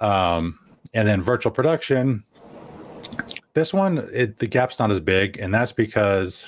Um, 0.00 0.58
and 0.92 1.06
then 1.06 1.22
virtual 1.22 1.52
production, 1.52 2.24
this 3.54 3.72
one 3.74 4.08
it, 4.12 4.38
the 4.38 4.46
gap's 4.46 4.78
not 4.78 4.90
as 4.90 5.00
big, 5.00 5.38
and 5.38 5.52
that's 5.52 5.72
because 5.72 6.46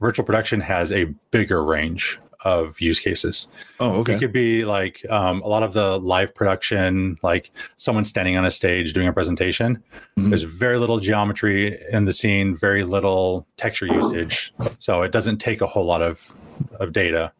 virtual 0.00 0.24
production 0.24 0.60
has 0.60 0.92
a 0.92 1.04
bigger 1.30 1.64
range 1.64 2.18
of 2.44 2.78
use 2.78 3.00
cases. 3.00 3.48
Oh, 3.80 4.00
okay. 4.00 4.14
It 4.14 4.18
could 4.18 4.32
be 4.32 4.66
like 4.66 5.04
um, 5.08 5.40
a 5.42 5.48
lot 5.48 5.62
of 5.62 5.72
the 5.72 5.98
live 5.98 6.34
production, 6.34 7.16
like 7.22 7.50
someone 7.76 8.04
standing 8.04 8.36
on 8.36 8.44
a 8.44 8.50
stage 8.50 8.92
doing 8.92 9.08
a 9.08 9.12
presentation. 9.12 9.82
Mhm. 10.18 10.28
There's 10.28 10.42
very 10.42 10.76
little 10.78 11.00
geometry 11.00 11.82
in 11.90 12.04
the 12.04 12.12
scene, 12.12 12.54
very 12.54 12.84
little 12.84 13.46
texture 13.56 13.86
usage, 13.86 14.52
so 14.78 15.02
it 15.02 15.10
doesn't 15.10 15.38
take 15.38 15.60
a 15.62 15.66
whole 15.66 15.86
lot 15.86 16.02
of 16.02 16.32
of 16.78 16.92
data. 16.92 17.32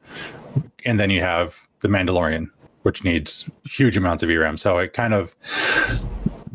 And 0.84 0.98
then 0.98 1.10
you 1.10 1.20
have 1.20 1.68
the 1.80 1.88
Mandalorian, 1.88 2.48
which 2.82 3.04
needs 3.04 3.48
huge 3.64 3.96
amounts 3.96 4.22
of 4.22 4.30
VRAM. 4.30 4.58
So 4.58 4.78
it 4.78 4.94
kind 4.94 5.12
of 5.12 5.36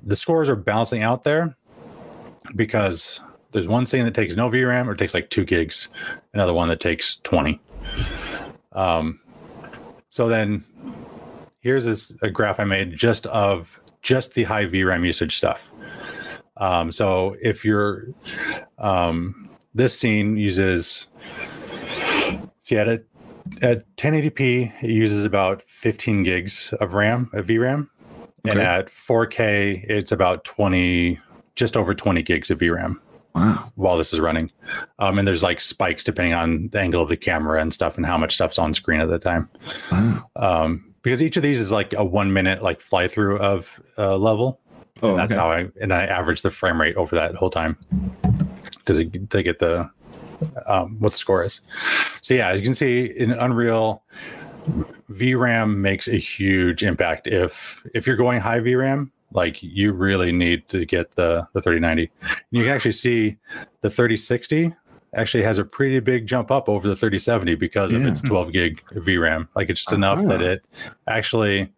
the 0.03 0.15
scores 0.15 0.49
are 0.49 0.55
balancing 0.55 1.03
out 1.03 1.23
there 1.23 1.55
because 2.55 3.21
there's 3.51 3.67
one 3.67 3.85
scene 3.85 4.05
that 4.05 4.13
takes 4.13 4.35
no 4.35 4.49
VRAM 4.49 4.87
or 4.87 4.95
takes 4.95 5.13
like 5.13 5.29
two 5.29 5.45
gigs, 5.45 5.89
another 6.33 6.53
one 6.53 6.69
that 6.69 6.79
takes 6.79 7.17
20. 7.17 7.59
Um, 8.73 9.19
so 10.09 10.27
then 10.27 10.63
here's 11.61 11.85
this, 11.85 12.11
a 12.21 12.29
graph 12.29 12.59
I 12.59 12.63
made 12.63 12.95
just 12.95 13.25
of 13.27 13.79
just 14.01 14.33
the 14.33 14.43
high 14.43 14.65
VRAM 14.65 15.05
usage 15.05 15.37
stuff. 15.37 15.69
Um, 16.57 16.91
so 16.91 17.35
if 17.41 17.63
you're, 17.63 18.07
um, 18.77 19.49
this 19.73 19.97
scene 19.97 20.37
uses, 20.37 21.07
see 22.59 22.77
at 22.77 22.87
it, 22.87 23.05
at 23.61 23.95
1080p, 23.95 24.83
it 24.83 24.89
uses 24.89 25.25
about 25.25 25.61
15 25.63 26.23
gigs 26.23 26.73
of 26.79 26.93
RAM, 26.93 27.29
of 27.33 27.47
VRAM. 27.47 27.89
And 28.45 28.59
at 28.59 28.87
4K, 28.87 29.89
it's 29.89 30.11
about 30.11 30.43
20, 30.45 31.19
just 31.59 31.77
over 31.77 31.93
20 31.93 32.21
gigs 32.23 32.49
of 32.49 32.59
VRAM 32.59 32.95
Wow. 33.35 33.71
while 33.75 33.97
this 33.97 34.11
is 34.11 34.19
running. 34.19 34.51
Um, 34.97 35.19
and 35.19 35.27
there's 35.27 35.43
like 35.43 35.59
spikes 35.59 36.03
depending 36.03 36.33
on 36.33 36.69
the 36.69 36.79
angle 36.79 37.01
of 37.03 37.09
the 37.09 37.17
camera 37.17 37.61
and 37.61 37.71
stuff 37.71 37.95
and 37.97 38.05
how 38.05 38.17
much 38.17 38.33
stuff's 38.33 38.57
on 38.57 38.73
screen 38.73 39.01
at 39.01 39.09
the 39.09 39.19
time. 39.19 39.47
Wow. 39.91 40.29
Um, 40.35 40.93
because 41.03 41.21
each 41.21 41.37
of 41.37 41.43
these 41.43 41.59
is 41.61 41.71
like 41.71 41.93
a 41.93 42.03
one 42.03 42.33
minute 42.33 42.63
like 42.63 42.81
fly 42.81 43.07
through 43.07 43.37
of 43.37 43.79
uh, 43.97 44.17
level. 44.17 44.59
Oh, 45.01 45.11
and 45.11 45.19
that's 45.19 45.31
okay. 45.31 45.39
how 45.39 45.51
I 45.51 45.67
and 45.79 45.93
I 45.93 46.05
average 46.05 46.41
the 46.41 46.49
frame 46.51 46.81
rate 46.81 46.95
over 46.97 47.15
that 47.15 47.35
whole 47.35 47.49
time 47.49 47.77
to 48.85 49.05
to 49.05 49.43
get 49.43 49.59
the 49.59 49.89
um, 50.65 50.97
what 50.99 51.11
the 51.11 51.17
score 51.17 51.43
is. 51.43 51.61
So 52.21 52.33
yeah, 52.33 52.49
as 52.49 52.59
you 52.59 52.65
can 52.65 52.75
see 52.75 53.05
in 53.05 53.31
Unreal, 53.31 54.03
VRAM 55.09 55.77
makes 55.77 56.07
a 56.07 56.17
huge 56.17 56.83
impact. 56.83 57.27
If 57.27 57.85
if 57.93 58.05
you're 58.07 58.17
going 58.17 58.41
high 58.41 58.59
VRAM, 58.59 59.11
like 59.33 59.61
you 59.61 59.91
really 59.93 60.31
need 60.31 60.67
to 60.69 60.85
get 60.85 61.15
the 61.15 61.47
the 61.53 61.61
3090. 61.61 62.09
And 62.21 62.37
you 62.51 62.63
can 62.63 62.71
actually 62.73 62.93
see 62.93 63.37
the 63.81 63.89
3060 63.89 64.73
actually 65.15 65.43
has 65.43 65.57
a 65.57 65.63
pretty 65.65 65.99
big 65.99 66.27
jump 66.27 66.51
up 66.51 66.69
over 66.69 66.87
the 66.87 66.95
3070 66.95 67.55
because 67.55 67.91
of 67.91 68.05
its 68.05 68.21
12 68.21 68.51
gig 68.51 68.83
VRAM. 68.93 69.47
Like 69.55 69.69
it's 69.69 69.81
just 69.81 69.91
enough 69.91 70.23
that 70.27 70.41
Ah. 70.41 70.45
it 70.45 70.65
actually 71.07 71.71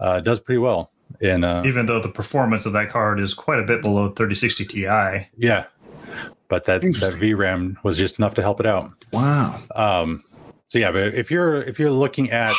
uh, 0.00 0.20
does 0.20 0.40
pretty 0.40 0.58
well. 0.58 0.90
In 1.20 1.44
uh, 1.44 1.62
Even 1.66 1.86
though 1.86 2.00
the 2.00 2.08
performance 2.08 2.64
of 2.66 2.72
that 2.72 2.88
card 2.88 3.20
is 3.20 3.34
quite 3.34 3.60
a 3.60 3.64
bit 3.64 3.82
below 3.82 4.08
3060 4.08 4.64
Ti. 4.64 4.82
yeah, 5.36 5.64
but 6.48 6.64
that 6.64 6.80
that 6.80 7.14
VRAM 7.18 7.76
was 7.84 7.96
just 7.98 8.18
enough 8.18 8.34
to 8.34 8.42
help 8.42 8.60
it 8.60 8.66
out. 8.66 8.90
Wow. 9.12 9.60
Um, 9.76 10.24
so 10.68 10.78
yeah, 10.78 10.90
but 10.90 11.14
if 11.14 11.30
you're 11.30 11.62
if 11.62 11.78
you're 11.78 11.90
looking 11.90 12.30
at 12.30 12.54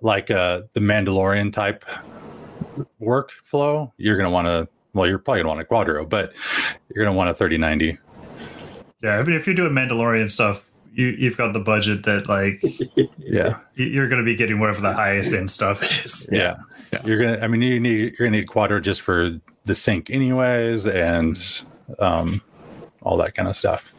like 0.00 0.30
uh, 0.30 0.62
the 0.72 0.80
Mandalorian 0.80 1.52
type 1.52 1.84
workflow, 3.00 3.92
you're 3.96 4.16
gonna 4.16 4.30
want 4.30 4.46
to. 4.46 4.68
Well, 4.92 5.06
you're 5.08 5.18
probably 5.18 5.42
gonna 5.42 5.54
want 5.54 5.60
a 5.60 5.64
Quadro, 5.64 6.08
but 6.08 6.32
you're 6.94 7.04
gonna 7.04 7.16
want 7.16 7.30
a 7.30 7.34
3090. 7.34 7.98
Yeah, 9.02 9.18
I 9.18 9.22
mean, 9.22 9.34
if 9.36 9.46
you're 9.46 9.54
doing 9.56 9.72
Mandalorian 9.72 10.30
stuff, 10.30 10.70
you, 10.92 11.06
you've 11.06 11.36
got 11.36 11.52
the 11.52 11.60
budget 11.60 12.02
that 12.04 12.28
like 12.28 12.60
Yeah, 13.18 13.58
you- 13.74 13.86
you're 13.86 14.08
going 14.08 14.20
to 14.20 14.24
be 14.24 14.34
getting 14.36 14.58
whatever 14.60 14.80
the 14.80 14.92
highest 14.92 15.32
end 15.32 15.50
stuff 15.50 15.82
is. 15.82 16.28
yeah, 16.32 16.56
Yeah. 16.92 17.00
You're 17.04 17.18
gonna. 17.18 17.38
I 17.42 17.46
mean, 17.46 17.62
you 17.62 17.78
need 17.80 17.98
you're 18.18 18.28
gonna 18.28 18.32
need 18.38 18.48
Quadro 18.48 18.82
just 18.82 19.00
for 19.00 19.30
the 19.64 19.74
sync, 19.74 20.10
anyways, 20.10 20.86
and 20.86 21.38
um, 21.98 22.42
all 23.02 23.16
that 23.18 23.34
kind 23.34 23.48
of 23.48 23.54
stuff. 23.56 23.92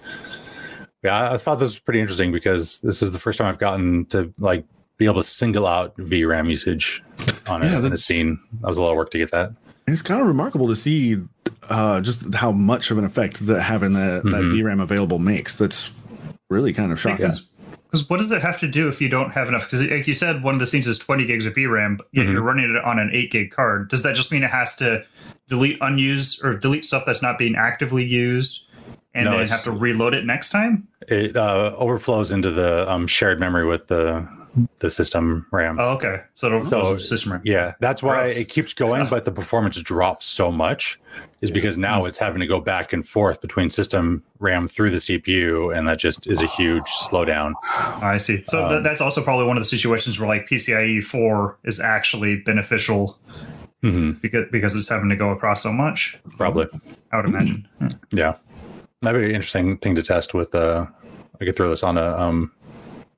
Yeah, 1.03 1.17
I, 1.17 1.33
I 1.35 1.37
thought 1.37 1.55
this 1.55 1.69
was 1.69 1.79
pretty 1.79 1.99
interesting 2.01 2.31
because 2.31 2.79
this 2.81 3.01
is 3.01 3.11
the 3.11 3.17
first 3.19 3.37
time 3.39 3.47
I've 3.47 3.57
gotten 3.57 4.05
to 4.07 4.31
like 4.37 4.65
be 5.01 5.07
able 5.07 5.15
to 5.19 5.27
single 5.27 5.65
out 5.65 5.97
VRAM 5.97 6.47
usage 6.47 7.03
on 7.47 7.63
a, 7.63 7.65
Yeah, 7.65 7.79
in 7.79 7.85
a 7.85 7.89
that- 7.89 7.97
scene. 7.97 8.39
That 8.61 8.67
was 8.67 8.77
a 8.77 8.81
lot 8.83 8.91
of 8.91 8.97
work 8.97 9.09
to 9.11 9.17
get 9.17 9.31
that. 9.31 9.51
It's 9.87 10.03
kind 10.03 10.21
of 10.21 10.27
remarkable 10.27 10.67
to 10.67 10.75
see 10.75 11.17
uh, 11.69 12.01
just 12.01 12.33
how 12.35 12.51
much 12.51 12.91
of 12.91 12.99
an 12.99 13.03
effect 13.03 13.45
that 13.47 13.61
having 13.61 13.93
that, 13.93 14.23
that 14.25 14.31
Mhm. 14.43 14.53
VRAM 14.61 14.79
available 14.81 15.17
makes. 15.17 15.55
That's 15.55 15.89
really 16.51 16.71
kind 16.71 16.91
of 16.91 16.99
shocking. 17.01 17.17
Because 17.17 17.49
because 17.87 18.07
what 18.09 18.17
does 18.19 18.31
it 18.31 18.41
have 18.43 18.57
to 18.59 18.67
do 18.69 18.87
if 18.87 19.01
you 19.01 19.09
don't 19.09 19.31
have 19.31 19.47
enough? 19.49 19.65
Because 19.65 19.89
like 19.89 20.07
you 20.07 20.13
said, 20.13 20.43
one 20.43 20.53
of 20.53 20.59
the 20.59 20.67
scenes 20.67 20.85
is 20.87 20.97
20 20.99 21.25
gigs 21.25 21.45
of 21.47 21.53
VRAM, 21.53 21.97
but 21.97 22.07
yet 22.13 22.27
Mhm. 22.27 22.31
you're 22.33 22.41
running 22.43 22.69
it 22.73 22.83
on 22.85 22.99
an 22.99 23.09
8 23.11 23.31
gig 23.31 23.49
card. 23.51 23.89
Does 23.89 24.03
that 24.03 24.15
just 24.15 24.31
mean 24.31 24.43
it 24.43 24.49
has 24.51 24.75
to 24.77 25.03
delete 25.49 25.77
unused 25.81 26.43
or 26.45 26.55
delete 26.55 26.85
stuff 26.85 27.03
that's 27.07 27.21
not 27.23 27.37
being 27.39 27.55
actively 27.55 28.05
used, 28.05 28.65
and 29.13 29.25
No, 29.25 29.37
then 29.37 29.47
have 29.47 29.63
to 29.63 29.71
reload 29.71 30.13
it 30.13 30.25
next 30.25 30.49
time? 30.51 30.87
It 31.07 31.35
uh, 31.35 31.73
overflows 31.77 32.31
into 32.31 32.51
the 32.51 32.89
um, 32.89 33.07
shared 33.07 33.39
memory 33.41 33.65
with 33.65 33.87
the 33.87 34.25
the 34.79 34.89
system 34.89 35.45
RAM. 35.51 35.77
Oh, 35.79 35.91
okay. 35.95 36.21
So 36.35 36.47
it'll 36.47 36.65
So- 36.65 36.97
system. 36.97 37.31
RAM. 37.33 37.41
Yeah, 37.45 37.73
that's 37.79 38.03
why 38.03 38.23
Gross. 38.23 38.39
it 38.39 38.49
keeps 38.49 38.73
going, 38.73 39.07
but 39.09 39.25
the 39.25 39.31
performance 39.31 39.77
drops 39.81 40.25
so 40.25 40.51
much 40.51 40.99
is 41.41 41.51
because 41.51 41.77
now 41.77 42.05
it's 42.05 42.17
having 42.17 42.39
to 42.41 42.47
go 42.47 42.59
back 42.59 42.93
and 42.93 43.07
forth 43.07 43.41
between 43.41 43.69
system 43.69 44.23
RAM 44.39 44.67
through 44.67 44.89
the 44.91 44.97
CPU, 44.99 45.75
and 45.75 45.87
that 45.87 45.97
just 45.99 46.27
is 46.27 46.41
a 46.41 46.45
huge 46.47 46.83
slowdown. 47.09 47.53
I 47.63 48.17
see. 48.17 48.43
So 48.47 48.59
th- 48.67 48.71
Um, 48.77 48.83
that's 48.83 49.01
also 49.01 49.21
probably 49.23 49.47
one 49.47 49.57
of 49.57 49.61
the 49.61 49.65
situations 49.69 50.19
where 50.19 50.27
like 50.27 50.47
PCIe 50.47 51.01
4 51.03 51.57
is 51.63 51.79
actually 51.79 52.41
beneficial 52.41 53.17
hmm 53.81 54.11
because 54.21 54.45
because 54.51 54.75
it's 54.75 54.89
having 54.89 55.09
to 55.09 55.15
go 55.15 55.31
across 55.31 55.63
so 55.63 55.71
much. 55.73 56.19
probably, 56.37 56.67
I 57.11 57.17
would 57.17 57.25
imagine. 57.25 57.67
yeah. 58.11 58.35
That'd 59.01 59.19
be 59.21 59.25
an 59.29 59.33
interesting 59.33 59.77
thing 59.77 59.95
to 59.95 60.03
test 60.03 60.35
with. 60.35 60.53
Uh, 60.53 60.85
I 61.41 61.45
could 61.45 61.55
throw 61.55 61.67
this 61.69 61.81
on 61.81 61.97
a 61.97 62.15
um, 62.15 62.51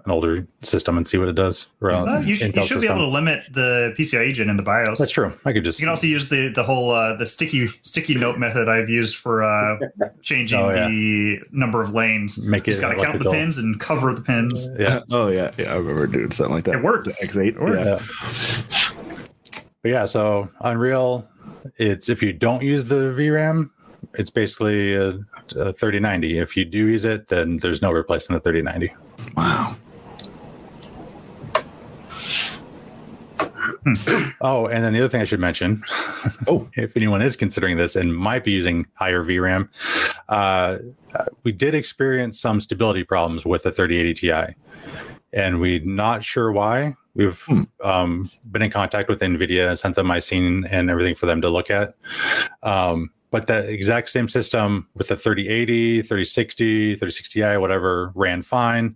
an 0.05 0.11
older 0.11 0.45
system 0.61 0.97
and 0.97 1.07
see 1.07 1.17
what 1.17 1.29
it 1.29 1.35
does. 1.35 1.67
around 1.81 2.09
Uh, 2.09 2.19
you, 2.19 2.35
should, 2.35 2.47
you 2.55 2.61
Intel 2.61 2.67
should 2.67 2.81
be 2.81 2.87
able 2.87 3.05
to 3.05 3.07
limit 3.07 3.41
the 3.51 3.93
PCIe 3.97 4.33
gen 4.33 4.49
in 4.49 4.57
the 4.57 4.63
BIOS. 4.63 4.99
That's 4.99 5.11
true. 5.11 5.31
I 5.45 5.53
could 5.53 5.63
just. 5.63 5.79
You 5.79 5.85
can 5.85 5.89
also 5.91 6.07
use 6.07 6.29
the 6.29 6.49
the 6.53 6.63
whole 6.63 6.91
uh, 6.91 7.15
the 7.15 7.25
sticky 7.25 7.69
sticky 7.83 8.15
note 8.15 8.37
method 8.37 8.67
I've 8.67 8.89
used 8.89 9.15
for 9.17 9.43
uh, 9.43 9.79
changing 10.21 10.59
Oh, 10.59 10.69
yeah. 10.71 10.87
the 10.87 11.39
number 11.51 11.81
of 11.81 11.93
lanes. 11.93 12.43
Make 12.45 12.65
Just 12.65 12.79
it 12.79 12.81
got 12.81 12.93
to 12.95 13.01
count 13.01 13.19
the 13.23 13.29
pins 13.29 13.57
and 13.57 13.79
cover 13.79 14.13
the 14.13 14.21
pins. 14.21 14.67
yeah. 14.77 14.99
oh 15.11 15.29
yeah, 15.29 15.51
yeah. 15.57 15.71
I 15.71 15.75
remember 15.75 16.07
doing 16.07 16.31
something 16.31 16.53
like 16.53 16.65
that. 16.65 16.75
It 16.75 16.83
works. 16.83 17.19
The 17.19 17.27
X8. 17.39 17.59
Works. 17.59 17.85
Yeah. 17.87 18.99
But 19.81 19.89
yeah, 19.89 20.05
so 20.05 20.49
Unreal, 20.61 21.27
it's 21.77 22.09
if 22.09 22.21
you 22.23 22.31
don't 22.33 22.61
use 22.63 22.85
the 22.85 23.13
VRAM, 23.17 23.69
it's 24.13 24.29
basically 24.29 24.93
a, 24.95 25.09
a 25.55 25.73
3090. 25.73 26.39
If 26.39 26.55
you 26.55 26.63
do 26.65 26.87
use 26.87 27.03
it, 27.05 27.27
then 27.27 27.57
there's 27.57 27.81
no 27.81 27.91
replacing 27.91 28.33
the 28.33 28.39
3090. 28.39 28.93
Wow. 29.35 29.75
Oh, 34.41 34.67
and 34.67 34.83
then 34.83 34.93
the 34.93 34.99
other 34.99 35.09
thing 35.09 35.21
I 35.21 35.25
should 35.25 35.39
mention, 35.39 35.81
Oh. 36.47 36.69
if 36.75 36.95
anyone 36.97 37.21
is 37.21 37.35
considering 37.35 37.77
this 37.77 37.95
and 37.95 38.15
might 38.15 38.43
be 38.43 38.51
using 38.51 38.85
higher 38.95 39.23
VRAM, 39.23 39.69
uh, 40.29 40.77
we 41.43 41.51
did 41.51 41.75
experience 41.75 42.39
some 42.39 42.59
stability 42.61 43.03
problems 43.03 43.45
with 43.45 43.63
the 43.63 43.71
3080 43.71 44.13
Ti, 44.13 44.55
and 45.33 45.59
we're 45.59 45.83
not 45.83 46.23
sure 46.23 46.51
why. 46.51 46.95
We've 47.15 47.39
Hmm. 47.41 47.63
um, 47.83 48.31
been 48.51 48.61
in 48.63 48.71
contact 48.71 49.07
with 49.09 49.19
NVIDIA, 49.21 49.69
and 49.69 49.77
sent 49.79 49.95
them 49.95 50.07
my 50.07 50.19
scene 50.19 50.65
and 50.71 50.89
everything 50.89 51.15
for 51.15 51.25
them 51.27 51.41
to 51.41 51.49
look 51.49 51.69
at. 51.69 51.95
Um, 52.63 53.11
but 53.31 53.47
the 53.47 53.67
exact 53.69 54.09
same 54.09 54.27
system 54.29 54.87
with 54.95 55.07
the 55.09 55.15
3080, 55.15 56.01
3060, 56.03 56.95
3060 56.95 57.41
Ti, 57.41 57.57
whatever, 57.57 58.11
ran 58.15 58.41
fine. 58.41 58.95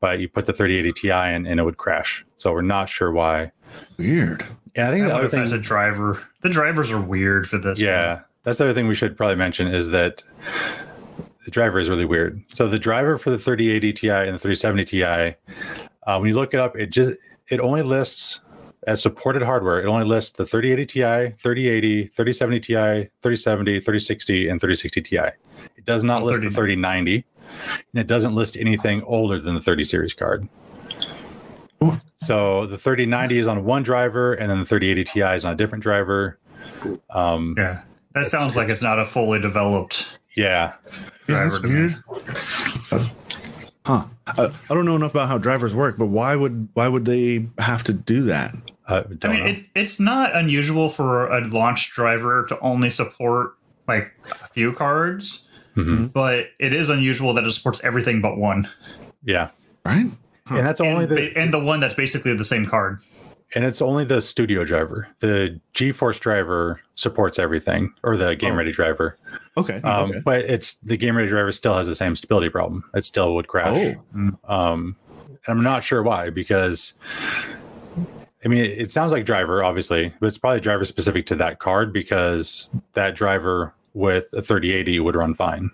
But 0.00 0.18
you 0.18 0.28
put 0.28 0.46
the 0.46 0.52
3080 0.52 0.92
Ti 0.92 1.08
in 1.34 1.46
and 1.46 1.60
it 1.60 1.62
would 1.64 1.76
crash. 1.76 2.24
So 2.36 2.52
we're 2.52 2.62
not 2.62 2.88
sure 2.88 3.12
why. 3.12 3.52
Weird. 4.00 4.44
Yeah, 4.76 4.86
I 4.86 4.88
I 4.88 4.92
think 4.92 5.06
the 5.06 5.14
other 5.14 5.28
thing 5.28 5.40
that's 5.40 5.52
a 5.52 5.58
driver. 5.58 6.18
The 6.40 6.48
drivers 6.48 6.90
are 6.90 7.00
weird 7.00 7.48
for 7.48 7.58
this. 7.58 7.78
yeah, 7.78 8.20
that's 8.44 8.58
the 8.58 8.64
other 8.64 8.74
thing 8.74 8.86
we 8.88 8.94
should 8.94 9.16
probably 9.16 9.36
mention 9.36 9.66
is 9.68 9.90
that 9.90 10.22
the 11.44 11.50
driver 11.50 11.78
is 11.78 11.88
really 11.88 12.04
weird. 12.04 12.42
So 12.54 12.68
the 12.68 12.78
driver 12.78 13.18
for 13.18 13.30
the 13.30 13.38
3080 13.38 13.92
Ti 13.92 14.08
and 14.10 14.34
the 14.34 14.38
3070 14.38 14.84
Ti, 14.84 15.02
uh, 15.04 15.34
when 16.18 16.28
you 16.28 16.34
look 16.34 16.54
it 16.54 16.60
up, 16.60 16.76
it 16.76 16.90
just 16.90 17.16
it 17.48 17.60
only 17.60 17.82
lists 17.82 18.40
as 18.86 19.02
supported 19.02 19.42
hardware. 19.42 19.80
It 19.82 19.86
only 19.86 20.06
lists 20.06 20.30
the 20.30 20.46
3080 20.46 20.86
Ti, 20.86 21.36
3080, 21.42 22.06
3070 22.06 22.60
Ti, 22.60 22.74
3070, 23.22 23.80
3060, 23.80 24.48
and 24.48 24.60
3060 24.60 25.02
Ti. 25.02 25.16
It 25.76 25.84
does 25.84 26.02
not 26.02 26.22
Oh, 26.22 26.26
list 26.26 26.40
the 26.42 26.50
3090, 26.50 27.24
and 27.92 28.00
it 28.00 28.06
doesn't 28.06 28.34
list 28.34 28.56
anything 28.56 29.02
older 29.02 29.38
than 29.38 29.54
the 29.54 29.60
30 29.60 29.84
series 29.84 30.14
card. 30.14 30.48
So 32.14 32.66
the 32.66 32.76
3090 32.76 33.38
is 33.38 33.46
on 33.46 33.64
one 33.64 33.82
driver, 33.82 34.34
and 34.34 34.50
then 34.50 34.60
the 34.60 34.66
3080 34.66 35.04
Ti 35.12 35.20
is 35.36 35.44
on 35.44 35.52
a 35.52 35.56
different 35.56 35.82
driver. 35.82 36.38
Um, 37.10 37.54
Yeah. 37.56 37.80
That 38.14 38.26
sounds 38.26 38.56
like 38.56 38.68
it's 38.68 38.82
not 38.82 38.98
a 38.98 39.04
fully 39.06 39.40
developed. 39.40 40.18
yeah, 40.36 40.74
Yeah, 41.28 41.44
that's 41.44 41.58
driver 41.58 41.68
weird. 41.68 42.02
Uh, 42.90 43.06
huh. 43.86 44.04
Uh, 44.26 44.50
I 44.68 44.74
don't 44.74 44.84
know 44.84 44.96
enough 44.96 45.12
about 45.12 45.28
how 45.28 45.38
drivers 45.38 45.74
work, 45.74 45.96
but 45.96 46.06
why 46.06 46.34
would 46.36 46.68
why 46.74 46.88
would 46.88 47.04
they 47.04 47.46
have 47.58 47.84
to 47.84 47.92
do 47.92 48.22
that? 48.22 48.54
uh, 48.88 49.04
I 49.22 49.28
mean, 49.28 49.38
know. 49.40 49.46
it, 49.46 49.58
it's 49.76 50.00
not 50.00 50.34
unusual 50.34 50.88
for 50.88 51.28
a 51.28 51.40
launch 51.46 51.92
driver 51.92 52.44
to 52.48 52.58
only 52.60 52.90
support 52.90 53.54
like 53.86 54.12
a 54.30 54.48
few 54.48 54.72
cards, 54.72 55.48
Mhm. 55.76 56.12
but 56.12 56.50
it 56.58 56.72
is 56.72 56.90
unusual 56.90 57.32
that 57.34 57.44
it 57.44 57.50
supports 57.52 57.82
everything 57.84 58.20
but 58.20 58.36
one. 58.36 58.68
yeah, 59.24 59.48
Right? 59.84 60.06
And 60.58 60.66
that's 60.66 60.80
only 60.80 61.04
and, 61.04 61.12
the 61.16 61.32
and 61.36 61.54
the 61.54 61.62
one 61.62 61.80
that's 61.80 61.94
basically 61.94 62.34
the 62.34 62.44
same 62.44 62.66
card. 62.66 62.98
and 63.54 63.64
it's 63.64 63.82
only 63.82 64.04
the 64.04 64.20
studio 64.22 64.64
driver. 64.64 65.08
The 65.20 65.60
GeForce 65.74 66.20
driver 66.20 66.80
supports 66.94 67.38
everything, 67.38 67.92
or 68.02 68.16
the 68.16 68.36
Game 68.36 68.52
Oh. 68.54 68.56
Ready 68.56 68.72
driver. 68.72 69.18
Okay. 69.56 69.80
Um, 69.82 70.10
okay. 70.10 70.20
But 70.24 70.40
it's 70.42 70.74
the 70.74 70.96
Game 70.96 71.16
Ready 71.16 71.28
driver 71.28 71.50
still 71.52 71.76
has 71.76 71.86
the 71.86 71.94
same 71.94 72.14
stability 72.16 72.48
problem. 72.48 72.84
It 72.94 73.04
still 73.04 73.34
would 73.34 73.48
crash. 73.48 73.96
Oh. 74.14 74.30
Um, 74.48 74.96
and 75.46 75.58
I'm 75.58 75.62
not 75.62 75.82
sure 75.84 76.02
why 76.02 76.30
because. 76.30 76.92
I 78.42 78.48
mean, 78.48 78.64
it, 78.64 78.78
it 78.78 78.90
sounds 78.90 79.12
like 79.12 79.26
driver, 79.26 79.62
obviously, 79.62 80.14
but 80.18 80.28
it's 80.28 80.38
probably 80.38 80.60
driver 80.60 80.86
specific 80.86 81.26
to 81.26 81.34
that 81.36 81.58
card 81.58 81.92
because 81.92 82.68
that 82.94 83.14
driver 83.14 83.74
with 83.92 84.32
a 84.32 84.40
3080 84.40 84.98
would 85.00 85.14
run 85.14 85.34
fine. 85.34 85.70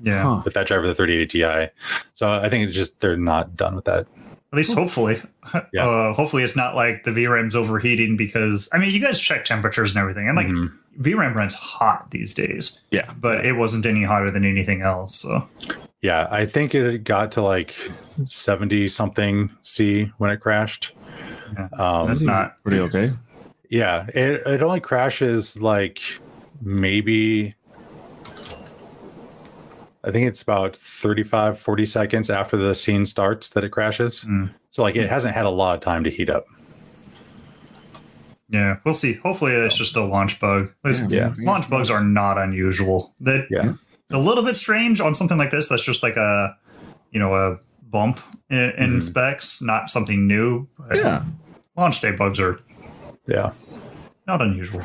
Yeah. 0.00 0.22
Huh. 0.22 0.42
With 0.44 0.54
that 0.54 0.66
driver, 0.66 0.86
the 0.86 0.94
3080 0.94 1.26
Ti. 1.68 1.72
So 2.14 2.30
I 2.30 2.48
think 2.48 2.66
it's 2.66 2.74
just 2.74 3.00
they're 3.00 3.16
not 3.16 3.56
done 3.56 3.76
with 3.76 3.84
that. 3.84 4.06
At 4.52 4.56
least 4.56 4.74
hopefully. 4.74 5.20
Yeah. 5.72 5.88
Uh, 5.88 6.12
hopefully 6.14 6.42
it's 6.44 6.54
not 6.54 6.74
like 6.76 7.02
the 7.04 7.10
VRAM's 7.10 7.56
overheating 7.56 8.16
because 8.16 8.68
I 8.72 8.78
mean 8.78 8.92
you 8.94 9.00
guys 9.00 9.20
check 9.20 9.44
temperatures 9.44 9.90
and 9.90 9.98
everything. 9.98 10.28
And 10.28 10.36
like 10.36 10.46
Mhm. 10.48 10.72
VRAM 11.00 11.34
runs 11.34 11.54
hot 11.54 12.10
these 12.10 12.34
days. 12.34 12.80
Yeah. 12.90 13.10
But 13.18 13.44
it 13.46 13.54
wasn't 13.54 13.84
any 13.86 14.04
hotter 14.04 14.30
than 14.30 14.44
anything 14.44 14.82
else. 14.82 15.18
So 15.18 15.46
Yeah, 16.02 16.28
I 16.30 16.46
think 16.46 16.74
it 16.74 17.04
got 17.04 17.32
to 17.32 17.42
like 17.42 17.74
70 18.26 18.86
something 18.88 19.50
C 19.62 20.12
when 20.18 20.30
it 20.30 20.38
crashed. 20.40 20.92
Yeah, 21.54 21.68
Um, 21.78 22.08
that's 22.08 22.20
not 22.20 22.62
Pretty 22.62 22.78
okay. 22.80 23.12
yeah, 23.70 24.06
it, 24.14 24.46
it 24.46 24.62
only 24.62 24.80
crashes 24.80 25.60
like 25.60 26.00
maybe, 26.62 27.54
I 30.02 30.10
think 30.10 30.26
it's 30.26 30.40
about 30.42 30.76
35, 30.76 31.58
40 31.58 31.84
seconds 31.86 32.30
after 32.30 32.56
the 32.56 32.74
scene 32.74 33.04
starts 33.06 33.50
that 33.50 33.64
it 33.64 33.68
crashes. 33.70 34.24
Mm. 34.24 34.54
So, 34.68 34.82
like, 34.82 34.96
it 34.96 35.08
hasn't 35.10 35.34
had 35.34 35.44
a 35.46 35.50
lot 35.50 35.74
of 35.74 35.80
time 35.80 36.04
to 36.04 36.10
heat 36.10 36.30
up. 36.30 36.46
Yeah, 38.48 38.78
we'll 38.84 38.94
see. 38.94 39.14
Hopefully, 39.14 39.52
it's 39.52 39.76
just 39.76 39.96
a 39.96 40.04
launch 40.04 40.40
bug. 40.40 40.72
It's- 40.84 41.08
Yeah. 41.08 41.34
Launch 41.38 41.70
bugs 41.70 41.90
are 41.90 42.02
not 42.02 42.36
unusual. 42.38 43.14
That 43.20 43.46
Yeah. 43.50 43.74
a 44.10 44.18
little 44.18 44.42
bit 44.44 44.56
strange 44.56 45.00
on 45.00 45.14
something 45.14 45.38
like 45.38 45.50
this. 45.50 45.68
That's 45.68 45.84
just 45.84 46.02
like 46.02 46.16
a, 46.16 46.56
you 47.12 47.20
know, 47.20 47.34
a 47.34 47.58
bump 47.82 48.18
in, 48.48 48.70
in 48.76 48.90
Mhm. 48.98 49.02
specs, 49.02 49.62
not 49.62 49.88
something 49.90 50.26
new. 50.26 50.66
But 50.78 50.96
Yeah. 50.96 51.22
Launch 51.76 52.00
day 52.00 52.10
bugs 52.12 52.40
are 52.40 52.58
Yeah. 53.26 53.50
not 54.26 54.42
unusual. 54.42 54.82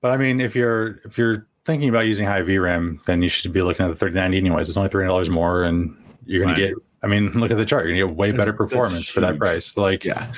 But 0.00 0.10
I 0.12 0.16
mean, 0.16 0.40
if 0.40 0.56
you're 0.56 1.00
if 1.04 1.16
you're 1.18 1.46
thinking 1.66 1.88
about 1.88 2.06
using 2.06 2.26
high 2.26 2.42
VRAM, 2.42 3.04
then 3.04 3.22
you 3.22 3.28
should 3.28 3.52
be 3.52 3.62
looking 3.62 3.84
at 3.84 3.88
the 3.88 3.96
3090 3.96 4.38
anyways. 4.38 4.68
It's 4.68 4.76
only 4.76 4.88
three 4.88 5.02
hundred 5.04 5.12
dollars 5.12 5.28
more, 5.30 5.64
and 5.64 5.96
you're 6.24 6.42
going 6.44 6.54
Right. 6.54 6.60
to 6.60 6.68
get. 6.68 6.76
I 7.02 7.08
mean, 7.08 7.30
look 7.32 7.50
at 7.50 7.56
the 7.58 7.66
chart. 7.66 7.84
You're 7.86 7.96
going 7.96 8.06
to 8.08 8.12
get 8.12 8.16
way 8.16 8.30
That's- 8.30 8.40
better 8.46 8.56
performance 8.56 9.08
for 9.08 9.20
that 9.20 9.38
price. 9.38 9.76
Like, 9.76 10.04
Yeah. 10.04 10.32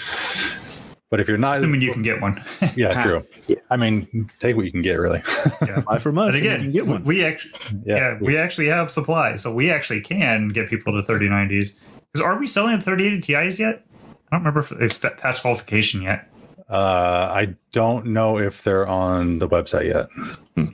but 1.10 1.20
if 1.20 1.28
you're 1.28 1.38
not, 1.38 1.58
Assuming 1.58 1.80
you 1.80 1.92
can 1.92 2.02
get 2.02 2.20
one. 2.20 2.42
yeah, 2.76 3.02
true. 3.02 3.22
Yeah. 3.46 3.56
I 3.70 3.76
mean, 3.76 4.28
take 4.40 4.56
what 4.56 4.64
you 4.66 4.72
can 4.72 4.82
get, 4.82 4.94
really. 4.98 5.22
yeah. 5.62 5.80
Buy 5.88 5.98
from 5.98 6.18
us. 6.18 6.32
But 6.32 6.34
and 6.36 6.44
you 6.44 6.50
again, 6.50 6.62
can 6.64 6.72
get 6.72 6.86
one. 6.86 7.04
we 7.04 7.24
actually 7.24 7.52
yeah. 7.86 7.96
yeah, 7.96 8.18
we 8.20 8.36
actually 8.36 8.66
have 8.66 8.90
supply, 8.90 9.36
so 9.36 9.52
we 9.54 9.70
actually 9.70 10.00
can 10.00 10.48
get 10.48 10.68
people 10.68 11.00
to 11.00 11.06
3090s. 11.06 11.78
Because 12.12 12.24
are 12.26 12.38
we 12.38 12.46
selling 12.46 12.76
the 12.76 12.82
3080 12.82 13.20
Ti's 13.32 13.58
yet? 13.60 13.84
I 14.30 14.36
don't 14.36 14.40
remember 14.40 14.60
if 14.60 14.72
if 14.72 15.00
that 15.00 15.16
passed 15.18 15.42
qualification 15.42 16.02
yet. 16.02 16.28
Uh, 16.68 17.30
I 17.32 17.54
don't 17.72 18.06
know 18.06 18.38
if 18.38 18.62
they're 18.62 18.86
on 18.86 19.38
the 19.38 19.48
website 19.48 19.86
yet. 19.86 20.08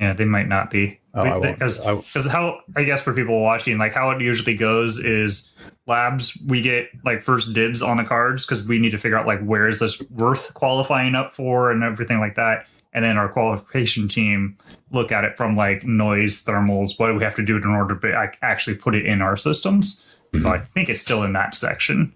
Yeah, 0.00 0.12
they 0.12 0.24
might 0.24 0.48
not 0.48 0.70
be. 0.70 1.00
Oh, 1.14 1.40
Because 1.40 1.84
I- 1.86 1.94
because 1.94 2.26
how 2.26 2.60
I 2.74 2.82
guess 2.82 3.02
for 3.02 3.12
people 3.14 3.40
watching, 3.42 3.78
like 3.78 3.92
how 3.94 4.10
it 4.10 4.20
usually 4.20 4.56
goes 4.56 4.98
is 4.98 5.52
labs 5.86 6.36
we 6.48 6.62
get 6.62 6.88
like 7.04 7.20
first 7.20 7.54
dibs 7.54 7.82
on 7.82 7.96
the 7.98 8.04
cards 8.04 8.44
because 8.44 8.66
we 8.66 8.78
need 8.78 8.90
to 8.90 8.98
figure 8.98 9.16
out 9.18 9.26
like 9.26 9.40
where 9.44 9.68
is 9.68 9.78
this 9.80 10.02
worth 10.10 10.52
qualifying 10.54 11.14
up 11.14 11.32
for 11.32 11.70
and 11.70 11.84
everything 11.84 12.18
like 12.18 12.34
that. 12.34 12.66
And 12.92 13.04
then 13.04 13.16
our 13.16 13.28
qualification 13.28 14.08
team 14.08 14.56
look 14.90 15.12
at 15.12 15.24
it 15.24 15.36
from 15.36 15.56
like 15.56 15.84
noise, 15.84 16.44
thermals, 16.44 16.98
what 16.98 17.08
do 17.08 17.14
we 17.14 17.22
have 17.22 17.34
to 17.36 17.44
do 17.44 17.56
in 17.56 17.64
order 17.66 17.96
to 17.96 18.32
actually 18.42 18.76
put 18.76 18.94
it 18.94 19.04
in 19.06 19.20
our 19.22 19.36
systems. 19.36 20.12
So 20.36 20.48
I 20.48 20.58
think 20.58 20.88
it's 20.88 21.00
still 21.00 21.22
in 21.22 21.32
that 21.34 21.54
section 21.54 22.12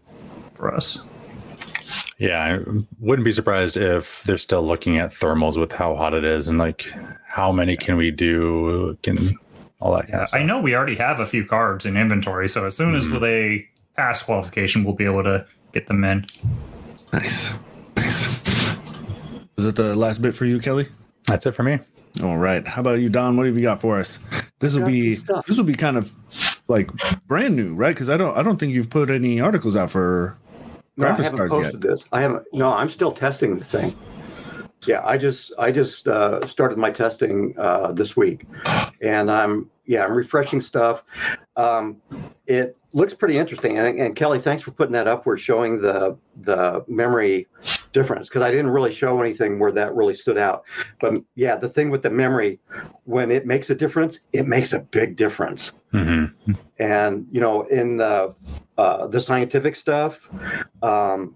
for 0.55 0.75
us. 0.75 1.07
Yeah, 2.19 2.39
I 2.43 2.83
wouldn't 3.01 3.25
be 3.25 3.33
surprised 3.33 3.77
if 3.77 4.23
they're 4.25 4.37
still 4.39 4.63
looking 4.63 4.99
at 4.99 5.11
thermals 5.11 5.59
with 5.59 5.73
how 5.73 5.95
hot 5.97 6.15
it 6.15 6.25
is 6.25 6.49
and 6.49 6.59
like 6.59 6.93
how 7.27 7.53
many 7.53 7.77
can 7.77 7.97
we 7.97 8.11
do, 8.11 8.97
can 9.03 9.17
all 9.81 9.93
that 9.95 10.03
kind 10.03 10.15
Yeah, 10.15 10.23
of. 10.25 10.29
I 10.35 10.43
know 10.45 10.61
we 10.61 10.75
already 10.75 10.97
have 10.97 11.21
a 11.21 11.27
few 11.27 11.45
cards 11.47 11.87
in 11.87 11.97
inventory, 11.97 12.49
so 12.49 12.67
as 12.67 12.77
soon 12.77 12.95
as 12.95 13.07
Mhm. 13.07 13.21
they 13.21 13.69
pass 13.97 14.23
qualification, 14.23 14.85
we'll 14.85 14.95
be 14.95 15.05
able 15.05 15.23
to 15.23 15.47
get 15.73 15.87
them 15.87 16.03
in. 16.05 16.25
Nice. 17.13 17.53
Nice. 17.97 18.29
Is 19.57 19.65
that 19.65 19.77
the 19.77 19.95
last 19.97 20.21
bit 20.23 20.35
for 20.35 20.45
you, 20.45 20.59
Kelly? 20.61 20.89
That's 21.27 21.47
it 21.47 21.53
for 21.53 21.63
me. 21.63 21.79
All 22.23 22.37
right. 22.39 22.67
How 22.67 22.81
about 22.81 23.01
you, 23.01 23.09
Don? 23.09 23.37
What 23.37 23.47
have 23.47 23.57
you 23.57 23.63
got 23.63 23.81
for 23.81 23.99
us? 23.99 24.19
This 24.61 24.77
will 24.77 24.87
be 24.87 25.17
this 25.47 25.57
will 25.57 25.65
be 25.65 25.75
kind 25.75 25.97
of 25.97 26.13
like 26.69 26.91
brand 27.29 27.55
new, 27.55 27.75
right? 27.75 27.95
Because 27.95 28.09
I 28.09 28.17
don't 28.17 28.37
I 28.37 28.43
don't 28.43 28.59
think 28.59 28.73
you've 28.73 28.91
put 28.91 29.11
any 29.11 29.41
articles 29.41 29.77
out 29.77 29.91
for 29.91 30.37
No, 30.99 31.07
I 31.07 31.13
haven't 31.13 31.37
cards 31.37 31.53
yet. 31.53 31.63
posted 31.63 31.81
this. 31.81 32.05
I 32.13 32.21
haven't. 32.21 32.45
No, 32.53 32.73
I'm 32.73 32.91
still 32.91 33.13
testing 33.13 33.57
the 33.57 33.65
thing. 33.65 33.97
Yeah, 34.87 35.05
I 35.05 35.17
just 35.17 35.53
I 35.59 35.71
just 35.71 36.09
uh, 36.09 36.47
started 36.47 36.77
my 36.77 36.91
testing 36.91 37.55
uh, 37.57 37.93
this 37.93 38.17
week, 38.17 38.47
and 39.01 39.31
I'm 39.31 39.71
yeah 39.87 40.05
I'm 40.05 40.13
refreshing 40.13 40.61
stuff. 40.61 41.05
Um, 41.57 42.01
it 42.47 42.77
looks 42.93 43.15
pretty 43.15 43.39
interesting, 43.39 43.79
and, 43.79 43.99
and 43.99 44.17
Kelly, 44.17 44.41
thanks 44.41 44.63
for 44.63 44.73
putting 44.73 44.93
that 44.93 45.07
up. 45.07 45.25
We're 45.25 45.39
showing 45.39 45.81
the 45.81 46.17
the 46.43 46.85
memory 46.89 47.47
difference 47.93 48.29
because 48.29 48.43
I 48.43 48.51
didn't 48.51 48.71
really 48.71 48.93
show 48.93 49.21
anything 49.21 49.59
where 49.59 49.73
that 49.73 49.95
really 49.95 50.15
stood 50.15 50.39
out. 50.39 50.65
But 51.01 51.15
yeah, 51.35 51.57
the 51.57 51.69
thing 51.69 51.91
with 51.91 52.03
the 52.03 52.11
memory, 52.11 52.61
when 53.05 53.31
it 53.31 53.47
makes 53.47 53.71
a 53.71 53.75
difference, 53.75 54.21
it 54.33 54.47
makes 54.47 54.73
a 54.73 54.81
big 54.81 55.17
difference 55.17 55.73
hmm 55.93 56.27
and 56.79 57.27
you 57.31 57.41
know 57.41 57.63
in 57.63 57.97
the 57.97 58.35
uh, 58.77 59.07
the 59.09 59.21
scientific 59.21 59.75
stuff 59.75 60.21
um, 60.83 61.35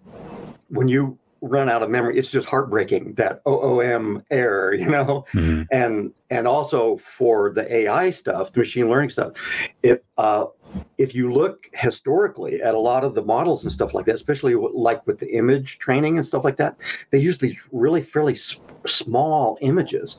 when 0.68 0.88
you 0.88 1.18
run 1.40 1.68
out 1.68 1.82
of 1.82 1.90
memory 1.90 2.16
it's 2.16 2.30
just 2.30 2.46
heartbreaking 2.46 3.14
that 3.14 3.40
oom 3.48 4.22
error 4.30 4.74
you 4.82 4.88
know 4.88 5.24
hmm 5.32 5.62
and 5.72 6.12
and 6.30 6.46
also 6.46 6.98
for 6.98 7.52
the 7.52 7.72
ai 7.74 8.10
stuff 8.10 8.52
the 8.52 8.60
machine 8.60 8.88
learning 8.88 9.10
stuff 9.10 9.32
it. 9.82 10.04
uh, 10.18 10.44
if 10.98 11.14
you 11.14 11.32
look 11.32 11.68
historically 11.74 12.62
at 12.62 12.74
a 12.74 12.78
lot 12.78 13.04
of 13.04 13.14
the 13.14 13.22
models 13.22 13.64
and 13.64 13.72
stuff 13.72 13.94
like 13.94 14.06
that 14.06 14.14
especially 14.14 14.54
like 14.54 15.06
with 15.06 15.18
the 15.18 15.34
image 15.34 15.78
training 15.78 16.16
and 16.16 16.26
stuff 16.26 16.44
like 16.44 16.56
that 16.56 16.76
they 17.10 17.18
use 17.18 17.38
these 17.38 17.56
really 17.70 18.02
fairly 18.02 18.36
small 18.86 19.58
images. 19.60 20.16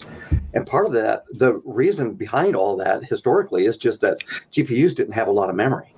And 0.54 0.66
part 0.66 0.86
of 0.86 0.94
that 0.94 1.24
the 1.34 1.62
reason 1.66 2.14
behind 2.14 2.56
all 2.56 2.78
that 2.78 3.04
historically 3.04 3.66
is 3.66 3.78
just 3.78 4.02
that 4.02 4.18
gpus 4.54 4.96
didn't 4.96 5.14
have 5.14 5.28
a 5.28 5.32
lot 5.32 5.50
of 5.50 5.56
memory. 5.56 5.94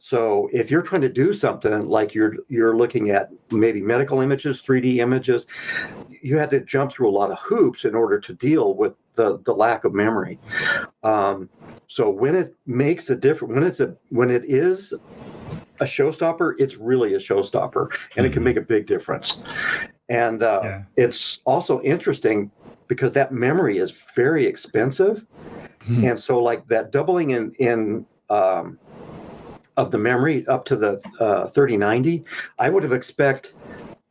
So 0.00 0.50
if 0.52 0.70
you're 0.70 0.82
trying 0.82 1.00
to 1.02 1.08
do 1.08 1.32
something 1.32 1.88
like 1.88 2.14
you're 2.14 2.36
you're 2.48 2.76
looking 2.76 3.10
at 3.10 3.30
maybe 3.50 3.80
medical 3.80 4.20
images 4.20 4.62
3d 4.62 4.96
images 4.96 5.46
you 6.22 6.36
had 6.36 6.50
to 6.50 6.60
jump 6.60 6.92
through 6.92 7.08
a 7.08 7.16
lot 7.18 7.30
of 7.30 7.38
hoops 7.38 7.84
in 7.84 7.94
order 7.94 8.18
to 8.20 8.34
deal 8.34 8.74
with 8.74 8.94
the 9.16 9.38
the 9.44 9.52
lack 9.54 9.84
of 9.84 9.94
memory 9.94 10.38
um, 11.02 11.48
so 11.88 12.10
when 12.10 12.34
it 12.34 12.54
makes 12.66 13.10
a 13.10 13.16
difference 13.16 13.54
when 13.54 13.62
it's 13.64 13.80
a 13.80 13.94
when 14.10 14.30
it 14.30 14.44
is 14.46 14.92
a 15.80 15.84
showstopper 15.84 16.54
it's 16.58 16.76
really 16.76 17.14
a 17.14 17.18
showstopper 17.18 17.88
and 18.16 18.26
it 18.26 18.32
can 18.32 18.42
Mhm. 18.42 18.46
make 18.46 18.56
a 18.56 18.60
big 18.62 18.86
difference 18.86 19.38
and 20.08 20.42
uh, 20.42 20.60
Yeah. 20.62 20.82
it's 20.96 21.38
also 21.44 21.80
interesting 21.82 22.50
because 22.88 23.12
that 23.12 23.32
memory 23.32 23.78
is 23.78 23.92
very 24.14 24.46
expensive 24.46 25.24
Hmm. 25.86 26.04
and 26.04 26.18
so 26.20 26.42
like 26.42 26.66
that 26.68 26.92
doubling 26.92 27.30
in 27.30 27.52
in 27.58 28.06
um, 28.30 28.78
of 29.76 29.90
the 29.90 29.98
memory 29.98 30.46
up 30.46 30.64
to 30.66 30.76
the 30.76 31.00
uh, 31.20 31.48
3090 31.48 32.24
i 32.58 32.68
would 32.70 32.82
have 32.82 32.92
expect 32.92 33.54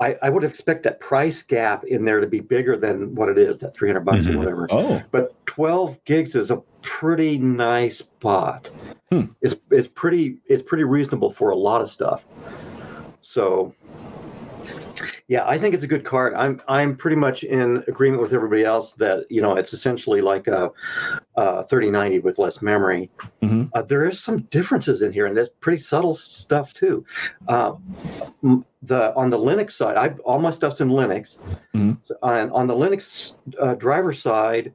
I, 0.03 0.17
I 0.21 0.29
would 0.29 0.43
expect 0.43 0.83
that 0.83 0.99
price 0.99 1.41
gap 1.41 1.85
in 1.85 2.03
there 2.03 2.19
to 2.19 2.27
be 2.27 2.41
bigger 2.41 2.75
than 2.77 3.15
what 3.15 3.29
it 3.29 3.37
is 3.37 3.59
that 3.59 3.73
300 3.73 4.01
bucks 4.01 4.25
Mhm. 4.25 4.35
or 4.35 4.37
whatever 4.37 4.67
Oh, 4.69 5.01
but 5.11 5.33
12 5.45 6.03
gigs 6.03 6.35
is 6.35 6.51
a 6.51 6.61
pretty 6.81 7.37
nice 7.37 7.99
spot 7.99 8.69
Hmm. 9.09 9.25
it's 9.41 9.55
it's 9.71 9.87
pretty 9.93 10.39
it's 10.47 10.63
pretty 10.63 10.83
reasonable 10.83 11.31
for 11.31 11.51
a 11.51 11.55
lot 11.55 11.81
of 11.81 11.89
stuff 11.89 12.25
so 13.21 13.73
yeah 15.29 15.45
i 15.47 15.57
think 15.57 15.73
it's 15.73 15.85
a 15.85 15.87
good 15.87 16.03
card 16.03 16.33
i'm 16.33 16.61
i'm 16.67 16.97
pretty 16.97 17.15
much 17.15 17.43
in 17.43 17.81
agreement 17.87 18.21
with 18.21 18.33
everybody 18.33 18.65
else 18.65 18.91
that 18.93 19.25
you 19.29 19.41
know 19.41 19.55
it's 19.55 19.71
essentially 19.73 20.19
like 20.21 20.47
a, 20.47 20.69
a 21.37 21.65
3090 21.67 22.19
with 22.19 22.37
less 22.39 22.61
memory 22.61 23.09
Mhm. 23.41 23.69
uh, 23.73 23.81
there 23.81 24.05
is 24.05 24.19
some 24.21 24.39
differences 24.51 25.01
in 25.01 25.13
here 25.13 25.25
and 25.27 25.37
there's 25.37 25.47
pretty 25.61 25.77
subtle 25.79 26.13
stuff 26.13 26.73
too 26.73 27.05
uh, 27.47 27.73
the 28.83 29.15
on 29.15 29.29
the 29.29 29.37
linux 29.37 29.71
side 29.73 29.95
i 29.95 30.09
all 30.25 30.39
my 30.39 30.51
stuff's 30.51 30.81
in 30.81 30.89
linux 30.89 31.37
Mhm. 31.73 31.97
So 32.05 32.15
on, 32.21 32.51
on 32.51 32.67
the 32.67 32.73
linux 32.75 33.37
uh, 33.59 33.73
driver 33.75 34.11
side 34.13 34.73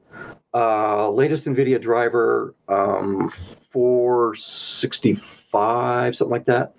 uh, 0.53 1.09
latest 1.11 1.45
NVIDIA 1.45 1.79
driver, 1.79 2.55
um, 2.67 3.29
465, 3.69 6.15
something 6.15 6.31
like 6.31 6.45
that. 6.45 6.73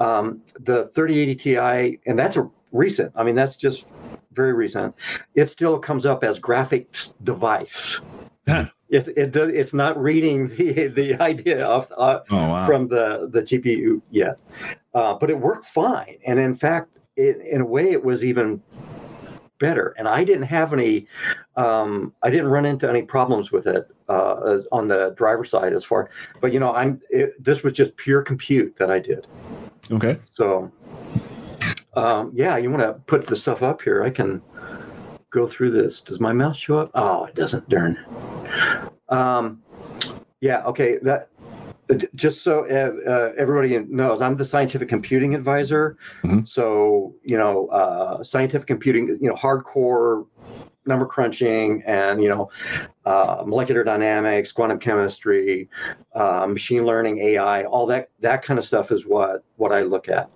Um, 0.00 0.42
the 0.60 0.90
3080 0.94 1.34
Ti, 1.36 1.98
and 2.06 2.18
that's 2.18 2.36
a 2.36 2.48
recent. 2.76 3.12
I 3.16 3.24
mean, 3.24 3.34
that's 3.34 3.56
just 3.56 3.84
very 4.32 4.52
recent. 4.52 4.94
It 5.34 5.50
still 5.50 5.78
comes 5.78 6.06
up 6.06 6.22
as 6.24 6.38
graphics 6.38 7.14
device. 7.24 8.00
It, 8.88 9.08
it 9.16 9.32
does, 9.32 9.50
it's 9.50 9.74
not 9.74 10.00
reading 10.00 10.48
the, 10.56 10.86
the 10.86 11.20
idea 11.20 11.66
of 11.66 11.92
uh, 11.96 12.20
oh 12.30 12.36
wow. 12.36 12.66
from 12.66 12.86
the 12.86 13.28
the 13.32 13.42
GPU 13.42 14.00
yet, 14.10 14.38
uh, 14.94 15.14
but 15.14 15.28
it 15.28 15.38
worked 15.38 15.64
fine. 15.64 16.18
And 16.24 16.38
in 16.38 16.54
fact, 16.54 16.96
it, 17.16 17.38
in 17.38 17.62
a 17.62 17.64
way, 17.64 17.90
it 17.90 18.04
was 18.04 18.24
even 18.24 18.62
better. 19.58 19.94
And 19.98 20.06
I 20.06 20.24
didn't 20.24 20.44
have 20.44 20.72
any, 20.72 21.06
um, 21.56 22.12
I 22.22 22.30
didn't 22.30 22.48
run 22.48 22.66
into 22.66 22.88
any 22.88 23.02
problems 23.02 23.52
with 23.52 23.66
it 23.66 23.90
uh, 24.08 24.58
on 24.72 24.88
the 24.88 25.14
driver 25.16 25.44
side 25.44 25.72
as 25.72 25.84
far. 25.84 26.10
But 26.40 26.52
you 26.52 26.60
know, 26.60 26.72
I'm 26.74 27.00
it, 27.10 27.42
this 27.42 27.62
was 27.62 27.72
just 27.72 27.96
pure 27.96 28.22
compute 28.22 28.76
that 28.76 28.90
I 28.90 28.98
did. 28.98 29.26
okay. 29.90 30.18
So, 30.34 30.70
um, 31.96 32.30
yeah, 32.34 32.56
you 32.56 32.70
want 32.70 32.82
to 32.82 32.94
put 33.06 33.26
the 33.26 33.36
stuff 33.36 33.62
up 33.62 33.82
here? 33.82 34.02
I 34.04 34.10
can 34.10 34.42
go 35.30 35.46
through 35.46 35.70
this. 35.72 36.00
Does 36.00 36.20
my 36.20 36.32
mouse 36.32 36.56
show 36.58 36.78
up? 36.78 36.90
Oh, 36.94 37.24
it 37.24 37.34
doesn't. 37.34 37.68
Darn. 37.68 37.98
Um, 39.08 39.62
yeah. 40.40 40.62
Okay. 40.64 40.98
That. 40.98 41.28
uh, 41.90 41.94
Just 42.14 42.42
so 42.42 42.64
uh, 42.66 43.10
uh, 43.10 43.32
everybody 43.38 43.78
knows, 43.88 44.20
I'm 44.20 44.36
the 44.36 44.44
scientific 44.44 44.88
computing 44.88 45.34
advisor. 45.34 45.96
Mhm. 46.24 46.46
So 46.48 47.14
you 47.22 47.38
know, 47.38 47.68
uh, 47.68 48.22
scientific 48.24 48.66
computing, 48.66 49.08
you 49.20 49.28
know, 49.28 49.34
hardcore 49.34 50.26
number 50.88 51.06
crunching, 51.06 51.82
and 51.86 52.22
you 52.22 52.28
know, 52.28 52.48
uh, 53.06 53.42
molecular 53.46 53.82
dynamics, 53.84 54.52
quantum 54.52 54.78
chemistry, 54.78 55.68
uh, 56.14 56.46
machine 56.46 56.84
learning, 56.84 57.18
AI, 57.18 57.64
all 57.64 57.86
that 57.86 58.10
that 58.20 58.42
kind 58.42 58.58
of 58.58 58.64
stuff 58.64 58.92
is 58.92 59.06
what 59.06 59.44
what 59.56 59.72
I 59.72 59.82
look 59.82 60.08
at. 60.08 60.28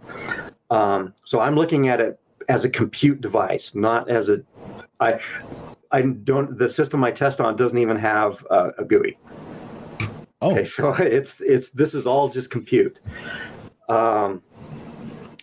Um, 0.70 1.14
so 1.24 1.40
I'm 1.40 1.54
looking 1.56 1.88
at 1.88 2.00
it 2.00 2.18
as 2.48 2.64
a 2.64 2.70
compute 2.70 3.20
device, 3.20 3.74
not 3.74 4.08
as 4.08 4.28
a. 4.28 4.40
I 5.00 5.20
I 5.90 6.02
don't. 6.02 6.56
The 6.58 6.68
system 6.68 7.02
I 7.04 7.10
test 7.10 7.40
on 7.40 7.56
doesn't 7.56 7.78
even 7.78 7.96
have 7.96 8.44
uh, 8.50 8.70
a 8.78 8.84
GUI. 8.84 9.18
Oh, 10.42 10.52
Okay, 10.52 10.64
so 10.64 10.92
it's 10.98 11.40
it's 11.40 11.70
this 11.70 11.94
is 11.94 12.06
all 12.06 12.28
just 12.28 12.50
compute. 12.50 13.00
Um, 13.88 14.42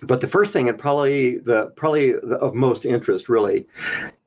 but 0.04 0.22
the 0.22 0.28
first 0.28 0.54
thing, 0.54 0.70
and 0.70 0.78
probably 0.78 1.38
the 1.40 1.68
probably 1.76 2.14
the, 2.14 2.38
of 2.40 2.54
most 2.54 2.86
interest, 2.86 3.30
really, 3.30 3.68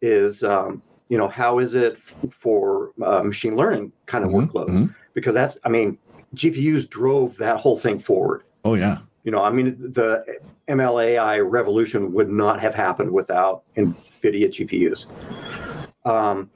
is 0.03 0.42
um, 0.42 0.82
you 1.09 1.16
know 1.16 1.28
how 1.28 1.59
is 1.59 1.74
it 1.74 1.94
f- 1.94 2.14
for 2.30 2.90
uh, 3.03 3.22
machine 3.22 3.57
learning 3.57 3.92
kind 4.07 4.24
of 4.24 4.30
Mhm, 4.30 4.51
workloads? 4.51 4.68
mhm. 4.70 4.94
Because 5.14 5.34
that's 5.34 5.57
I 5.64 5.68
mean 5.70 5.96
GPUs 6.34 6.88
drove 6.88 7.36
that 7.38 7.57
whole 7.59 7.78
thing 7.78 7.98
forward. 7.98 8.42
oh 8.64 8.74
yeah. 8.74 8.98
You 9.24 9.32
know, 9.32 9.42
I 9.42 9.50
mean 9.50 9.76
the 9.92 10.24
MLAI 10.68 11.48
revolution 11.48 12.12
would 12.12 12.30
not 12.30 12.60
have 12.60 12.74
happened 12.74 13.10
without 13.10 13.62
NVIDIA 13.76 14.48
GPUs. 14.48 15.06
Um, 16.04 16.50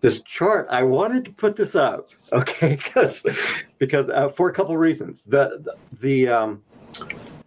this 0.00 0.22
chart, 0.22 0.66
I 0.70 0.82
wanted 0.84 1.24
to 1.26 1.32
put 1.32 1.56
this 1.56 1.74
up, 1.74 2.10
okay, 2.32 2.76
because 2.76 3.24
because 3.78 4.08
uh, 4.08 4.28
for 4.30 4.48
a 4.48 4.52
couple 4.52 4.74
of 4.74 4.80
reasons. 4.80 5.22
The 5.22 5.60
the 5.62 5.76
the, 6.00 6.28
um, 6.28 6.62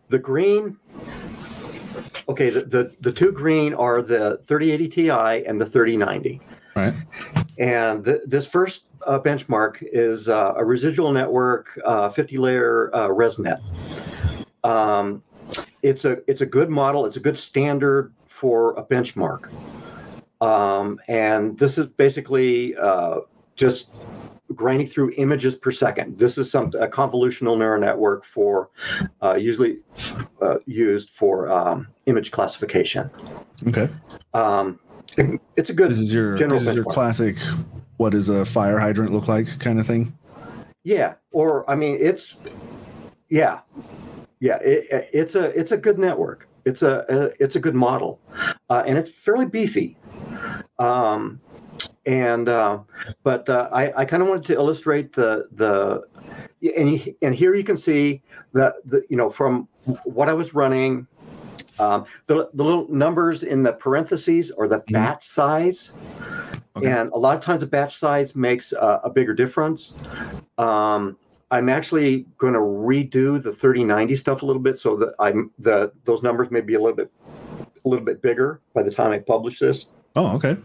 the 0.10 0.20
green, 0.20 0.78
okay, 2.28 2.50
the, 2.50 2.62
the 2.62 2.92
the 3.00 3.12
two 3.12 3.32
green 3.32 3.74
are 3.74 4.02
the 4.02 4.42
3080 4.48 4.90
Ti 4.90 5.10
and 5.46 5.60
the 5.60 5.66
3090. 5.66 6.42
Right. 6.76 6.94
And 7.58 8.06
th- 8.06 8.22
this 8.26 8.48
first 8.48 8.84
uh, 9.06 9.20
benchmark 9.20 9.78
is 9.82 10.30
uh, 10.30 10.54
a 10.56 10.64
residual 10.64 11.12
network, 11.12 11.68
uh, 11.86 12.10
50 12.10 12.38
layer 12.38 12.96
uh, 12.96 13.10
ResNet. 13.10 13.60
Um, 14.64 15.24
it's 15.82 16.06
a 16.06 16.18
it's 16.30 16.42
a 16.42 16.46
good 16.46 16.70
model. 16.70 17.06
It's 17.06 17.18
a 17.18 17.20
good 17.20 17.38
standard 17.38 18.14
for 18.28 18.74
a 18.74 18.84
benchmark. 18.84 19.50
Um, 20.42 21.00
and 21.08 21.58
this 21.58 21.78
is 21.78 21.88
basically 21.88 22.76
uh, 22.78 23.20
just 23.56 23.90
grinding 24.56 24.88
through 24.88 25.14
images 25.18 25.56
per 25.56 25.72
second. 25.72 26.18
This 26.18 26.38
is 26.38 26.50
some 26.50 26.68
a 26.80 26.88
convolutional 26.88 27.58
neural 27.58 27.80
network 27.80 28.26
for 28.26 28.70
uh, 29.22 29.36
usually 29.36 29.80
uh, 30.42 30.58
used 30.66 31.12
for 31.12 31.52
um, 31.52 31.88
image 32.06 32.32
classification. 32.32 33.10
Okay. 33.68 33.90
Um, 34.34 34.80
it's 35.58 35.70
a 35.70 35.74
good 35.74 35.92
This 35.92 36.00
is 36.00 36.14
your 36.14 36.38
general 36.38 36.60
this 36.60 36.70
is 36.70 36.76
your 36.76 36.86
classic. 36.86 37.38
What 37.98 38.12
does 38.12 38.30
a 38.30 38.46
fire 38.46 38.80
hydrant 38.80 39.12
look 39.14 39.28
like? 39.28 39.60
Kind 39.60 39.80
of 39.80 39.86
thing. 39.86 40.18
Yeah, 40.84 41.14
or 41.32 41.70
I 41.70 41.76
mean, 41.76 41.98
it's 42.00 42.36
yeah, 43.30 43.60
yeah. 44.42 44.58
It, 44.58 45.10
it's 45.14 45.36
a 45.36 45.58
it's 45.58 45.72
a 45.72 45.78
good 45.78 45.98
network. 45.98 46.50
It's 46.66 46.82
a, 46.82 47.06
a 47.08 47.44
it's 47.44 47.56
a 47.56 47.60
good 47.60 47.76
model, 47.76 48.20
uh, 48.70 48.84
and 48.86 48.98
it's 48.98 49.10
fairly 49.10 49.46
beefy. 49.46 49.96
Um, 50.80 51.40
and 52.06 52.50
uh, 52.50 52.80
but 53.24 53.48
uh, 53.48 53.70
I 53.72 54.02
I 54.02 54.06
kind 54.06 54.22
of 54.22 54.28
wanted 54.28 54.44
to 54.46 54.54
illustrate 54.56 55.14
the 55.14 55.48
the 55.54 56.02
and 56.78 57.16
and 57.22 57.34
here 57.34 57.56
you 57.56 57.64
can 57.64 57.78
see 57.78 58.22
the 58.52 58.74
the 58.86 59.04
you 59.10 59.16
know 59.16 59.30
from 59.30 59.70
what 60.04 60.28
I 60.28 60.34
was 60.34 60.54
running. 60.54 61.08
Um, 61.80 62.06
the, 62.28 62.48
the 62.54 62.64
little 62.64 62.88
numbers 62.90 63.42
in 63.42 63.64
the 63.64 63.74
parentheses 63.74 64.52
or 64.52 64.68
the 64.68 64.80
Mhm. 64.82 64.94
batch 64.94 65.28
size, 65.28 65.92
Okay. 66.78 66.92
and 66.92 67.12
a 67.14 67.18
lot 67.18 67.36
of 67.36 67.42
times 67.42 67.62
the 67.62 67.68
batch 67.68 67.98
size 67.98 68.36
makes 68.36 68.72
uh, 68.74 69.00
a 69.04 69.10
bigger 69.10 69.34
difference. 69.34 69.94
Um, 70.60 71.18
I'm 71.52 71.68
actually 71.68 72.26
going 72.38 72.54
to 72.54 72.60
redo 72.60 73.42
the 73.42 73.54
3090 73.54 74.16
stuff 74.16 74.42
a 74.42 74.46
little 74.46 74.62
bit 74.62 74.80
so 74.80 74.96
that 74.96 75.14
I'm 75.20 75.52
the 75.60 75.92
those 76.06 76.24
numbers 76.24 76.50
may 76.50 76.62
be 76.62 76.76
a 76.76 76.80
little 76.80 76.96
bit 76.96 77.12
a 77.84 77.90
little 77.90 78.06
bit 78.06 78.22
bigger 78.22 78.62
by 78.74 78.84
the 78.84 78.92
time 78.92 79.12
I 79.12 79.20
publish 79.20 79.60
this. 79.60 79.88
Oh, 80.16 80.36
okay. 80.36 80.58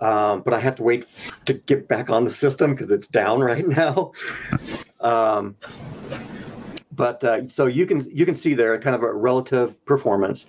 Um, 0.00 0.42
but 0.42 0.52
I 0.52 0.60
have 0.60 0.76
to 0.76 0.82
wait 0.82 1.06
to 1.46 1.54
get 1.54 1.88
back 1.88 2.10
on 2.10 2.24
the 2.24 2.30
system 2.30 2.74
because 2.74 2.90
it's 2.90 3.08
down 3.08 3.40
right 3.50 3.66
now. 3.66 4.12
um, 5.00 5.56
but 6.92 7.24
uh, 7.24 7.48
so 7.48 7.66
you 7.66 7.86
can 7.86 8.08
you 8.10 8.26
can 8.26 8.36
see 8.36 8.52
there 8.52 8.78
kind 8.78 8.94
of 8.94 9.02
a 9.02 9.12
relative 9.12 9.82
performance, 9.86 10.46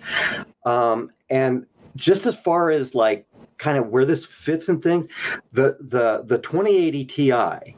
um, 0.66 1.10
and 1.30 1.66
just 1.96 2.26
as 2.26 2.36
far 2.36 2.70
as 2.70 2.94
like 2.94 3.26
kind 3.56 3.78
of 3.78 3.88
where 3.88 4.04
this 4.04 4.26
fits 4.26 4.68
and 4.68 4.82
things, 4.82 5.06
the 5.52 5.78
the 5.80 6.22
the 6.26 6.38
2080 6.38 7.04
Ti 7.06 7.74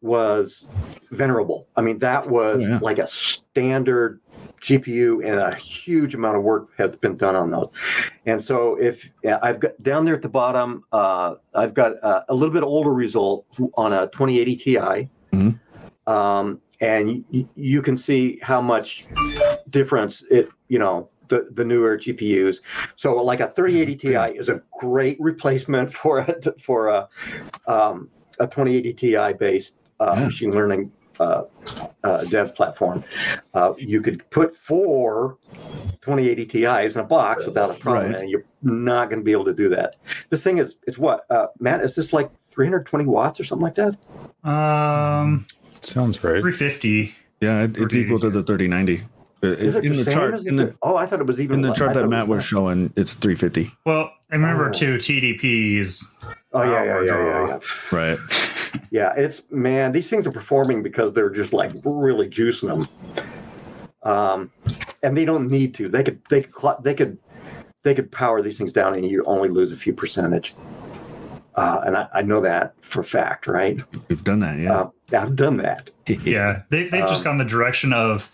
was 0.00 0.70
venerable. 1.10 1.66
I 1.76 1.82
mean 1.82 1.98
that 2.00 2.28
was 2.28 2.62
Oh, 2.62 2.66
yeah. 2.68 2.78
like 2.82 2.98
a 2.98 3.06
standard 3.06 4.20
GPU, 4.62 5.24
and 5.26 5.36
a 5.40 5.54
huge 5.54 6.14
amount 6.14 6.36
of 6.36 6.42
work 6.42 6.68
has 6.76 6.94
been 6.96 7.16
done 7.16 7.34
on 7.34 7.50
those. 7.50 7.70
And 8.26 8.42
so, 8.42 8.76
if 8.76 9.08
I've 9.42 9.58
got 9.58 9.82
down 9.82 10.04
there 10.04 10.14
at 10.14 10.20
the 10.20 10.28
bottom, 10.28 10.84
uh, 10.92 11.36
I've 11.54 11.72
got 11.72 11.92
uh, 12.04 12.24
a 12.28 12.34
little 12.34 12.52
bit 12.52 12.62
older 12.62 12.92
result 12.92 13.46
on 13.74 13.94
a 13.94 14.06
2080 14.08 14.56
Ti, 14.56 15.08
Mhm. 15.32 15.58
um, 16.06 16.60
and 16.82 17.24
y- 17.32 17.46
you 17.54 17.80
can 17.80 17.96
see 17.96 18.38
how 18.42 18.60
much 18.60 19.06
difference 19.70 20.22
it, 20.30 20.50
you 20.68 20.78
know, 20.78 21.08
the 21.28 21.48
the 21.52 21.64
newer 21.64 21.96
GPUs. 21.96 22.58
So, 22.96 23.14
like 23.22 23.40
a 23.40 23.48
3080 23.56 23.96
Ti 23.96 24.38
is 24.38 24.50
a 24.50 24.60
great 24.78 25.16
replacement 25.20 25.94
for 26.00 26.18
a 26.20 26.34
for 26.62 26.88
a 26.88 27.08
um, 27.66 28.10
a 28.38 28.46
2080 28.46 28.92
Ti 28.92 29.32
based 29.38 29.79
uh, 30.00 30.14
Yeah. 30.16 30.24
machine 30.26 30.50
learning 30.52 30.90
uh, 31.20 31.42
uh, 32.02 32.24
dev 32.24 32.54
platform. 32.54 33.04
Uh, 33.52 33.74
you 33.76 34.00
could 34.00 34.28
put 34.30 34.56
four 34.56 35.36
2080 36.00 36.46
Ti's 36.46 36.96
in 36.96 37.02
a 37.02 37.04
box 37.04 37.44
without 37.46 37.70
a 37.70 37.74
problem, 37.74 38.12
Right. 38.12 38.20
and 38.22 38.30
you're 38.30 38.44
not 38.62 39.10
going 39.10 39.20
to 39.20 39.24
be 39.24 39.32
able 39.32 39.44
to 39.44 39.52
do 39.52 39.68
that. 39.68 39.96
This 40.30 40.42
thing 40.42 40.56
is, 40.58 40.76
it's 40.86 40.96
what, 40.96 41.26
uh, 41.30 41.48
Matt, 41.58 41.82
is 41.84 41.94
this 41.94 42.14
like 42.14 42.30
320 42.50 43.04
watts 43.04 43.38
or 43.38 43.44
something 43.44 43.64
like 43.64 43.74
that? 43.74 43.96
Um, 44.48 45.44
Sounds 45.82 46.16
right. 46.24 46.40
350. 46.40 47.14
Yeah, 47.42 47.64
it, 47.64 47.76
it's 47.76 47.94
equal 47.94 48.18
to 48.20 48.30
the 48.30 48.42
3090. 48.42 49.04
Uh, 49.42 49.46
Is 49.48 49.74
it 49.76 49.84
in 49.84 49.96
the 49.96 50.04
same 50.04 50.14
chart, 50.14 50.46
in 50.46 50.56
the 50.56 50.74
oh, 50.82 50.96
I 50.96 51.06
thought 51.06 51.20
it 51.20 51.26
was 51.26 51.40
even 51.40 51.56
in 51.56 51.60
the 51.62 51.68
less. 51.68 51.78
chart 51.78 51.94
that 51.94 52.06
Matt 52.08 52.28
was 52.28 52.38
less. 52.38 52.44
showing, 52.44 52.92
it's 52.96 53.14
350. 53.14 53.72
Well, 53.86 54.10
and 54.30 54.42
remember 54.42 54.68
Oh. 54.68 54.72
too, 54.72 54.96
TDP 54.96 55.76
is 55.78 56.14
Oh, 56.52 56.62
yeah, 56.62 56.82
yeah, 56.84 57.02
yeah, 57.02 57.24
yeah, 57.24 57.46
yeah. 57.46 57.58
Right. 57.96 58.18
Yeah, 58.90 59.12
it's 59.16 59.42
man, 59.50 59.92
these 59.92 60.08
things 60.08 60.26
are 60.26 60.32
performing 60.32 60.82
because 60.82 61.12
they're 61.12 61.30
just 61.30 61.52
like 61.52 61.72
really 61.84 62.28
juicing 62.28 62.68
them. 62.68 63.24
Um, 64.02 64.50
and 65.02 65.16
they 65.16 65.24
don't 65.24 65.48
need 65.50 65.74
to. 65.74 65.88
They 65.88 66.02
could, 66.02 66.20
they 66.30 66.42
could, 66.42 66.76
they 66.82 66.94
could, 66.94 67.18
they 67.82 67.94
could 67.94 68.10
power 68.12 68.42
these 68.42 68.58
things 68.58 68.72
down, 68.72 68.94
and 68.94 69.04
you 69.08 69.22
only 69.24 69.48
lose 69.48 69.72
a 69.72 69.76
few 69.76 69.92
percentage. 69.92 70.54
Uh, 71.54 71.80
and 71.84 71.96
I, 71.96 72.06
I 72.14 72.22
know 72.22 72.40
that 72.40 72.74
for 72.80 73.00
a 73.00 73.04
fact, 73.04 73.46
right? 73.46 73.78
We've 74.08 74.24
done 74.24 74.40
that. 74.40 74.58
Yeah. 74.58 74.72
Uh, 74.80 74.90
I've 75.12 75.36
done 75.36 75.56
that. 75.58 75.90
yeah. 76.06 76.62
They 76.70 76.84
they've 76.84 77.00
just 77.06 77.26
Um, 77.26 77.36
gone 77.36 77.38
the 77.38 77.44
direction 77.44 77.92
of 77.92 78.30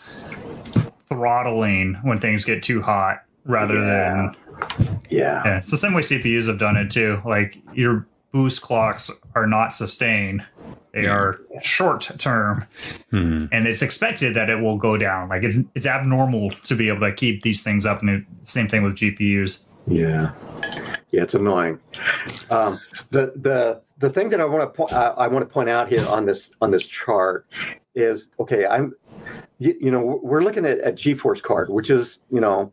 throttling 1.08 1.94
when 2.02 2.18
things 2.18 2.44
get 2.44 2.62
too 2.62 2.82
hot 2.82 3.22
rather 3.44 3.74
Yeah. 3.76 3.82
than 3.82 4.96
Yeah. 5.10 5.42
yeah. 5.44 5.58
It's 5.58 5.70
the 5.70 5.76
same 5.76 5.94
way 5.94 6.02
CPUs 6.02 6.46
have 6.46 6.58
done 6.58 6.76
it 6.76 6.90
too. 6.90 7.20
Like 7.24 7.58
your 7.74 8.06
boost 8.32 8.62
clocks 8.62 9.10
are 9.34 9.46
not 9.46 9.72
sustained. 9.72 10.44
They 10.92 11.06
are 11.06 11.40
short 11.60 12.08
term 12.18 12.64
Hmm. 13.10 13.46
and 13.52 13.66
it's 13.66 13.82
expected 13.82 14.34
that 14.34 14.48
it 14.48 14.62
will 14.62 14.78
go 14.78 14.96
down. 14.96 15.28
Like 15.28 15.42
it's 15.42 15.58
it's 15.74 15.86
abnormal 15.86 16.50
to 16.50 16.74
be 16.74 16.88
able 16.88 17.00
to 17.00 17.12
keep 17.12 17.42
these 17.42 17.62
things 17.62 17.84
up 17.84 18.00
and 18.00 18.10
it, 18.10 18.24
same 18.42 18.66
thing 18.66 18.82
with 18.82 18.94
GPUs. 18.96 19.64
Yeah, 19.86 20.32
yeah, 21.10 21.22
it's 21.22 21.34
annoying. 21.34 21.78
Um, 22.50 22.80
the 23.10 23.32
the 23.36 23.82
the 23.98 24.10
thing 24.10 24.30
that 24.30 24.40
I 24.40 24.44
want 24.44 24.62
to 24.62 24.68
point 24.68 24.92
uh, 24.92 25.14
I 25.16 25.28
want 25.28 25.46
to 25.46 25.52
point 25.52 25.68
out 25.68 25.88
here 25.88 26.06
on 26.08 26.24
this 26.26 26.50
on 26.60 26.70
this 26.70 26.86
chart 26.86 27.46
is 27.94 28.30
okay. 28.40 28.66
I'm 28.66 28.94
you, 29.58 29.76
you 29.80 29.90
know 29.90 30.18
we're 30.22 30.42
looking 30.42 30.64
at 30.64 30.78
a 30.78 30.92
GeForce 30.92 31.42
card, 31.42 31.68
which 31.68 31.90
is 31.90 32.20
you 32.30 32.40
know 32.40 32.72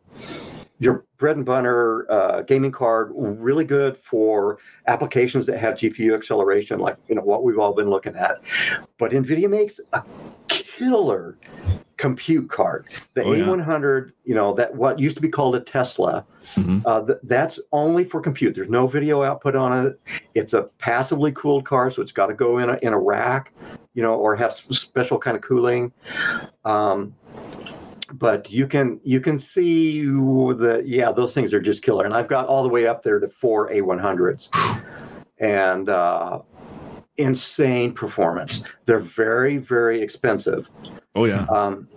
your 0.80 1.04
bread 1.18 1.36
and 1.36 1.46
butter 1.46 2.10
uh, 2.10 2.42
gaming 2.42 2.72
card, 2.72 3.12
really 3.14 3.64
good 3.64 3.96
for 3.98 4.58
applications 4.86 5.46
that 5.46 5.58
have 5.58 5.74
GPU 5.74 6.14
acceleration, 6.14 6.78
like 6.78 6.96
you 7.08 7.14
know 7.14 7.22
what 7.22 7.44
we've 7.44 7.58
all 7.58 7.72
been 7.74 7.90
looking 7.90 8.16
at. 8.16 8.40
But 8.98 9.12
NVIDIA 9.12 9.48
makes 9.48 9.80
a 9.92 10.02
killer 10.48 11.38
compute 11.96 12.50
card. 12.50 12.86
The 13.14 13.22
Oh. 13.22 13.32
A100, 13.32 14.10
you 14.24 14.34
know 14.34 14.52
that 14.54 14.74
what 14.74 14.98
used 14.98 15.16
to 15.16 15.22
be 15.22 15.28
called 15.28 15.54
a 15.56 15.60
Tesla. 15.60 16.24
Mhm. 16.56 16.82
Uh, 16.84 17.00
th- 17.02 17.18
that's 17.22 17.58
only 17.72 18.04
for 18.04 18.20
compute. 18.20 18.54
There's 18.54 18.68
no 18.68 18.86
video 18.86 19.22
output 19.22 19.54
on 19.54 19.86
it. 19.86 20.00
It's 20.34 20.52
a 20.52 20.64
passively 20.78 21.32
cooled 21.32 21.64
car, 21.64 21.90
so 21.90 22.02
it's 22.02 22.12
got 22.12 22.26
to 22.26 22.34
go 22.34 22.58
in 22.58 22.68
a, 22.68 22.78
in 22.82 22.92
a 22.92 22.98
rack, 22.98 23.52
you 23.94 24.02
know, 24.02 24.14
or 24.14 24.34
have 24.36 24.52
special 24.52 25.18
kind 25.18 25.36
of 25.36 25.42
cooling. 25.42 25.92
Um, 26.64 27.14
but 28.12 28.50
you 28.50 28.66
can 28.66 29.00
you 29.02 29.20
can 29.20 29.38
see 29.38 30.02
the 30.04 30.82
yeah 30.84 31.10
those 31.10 31.34
things 31.34 31.54
are 31.54 31.60
just 31.60 31.82
killer. 31.82 32.04
And 32.04 32.14
I've 32.14 32.28
got 32.28 32.46
all 32.46 32.62
the 32.62 32.68
way 32.68 32.86
up 32.86 33.02
there 33.02 33.18
to 33.18 33.28
four 33.28 33.70
A100s, 33.70 34.48
and 35.38 35.88
uh, 35.88 36.40
insane 37.16 37.92
performance. 37.92 38.62
They're 38.86 38.98
very 38.98 39.56
very 39.58 40.02
expensive 40.02 40.68
Oh 41.14 41.24
yeah. 41.24 41.44
um, 41.44 41.88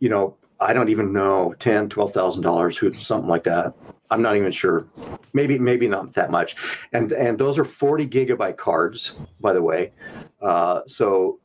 you 0.00 0.08
know, 0.08 0.36
I 0.60 0.72
don't 0.72 0.88
even 0.88 1.12
know 1.12 1.54
ten, 1.58 1.88
twelve 1.88 2.12
thousand 2.12 2.42
dollars, 2.42 2.76
who 2.76 2.92
something 2.92 3.28
like 3.28 3.44
that. 3.44 3.74
I'm 4.10 4.22
not 4.22 4.36
even 4.36 4.52
sure. 4.52 4.86
Maybe, 5.32 5.58
maybe 5.58 5.88
not 5.88 6.12
that 6.14 6.30
much. 6.30 6.56
And 6.92 7.12
and 7.12 7.38
those 7.38 7.58
are 7.58 7.64
40 7.64 8.06
gigabyte 8.06 8.58
cards, 8.58 9.12
by 9.40 9.52
the 9.54 9.62
way. 9.62 9.92
Uh, 10.40 10.80
so 10.86 11.38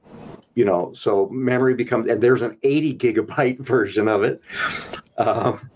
you 0.57 0.65
know, 0.65 0.91
so 0.95 1.29
memory 1.29 1.75
becomes, 1.75 2.09
and 2.09 2.19
there's 2.19 2.41
an 2.41 2.57
80 2.63 2.97
gigabyte 2.97 3.59
version 3.73 4.07
of 4.07 4.23
it. 4.23 4.41
Um, 5.19 5.69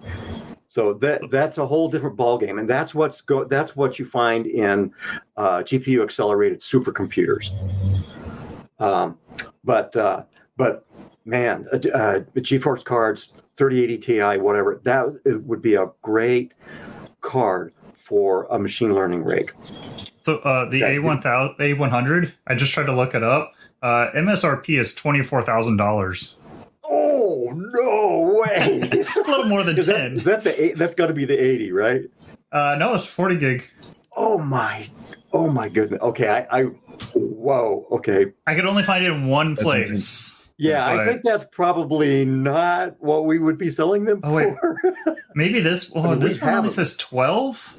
so 0.70 0.94
that 0.96 1.22
that's 1.30 1.60
a 1.60 1.68
whole 1.68 1.88
different 1.88 2.18
ballgame, 2.18 2.60
and 2.60 2.68
that's 2.68 2.96
what's 2.96 3.22
go. 3.22 3.44
That's 3.44 3.76
what 3.76 4.00
you 4.00 4.06
find 4.06 4.48
in 4.48 4.92
uh, 5.38 5.60
GPU 5.60 6.02
accelerated 6.02 6.62
supercomputers. 6.62 7.52
Um, 8.80 9.20
but 9.64 9.96
uh, 9.96 10.24
but 10.58 10.88
man, 11.26 11.68
uh, 11.74 11.76
uh, 11.76 12.20
GeForce 12.38 12.84
cards, 12.84 13.30
3080 13.58 13.98
Ti, 13.98 14.42
whatever, 14.42 14.82
that 14.84 15.06
it 15.26 15.44
would 15.44 15.62
be 15.62 15.76
a 15.76 15.90
great 16.02 16.54
card 17.20 17.74
for 17.94 18.48
a 18.50 18.58
machine 18.58 18.96
learning 18.96 19.26
rig. 19.26 19.54
So 20.18 20.38
uh, 20.38 20.70
the 20.70 20.84
A 20.84 21.00
one 21.00 21.22
thousand 21.22 21.58
A 21.60 21.74
one 21.74 21.90
hundred, 21.90 22.34
I 22.48 22.56
just 22.56 22.74
tried 22.74 22.86
to 22.86 22.96
look 22.96 23.14
it 23.14 23.24
up. 23.24 23.54
Uh, 23.82 24.12
MSRP 24.16 24.80
is 24.80 24.94
twenty 24.94 25.24
four 25.24 25.42
thousand 25.42 25.78
dollars. 25.78 26.38
Oh 26.84 27.50
no 27.54 28.42
way! 28.42 28.80
It's 28.92 29.16
a 29.16 29.22
little 29.22 29.46
more 29.46 29.64
than 29.64 29.78
Is 29.80 29.86
ten. 29.88 30.14
is 30.14 30.24
that 30.26 30.44
the 30.44 30.62
eight, 30.64 30.76
that's 30.78 30.96
got 30.96 31.08
to 31.08 31.14
be 31.14 31.26
the 31.26 31.38
80, 31.38 31.72
right? 31.72 32.02
Uh, 32.52 32.76
no, 32.78 32.94
it's 32.94 33.06
forty 33.08 33.38
gig. 33.38 33.70
Oh 34.16 34.38
my, 34.38 34.90
oh 35.34 35.50
my 35.50 35.70
goodness. 35.70 36.02
Okay, 36.02 36.28
I, 36.28 36.60
I 36.60 36.64
whoa. 37.16 37.88
Okay, 37.92 38.28
I 38.46 38.56
could 38.56 38.66
only 38.66 38.84
find 38.84 39.04
it 39.04 39.12
in 39.12 39.28
one 39.28 39.56
place. 39.56 40.52
yeah, 40.58 40.86
I 40.86 41.06
think 41.06 41.22
that's 41.24 41.46
probably 41.52 42.26
not 42.26 42.96
what 43.02 43.26
we 43.26 43.40
would 43.40 43.58
be 43.58 43.72
selling 43.72 44.06
them 44.06 44.20
Oh, 44.24 44.34
wait. 44.34 44.58
for. 44.60 44.78
Maybe 45.36 45.62
this. 45.62 45.96
I 45.96 46.00
Oh, 46.00 46.04
mean, 46.12 46.20
this 46.20 46.42
one 46.42 46.50
only 46.54 46.64
them. 46.68 46.70
says 46.74 46.98
twelve. 46.98 47.78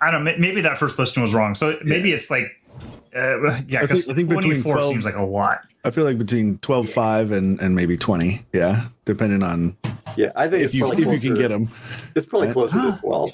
I 0.00 0.10
don't. 0.10 0.24
know. 0.24 0.32
Maybe 0.38 0.62
that 0.62 0.78
first 0.78 0.98
listing 0.98 1.22
was 1.22 1.34
wrong. 1.34 1.54
So 1.54 1.78
maybe 1.84 2.10
it's 2.12 2.30
like. 2.30 2.46
Uh, 3.16 3.60
yeah, 3.68 3.78
I 3.78 3.82
because 3.82 4.04
think- 4.04 4.12
I 4.12 4.16
think 4.16 4.28
between 4.28 4.44
twenty 4.44 4.60
four 4.60 4.74
12 4.74 4.92
seems 4.92 5.04
like 5.04 5.16
a 5.16 5.22
lot. 5.24 5.60
I 5.84 5.90
feel 5.90 6.04
like 6.04 6.18
between 6.18 6.58
12.5 6.58 7.32
and, 7.32 7.60
and 7.60 7.74
maybe 7.76 7.96
20. 7.96 8.44
Yeah. 8.52 8.88
Depending 9.04 9.42
on 9.42 9.76
yeah, 10.16 10.32
I 10.34 10.48
think 10.48 10.62
if 10.64 10.74
you 10.74 10.84
probably 10.84 11.04
if 11.04 11.12
you 11.22 11.30
can 11.30 11.34
get 11.40 11.48
them. 11.48 11.70
It's 12.14 12.26
probably 12.26 12.48
Yeah. 12.48 12.52
closer 12.54 12.74
to 12.92 12.98
12. 13.00 13.30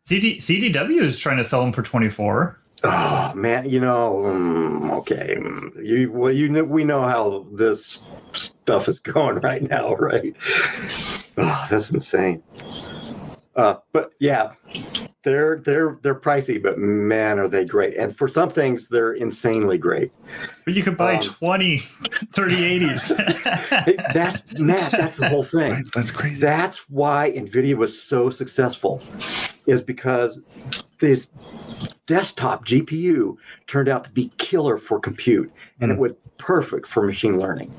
CD, 0.00 0.36
CDW 0.38 1.00
is 1.00 1.18
trying 1.20 1.36
to 1.36 1.44
sell 1.44 1.62
them 1.62 1.72
for 1.72 1.82
twenty 1.82 2.08
four. 2.08 2.58
Oh 2.84 3.32
man, 3.36 3.68
you 3.70 3.78
know, 3.78 4.22
mm, 4.24 4.90
okay, 4.94 5.36
mm, 5.38 5.86
you 5.86 6.10
well, 6.10 6.32
you 6.32 6.48
know, 6.48 6.64
we 6.64 6.82
know 6.82 7.02
how 7.02 7.46
this 7.52 8.00
stuff 8.32 8.88
is 8.88 8.98
going 9.14 9.36
right 9.36 9.62
now, 9.62 9.94
right? 9.94 10.34
Oh, 11.38 11.66
that's 11.70 11.90
insane. 11.90 12.42
Uh, 13.54 13.74
but 13.92 14.12
yeah, 14.18 14.52
they're 15.24 15.58
they're 15.58 15.98
they're 16.02 16.14
pricey, 16.18 16.60
but 16.62 16.78
man, 16.78 17.38
are 17.38 17.48
they 17.48 17.66
great! 17.66 17.96
And 17.98 18.16
for 18.16 18.28
some 18.28 18.48
things, 18.48 18.88
they're 18.88 19.12
insanely 19.12 19.76
great. 19.76 20.10
But 20.64 20.72
you 20.74 20.82
can 20.82 20.94
buy 20.94 21.14
Um, 21.16 21.20
20 21.20 21.78
3080s. 22.34 23.86
It- 23.88 24.00
that's 24.14 24.58
Matt. 24.60 24.90
That's 24.92 25.16
the 25.18 25.28
whole 25.28 25.44
thing. 25.44 25.72
Right? 25.72 25.84
That's 25.94 26.10
crazy. 26.10 26.40
That's 26.40 26.78
why 26.88 27.30
Nvidia 27.32 27.74
was 27.74 28.00
so 28.02 28.30
successful, 28.30 29.02
is 29.66 29.82
because 29.82 30.40
this 30.98 31.28
desktop 32.06 32.66
GPU 32.66 33.36
turned 33.66 33.88
out 33.88 34.04
to 34.04 34.10
be 34.10 34.28
killer 34.38 34.78
for 34.78 34.98
compute, 34.98 35.52
and 35.80 35.92
it 35.92 35.98
was 35.98 36.12
perfect 36.38 36.86
for 36.88 37.02
machine 37.02 37.38
learning. 37.38 37.72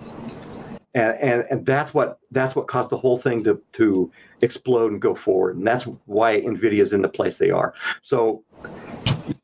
And, 0.96 1.18
and 1.20 1.46
and 1.50 1.66
that's 1.66 1.94
what 1.94 2.20
that's 2.32 2.56
what 2.56 2.68
caused 2.68 2.92
the 2.92 2.98
whole 2.98 3.18
thing 3.18 3.44
to 3.46 3.60
to 3.74 4.12
explode 4.42 4.92
and 4.92 5.02
go 5.02 5.16
forward, 5.16 5.58
and 5.58 5.66
that's 5.66 5.86
why 6.06 6.40
Nvidia's 6.42 6.94
in 6.94 7.02
the 7.02 7.10
place 7.10 7.38
they 7.40 7.50
are. 7.50 7.74
So 8.04 8.44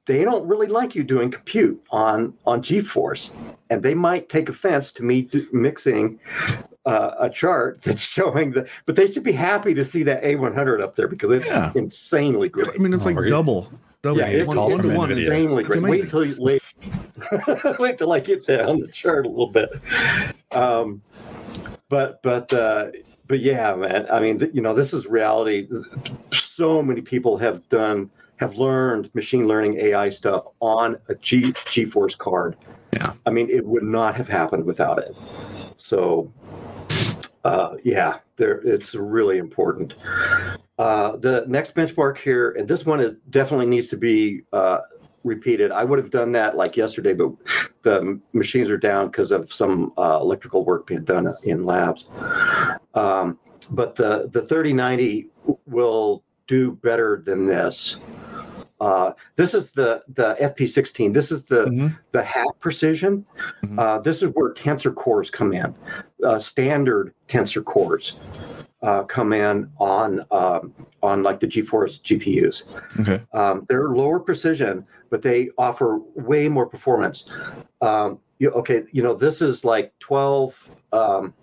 they 0.06 0.24
don't 0.24 0.46
really 0.48 0.68
like 0.68 0.94
you 0.94 1.04
doing 1.04 1.32
compute 1.32 1.82
on 1.90 2.34
on 2.46 2.62
GeForce, 2.62 3.32
and 3.72 3.82
they 3.82 3.96
might 3.96 4.30
take 4.30 4.48
offense 4.50 4.92
to 4.94 5.04
me 5.04 5.24
do- 5.24 5.48
mixing 5.52 6.20
uh, 6.86 7.12
a 7.20 7.30
chart 7.32 7.82
that's 7.84 8.02
showing 8.04 8.52
the. 8.52 8.68
But 8.86 8.96
they 8.96 9.10
should 9.12 9.24
be 9.24 9.32
happy 9.32 9.74
to 9.74 9.84
see 9.84 10.04
that 10.04 10.22
A100 10.24 10.84
up 10.84 10.96
there 10.96 11.08
because 11.08 11.32
it's 11.32 11.46
Yeah. 11.48 11.72
insanely 11.74 12.50
great. 12.50 12.70
I 12.76 12.78
mean, 12.78 12.94
it's 12.94 13.06
Oh, 13.06 13.10
like 13.10 13.16
we're- 13.16 13.30
double. 13.30 13.72
Double. 14.02 14.20
Yeah, 14.20 14.28
it's, 14.28 14.48
one, 14.48 14.56
call 14.56 14.70
one 14.70 14.82
from 14.82 14.92
to 14.92 14.98
one. 14.98 15.12
It's, 15.12 15.20
insanely 15.28 15.64
it's 15.64 15.70
great. 15.70 15.82
Wait 15.84 15.90
amazing. 15.90 16.06
until 16.06 16.26
you 16.26 16.36
wait. 16.40 16.62
wait 17.80 17.98
till 17.98 18.14
I 18.14 18.22
get 18.22 18.48
down 18.48 18.80
the 18.80 18.88
chart 18.88 19.26
a 19.26 19.30
little 19.30 19.50
bit. 19.52 19.70
Um, 20.52 21.02
but 21.90 22.22
but 22.24 22.52
uh, 22.54 22.88
but 23.28 23.40
yeah, 23.40 23.76
man. 23.76 24.08
I 24.12 24.20
mean, 24.20 24.40
th- 24.40 24.52
you 24.54 24.62
know, 24.62 24.74
this 24.74 24.94
is 24.94 25.06
reality. 25.06 25.68
So 26.34 26.82
many 26.82 27.02
people 27.02 27.38
have 27.38 27.68
done 27.70 28.10
have 28.38 28.58
learned 28.58 29.14
machine 29.14 29.48
learning 29.48 29.78
AI 29.80 30.10
stuff 30.10 30.46
on 30.62 30.98
a 31.10 31.16
G 31.16 31.42
GeForce 31.42 32.18
card. 32.18 32.56
Yeah. 32.94 33.14
I 33.26 33.30
mean, 33.30 33.50
it 33.50 33.66
would 33.66 33.84
not 33.84 34.16
have 34.16 34.30
happened 34.30 34.66
without 34.66 35.00
it. 35.00 35.14
So 35.78 36.32
uh, 37.44 37.76
yeah, 37.84 38.20
there 38.38 38.62
it's 38.62 38.96
really 38.96 39.38
important. 39.38 39.94
Uh, 40.78 41.18
the 41.18 41.44
next 41.48 41.76
benchmark 41.76 42.18
here, 42.18 42.52
and 42.52 42.68
this 42.68 42.86
one 42.86 43.00
is 43.00 43.16
definitely 43.30 43.66
needs 43.66 43.90
to 43.90 43.98
be 43.98 44.42
uh, 44.54 44.80
repeated. 45.24 45.72
I 45.72 45.84
would 45.84 46.00
have 46.00 46.10
done 46.12 46.32
that 46.34 46.56
like 46.56 46.78
yesterday, 46.78 47.14
but 47.14 47.32
the 47.84 48.20
machines 48.34 48.70
are 48.70 48.78
down 48.78 49.08
because 49.08 49.32
of 49.32 49.52
some 49.52 49.94
uh, 49.98 50.20
electrical 50.22 50.64
work 50.66 50.88
being 50.88 51.04
done 51.04 51.34
in 51.44 51.66
labs. 51.66 52.06
Um, 52.94 53.40
but 53.72 53.96
the 53.96 54.30
the 54.34 54.42
3090 54.44 55.28
will 55.68 56.24
do 56.48 56.72
better 56.74 57.22
than 57.26 57.46
this. 57.46 57.98
Uh, 58.82 59.12
this 59.36 59.54
is 59.54 59.72
the 59.72 60.02
the 60.16 60.36
FP16. 60.40 61.14
This 61.14 61.32
is 61.32 61.44
the 61.44 61.66
Mhm. 61.66 61.98
the 62.14 62.24
half 62.24 62.48
precision. 62.60 63.26
Mhm. 63.64 63.78
Uh, 63.80 64.00
this 64.00 64.24
is 64.24 64.30
where 64.34 64.54
tensor 64.54 64.94
cores 64.96 65.30
come 65.30 65.54
in. 65.54 65.76
Uh, 66.26 66.40
standard 66.40 67.14
tensor 67.28 67.64
cores 67.64 68.14
uh, 68.82 69.04
come 69.04 69.34
in 69.34 69.70
on 69.80 70.26
um, 70.32 70.74
on 71.04 71.24
like 71.24 71.40
the 71.42 71.48
GeForce 71.48 72.02
GPUs. 72.02 72.64
Okay. 73.02 73.22
Um, 73.34 73.66
they're 73.68 73.90
lower 73.90 74.20
precision, 74.20 74.86
but 75.10 75.22
they 75.22 75.50
offer 75.58 76.00
way 76.16 76.48
more 76.48 76.66
performance. 76.66 77.26
Um, 77.82 78.20
you, 78.40 78.52
okay, 78.52 78.84
you 78.92 79.04
know 79.04 79.14
this 79.14 79.42
is 79.42 79.66
like 79.66 79.94
12. 80.00 80.56
Um, 80.92 81.34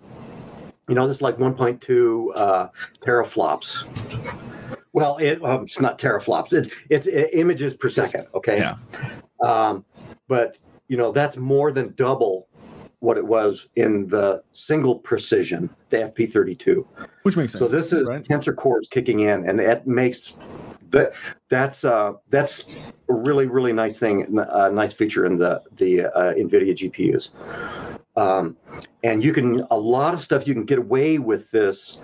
you 0.87 0.95
know 0.95 1.07
this 1.07 1.17
is 1.17 1.21
like 1.21 1.37
1.2 1.37 2.29
uh, 2.35 2.67
teraflops. 3.01 3.83
Well, 4.93 5.17
it, 5.17 5.43
um, 5.43 5.63
it's 5.63 5.79
not 5.79 5.99
teraflops. 5.99 6.53
It's 6.53 6.69
it's 6.89 7.07
uh, 7.07 7.27
images 7.33 7.73
per 7.73 7.89
second. 7.89 8.27
Okay. 8.33 8.57
Yeah. 8.57 8.75
Um, 9.43 9.85
but 10.27 10.57
you 10.87 10.97
know 10.97 11.11
that's 11.11 11.37
more 11.37 11.71
than 11.71 11.93
double 11.95 12.47
what 12.99 13.17
it 13.17 13.25
was 13.25 13.67
in 13.75 14.07
the 14.07 14.41
single 14.53 14.95
precision, 14.95 15.69
the 15.91 15.97
FP32. 15.97 16.83
Which 17.21 17.37
makes 17.37 17.51
sense. 17.51 17.59
So 17.59 17.67
this 17.67 17.93
is 17.93 18.07
right? 18.07 18.23
tensor 18.23 18.55
cores 18.55 18.87
kicking 18.89 19.19
in, 19.19 19.47
and 19.47 19.59
it 19.59 19.85
makes 19.85 20.35
that 20.91 21.13
that's 21.49 21.83
uh, 21.83 22.13
that's 22.29 22.65
a 23.09 23.13
really 23.13 23.47
really 23.47 23.73
nice 23.73 23.99
thing, 23.99 24.37
a 24.37 24.71
nice 24.71 24.93
feature 24.93 25.25
in 25.25 25.37
the 25.37 25.61
the 25.77 26.05
uh, 26.05 26.33
NVIDIA 26.33 26.91
GPUs. 26.91 27.29
Um, 28.17 28.57
and 29.03 29.23
you 29.23 29.31
can 29.31 29.63
a 29.69 29.77
lot 29.77 30.13
of 30.13 30.21
stuff 30.21 30.47
you 30.47 30.53
can 30.55 30.65
get 30.65 30.79
away 30.79 31.19
with 31.19 31.51
this 31.51 31.99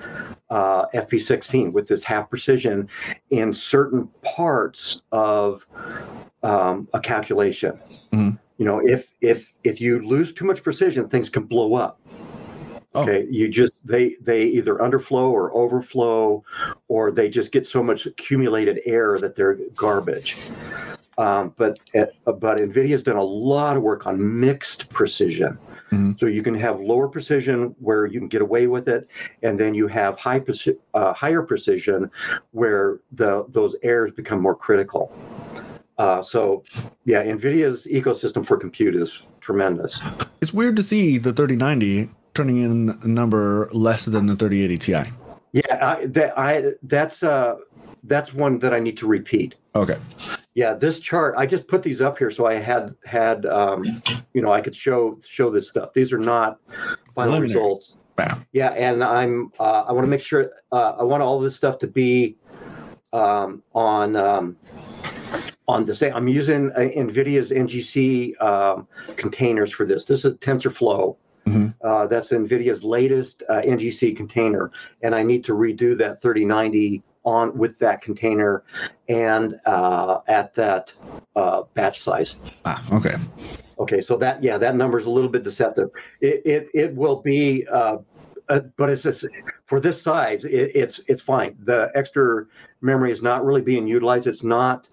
uh, 0.51 0.85
FP16 0.93 1.71
with 1.71 1.87
this 1.87 2.03
half 2.03 2.29
precision 2.29 2.87
in 3.31 3.53
certain 3.53 4.07
parts 4.23 5.01
of 5.11 5.65
um, 6.43 6.87
a 6.93 6.99
calculation. 6.99 7.79
Mhm. 8.11 8.37
You 8.57 8.65
know, 8.65 8.79
if 8.85 9.07
if 9.21 9.51
if 9.63 9.81
you 9.81 10.07
lose 10.07 10.31
too 10.33 10.45
much 10.45 10.61
precision, 10.61 11.09
things 11.09 11.29
can 11.29 11.43
blow 11.43 11.73
up. 11.73 11.99
Oh. 12.95 13.01
Okay, 13.03 13.25
you 13.29 13.47
just 13.49 13.73
they 13.83 14.15
they 14.21 14.43
either 14.45 14.75
underflow 14.75 15.31
or 15.31 15.55
overflow, 15.55 16.43
or 16.87 17.11
they 17.11 17.27
just 17.29 17.51
get 17.51 17.65
so 17.65 17.81
much 17.81 18.05
accumulated 18.05 18.81
air 18.85 19.17
that 19.19 19.35
they're 19.35 19.57
garbage. 19.75 20.37
Um, 21.17 21.53
but 21.57 21.79
uh, 21.95 22.31
but 22.33 22.57
Nvidia's 22.57 23.03
done 23.03 23.15
a 23.17 23.23
lot 23.23 23.77
of 23.77 23.83
work 23.83 24.05
on 24.07 24.39
mixed 24.39 24.89
precision, 24.89 25.57
Mhm. 25.91 26.19
so 26.19 26.25
you 26.27 26.41
can 26.43 26.53
have 26.55 26.79
lower 26.81 27.07
precision 27.07 27.75
where 27.79 28.05
you 28.05 28.19
can 28.19 28.27
get 28.27 28.41
away 28.41 28.67
with 28.67 28.87
it, 28.87 29.07
and 29.43 29.59
then 29.59 29.73
you 29.73 29.87
have 29.87 30.17
high 30.19 30.43
uh, 30.93 31.13
higher 31.13 31.41
precision 31.41 32.09
where 32.51 32.99
the 33.11 33.45
those 33.49 33.75
errors 33.83 34.11
become 34.11 34.39
more 34.41 34.55
critical. 34.55 35.11
Uh, 35.99 36.23
so, 36.23 36.63
yeah, 37.05 37.23
Nvidia's 37.23 37.85
ecosystem 37.85 38.43
for 38.43 38.57
compute 38.57 38.95
is 38.95 39.21
tremendous. 39.41 39.99
It's 40.41 40.51
weird 40.53 40.75
to 40.77 40.83
see 40.83 41.19
the 41.19 41.31
3090 41.31 42.09
turning 42.33 42.57
in 42.57 42.97
a 43.01 43.07
number 43.07 43.69
less 43.71 44.05
than 44.05 44.27
the 44.27 44.35
3080 44.35 44.77
Ti. 44.77 45.11
Yeah, 45.51 45.95
I, 45.99 46.05
that 46.07 46.37
I 46.37 46.71
that's 46.83 47.21
uh 47.21 47.57
that's 48.05 48.33
one 48.33 48.59
that 48.59 48.73
I 48.73 48.79
need 48.79 48.97
to 48.97 49.07
repeat. 49.07 49.55
Okay. 49.75 49.97
Yeah, 50.55 50.73
this 50.73 50.99
chart 50.99 51.35
I 51.37 51.45
just 51.45 51.67
put 51.67 51.83
these 51.83 52.01
up 52.01 52.17
here 52.17 52.31
so 52.31 52.45
I 52.45 52.55
had 52.55 52.95
had 53.05 53.45
um, 53.45 53.85
you 54.33 54.41
know 54.41 54.51
I 54.51 54.61
could 54.61 54.75
show 54.75 55.19
show 55.27 55.49
this 55.51 55.69
stuff. 55.69 55.93
These 55.93 56.11
are 56.11 56.17
not 56.17 56.59
final 57.15 57.33
Preliminary. 57.33 57.47
results. 57.49 57.97
Bam. 58.15 58.45
Yeah, 58.51 58.69
and 58.69 59.03
I'm 59.03 59.51
uh, 59.59 59.85
I 59.87 59.91
want 59.91 60.05
to 60.05 60.09
make 60.09 60.21
sure 60.21 60.51
uh, 60.71 60.93
I 60.99 61.03
want 61.03 61.23
all 61.23 61.39
this 61.39 61.55
stuff 61.55 61.77
to 61.79 61.87
be 61.87 62.35
um, 63.11 63.63
on 63.73 64.15
um, 64.15 64.57
on 65.67 65.85
the 65.85 65.95
same. 65.95 66.13
I'm 66.15 66.27
using 66.27 66.71
uh, 66.71 66.79
NVIDIA's 66.79 67.51
NGC 67.51 68.39
um, 68.41 68.87
containers 69.15 69.71
for 69.71 69.85
this. 69.85 70.05
This 70.05 70.25
is 70.25 70.33
TensorFlow 70.35 71.15
Mhm. 71.53 71.73
Uh, 71.81 72.07
that's 72.07 72.31
NVIDIA's 72.31 72.83
latest 72.83 73.43
uh, 73.49 73.61
NGC 73.61 74.15
container, 74.15 74.71
and 75.01 75.13
I 75.13 75.23
need 75.23 75.43
to 75.45 75.53
redo 75.53 75.97
that 75.97 76.21
3090 76.21 77.03
on 77.25 77.57
with 77.57 77.79
that 77.79 78.01
container 78.01 78.63
and 79.07 79.59
uh, 79.65 80.19
at 80.27 80.53
that 80.55 80.91
uh, 81.35 81.63
batch 81.73 82.01
size. 82.01 82.35
Ah, 82.65 82.83
okay. 82.91 83.15
Okay, 83.79 84.01
so 84.01 84.17
that 84.17 84.43
yeah, 84.43 84.57
that 84.57 84.75
number 84.75 84.99
is 84.99 85.05
a 85.05 85.09
little 85.09 85.29
bit 85.29 85.43
deceptive. 85.43 85.89
It 86.21 86.41
it, 86.45 86.67
it 86.73 86.95
will 86.95 87.17
be, 87.21 87.65
uh, 87.67 87.97
uh, 88.49 88.59
but 88.77 88.89
it's 88.89 89.03
just 89.03 89.25
for 89.65 89.79
this 89.79 90.01
size, 90.01 90.45
it, 90.45 90.71
it's 90.75 90.99
it's 91.07 91.21
fine. 91.21 91.55
The 91.63 91.91
extra 91.95 92.45
memory 92.83 93.11
is 93.11 93.21
not 93.21 93.45
really 93.45 93.61
being 93.61 93.87
utilized. 93.87 94.27
It's 94.27 94.43
not 94.43 94.87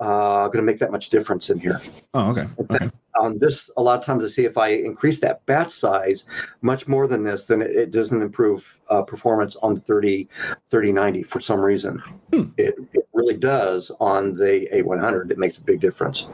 uh, 0.00 0.46
going 0.46 0.58
to 0.58 0.62
make 0.62 0.78
that 0.80 0.90
much 0.90 1.08
difference 1.08 1.50
in 1.50 1.58
here. 1.58 1.80
Oh, 2.14 2.30
okay. 2.30 2.46
Okay. 2.60 2.90
On 3.20 3.38
this, 3.38 3.70
a 3.76 3.82
lot 3.82 3.98
of 3.98 4.04
times 4.04 4.24
I 4.24 4.28
see 4.28 4.44
if 4.44 4.56
I 4.56 4.68
increase 4.68 5.18
that 5.20 5.44
batch 5.46 5.72
size 5.72 6.24
much 6.62 6.86
more 6.86 7.06
than 7.06 7.24
this, 7.24 7.46
then 7.46 7.62
it, 7.62 7.70
it 7.70 7.90
doesn't 7.90 8.20
improve 8.20 8.64
uh, 8.90 9.02
performance 9.02 9.56
on 9.62 9.74
the 9.74 9.80
30 9.80 10.28
3090 10.70 11.22
for 11.22 11.40
some 11.40 11.60
reason. 11.60 11.98
Hmm. 12.32 12.44
It, 12.56 12.76
it 12.92 13.08
really 13.12 13.36
does 13.36 13.90
on 14.00 14.34
the 14.34 14.68
A100. 14.72 15.30
It 15.30 15.38
makes 15.38 15.58
a 15.58 15.62
big 15.62 15.80
difference. 15.80 16.26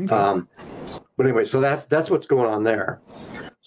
Okay. 0.00 0.14
Um, 0.14 0.48
but 1.16 1.26
anyway, 1.26 1.44
so 1.44 1.60
that's 1.60 1.84
that's 1.86 2.08
what's 2.08 2.26
going 2.26 2.48
on 2.48 2.62
there. 2.62 3.00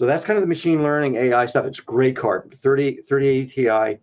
So 0.01 0.07
that's 0.07 0.25
kind 0.25 0.35
of 0.35 0.41
the 0.41 0.47
machine 0.47 0.81
learning 0.81 1.15
AI 1.15 1.45
stuff. 1.45 1.63
It's 1.65 1.79
great 1.79 2.15
card. 2.15 2.57
30 2.59 3.03
3080 3.07 3.53
Ti. 3.53 3.99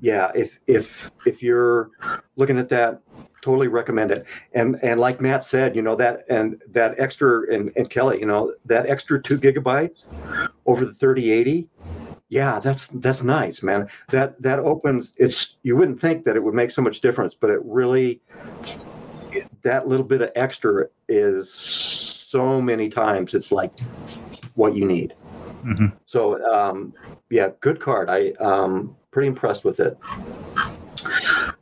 Yeah, 0.00 0.32
if 0.34 0.58
if 0.66 1.12
if 1.26 1.44
you're 1.44 1.90
looking 2.34 2.58
at 2.58 2.68
that, 2.70 3.00
totally 3.40 3.68
recommend 3.68 4.10
it. 4.10 4.26
And 4.54 4.80
and 4.82 4.98
like 4.98 5.20
Matt 5.20 5.44
said, 5.44 5.76
you 5.76 5.82
know 5.82 5.94
that 5.94 6.24
and 6.28 6.60
that 6.72 6.98
extra 6.98 7.54
and, 7.54 7.70
and 7.76 7.88
Kelly, 7.88 8.18
you 8.18 8.26
know 8.26 8.52
that 8.64 8.86
extra 8.86 9.22
two 9.22 9.38
gigabytes 9.38 10.08
over 10.66 10.84
the 10.84 10.92
3080. 10.92 11.68
Yeah, 12.30 12.58
that's 12.58 12.88
that's 12.94 13.22
nice, 13.22 13.62
man. 13.62 13.86
That 14.10 14.42
that 14.42 14.58
opens. 14.58 15.12
It's 15.18 15.54
you 15.62 15.76
wouldn't 15.76 16.00
think 16.00 16.24
that 16.24 16.34
it 16.34 16.42
would 16.42 16.54
make 16.54 16.72
so 16.72 16.82
much 16.82 17.00
difference, 17.00 17.36
but 17.38 17.50
it 17.50 17.60
really 17.64 18.20
that 19.62 19.86
little 19.86 20.04
bit 20.04 20.20
of 20.20 20.32
extra 20.34 20.86
is 21.08 21.48
so 21.54 22.60
many 22.60 22.88
times 22.88 23.34
it's 23.34 23.52
like 23.52 23.78
what 24.56 24.74
you 24.74 24.84
need. 24.84 25.14
Mhm. 25.64 25.92
So 26.06 26.42
um, 26.52 26.94
yeah, 27.30 27.50
good 27.60 27.80
card. 27.80 28.08
I 28.08 28.30
um 28.40 28.96
pretty 29.10 29.28
impressed 29.28 29.64
with 29.64 29.80
it. 29.80 29.98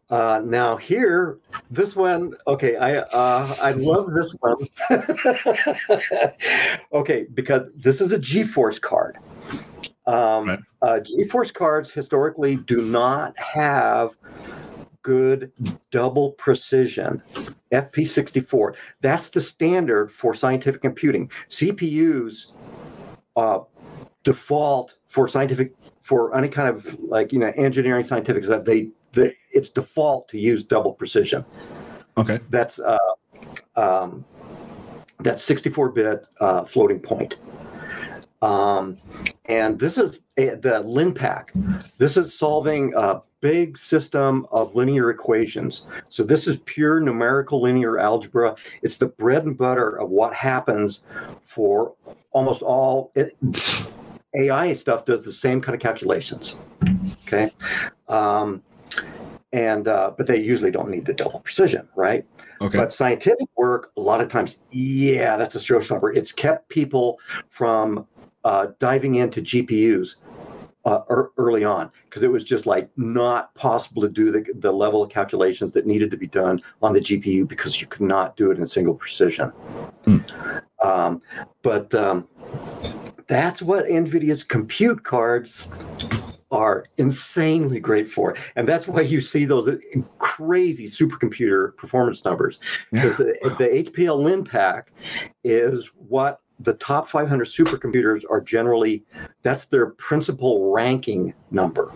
Uh, 0.09 0.41
now 0.45 0.77
here, 0.77 1.39
this 1.71 1.97
one, 1.97 2.33
okay, 2.47 2.77
I 2.77 2.99
uh, 2.99 3.57
I 3.61 3.73
love 3.73 4.13
this 4.13 4.33
one. 4.41 4.69
okay, 6.93 7.27
because 7.35 7.69
this 7.75 8.01
is 8.01 8.13
a 8.13 8.19
GeForce 8.19 8.81
card. 8.81 9.19
Um, 10.07 10.49
Right. 10.49 10.59
uh, 10.83 11.01
GeForce 11.01 11.53
cards 11.53 11.91
historically 11.91 12.57
do 12.57 12.83
not 12.83 13.37
have 13.37 14.11
good 15.03 15.51
double 15.91 16.33
precision. 16.33 17.21
FP64. 17.73 18.75
That's 19.01 19.29
the 19.29 19.41
standard 19.41 20.13
for 20.13 20.35
scientific 20.35 20.83
computing. 20.83 21.31
CPUs 21.51 22.53
uh, 23.37 23.61
default 24.27 24.95
for 25.07 25.29
scientific 25.29 25.73
for 26.03 26.37
any 26.37 26.49
kind 26.49 26.69
of 26.69 26.99
like 27.01 27.33
you 27.33 27.39
know 27.39 27.53
engineering 27.57 28.05
scientific 28.05 28.45
that 28.45 28.65
They, 28.65 28.89
they 29.13 29.37
it's 29.53 29.71
default 29.71 30.29
to 30.31 30.39
use 30.39 30.65
double 30.65 30.93
precision. 30.93 31.45
Okay. 32.19 32.41
That's 32.51 32.81
uh, 32.81 32.99
um, 33.77 34.25
that's 35.21 35.49
64-bit 35.49 36.27
uh, 36.41 36.65
floating 36.65 36.99
point. 36.99 37.37
Um, 38.43 38.99
and 39.47 39.79
this 39.79 39.97
is 39.97 40.21
a, 40.37 40.57
the 40.57 40.83
LinPack. 40.83 41.91
This 41.99 42.17
is 42.17 42.37
solving 42.37 42.93
a 42.97 43.23
big 43.41 43.79
system 43.79 44.47
of 44.51 44.75
linear 44.75 45.11
equations. 45.11 45.85
So 46.11 46.23
this 46.23 46.47
is 46.47 46.57
pure 46.65 47.01
numerical 47.01 47.63
linear 47.63 47.99
algebra. 47.99 48.57
It's 48.83 48.97
the 48.97 49.07
bread 49.07 49.45
and 49.45 49.57
butter 49.57 49.99
of 50.01 50.11
what 50.11 50.35
happens 50.35 51.01
for 51.45 51.95
almost 52.33 52.63
all 52.63 53.13
it, 53.15 53.37
AI 54.39 54.73
stuff. 54.73 55.05
Does 55.05 55.25
the 55.25 55.33
same 55.33 55.61
kind 55.61 55.75
of 55.75 55.81
calculations. 55.81 56.57
Okay, 57.27 57.51
um, 58.09 58.63
and 59.53 59.89
uh, 59.89 60.13
but 60.17 60.27
they 60.27 60.41
usually 60.41 60.71
don't 60.71 60.91
need 60.91 61.05
the 61.05 61.15
double 61.15 61.41
precision, 61.41 61.89
right? 61.97 62.25
Okay. 62.61 62.79
But 62.79 62.93
scientific 62.93 63.49
work, 63.57 63.93
a 63.97 64.01
lot 64.01 64.21
of 64.21 64.31
times, 64.31 64.59
yeah, 64.71 65.37
that's 65.37 65.57
a 65.57 65.59
showstopper. 65.59 66.17
It's 66.17 66.33
kept 66.33 66.69
people 66.69 67.19
from 67.51 68.07
uh, 68.45 68.69
diving 68.79 69.17
into 69.17 69.43
GPUs 69.43 70.17
uh, 70.87 71.01
ear- 71.11 71.31
early 71.37 71.65
on 71.65 71.91
because 72.05 72.23
it 72.23 72.31
was 72.31 72.45
just 72.45 72.65
like 72.65 72.89
not 72.97 73.53
possible 73.55 74.01
to 74.01 74.09
do 74.09 74.31
the, 74.31 74.47
the 74.61 74.73
level 74.73 75.03
of 75.03 75.11
calculations 75.11 75.73
that 75.73 75.85
needed 75.85 76.11
to 76.13 76.17
be 76.17 76.29
done 76.29 76.63
on 76.81 76.93
the 76.93 77.01
GPU 77.01 77.47
because 77.47 77.81
you 77.81 77.87
could 77.87 78.03
not 78.03 78.37
do 78.37 78.51
it 78.51 78.59
in 78.59 78.67
single 78.67 78.95
precision. 78.95 79.49
Hmm. 80.05 80.19
Um, 80.83 81.23
but 81.63 81.93
um, 81.95 82.29
that's 83.27 83.63
what 83.63 83.87
NVIDIA's 83.87 84.43
compute 84.43 85.05
cards 85.05 85.67
are 86.51 86.85
insanely 86.99 87.81
great 87.81 88.11
for. 88.11 88.37
And 88.55 88.69
that's 88.69 88.87
why 88.87 89.01
you 89.01 89.21
see 89.21 89.45
those 89.45 89.69
crazy 90.19 90.87
supercomputer 90.87 91.77
performance 91.77 92.25
numbers. 92.25 92.61
Because 92.93 93.17
the, 93.17 93.37
the 93.59 93.91
HPL 93.91 94.47
LinPack 94.47 94.85
is 95.43 95.89
what 96.09 96.41
the 96.61 96.75
top 96.75 97.09
500 97.09 97.47
supercomputers 97.47 98.23
are 98.31 98.41
generally, 98.41 99.05
that's 99.43 99.67
their 99.67 99.87
principal 99.91 100.73
ranking 100.73 101.35
number. 101.51 101.93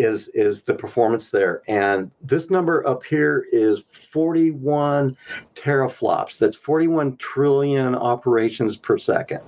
Is, 0.00 0.28
is 0.28 0.62
the 0.62 0.74
performance 0.74 1.30
there 1.30 1.62
and 1.68 2.10
this 2.22 2.48
number 2.48 2.86
up 2.86 3.04
here 3.04 3.46
is 3.52 3.84
41 4.12 5.16
teraflops 5.54 6.38
that's 6.38 6.56
41 6.56 7.16
trillion 7.18 7.94
operations 7.94 8.76
per 8.76 8.96
second 8.98 9.40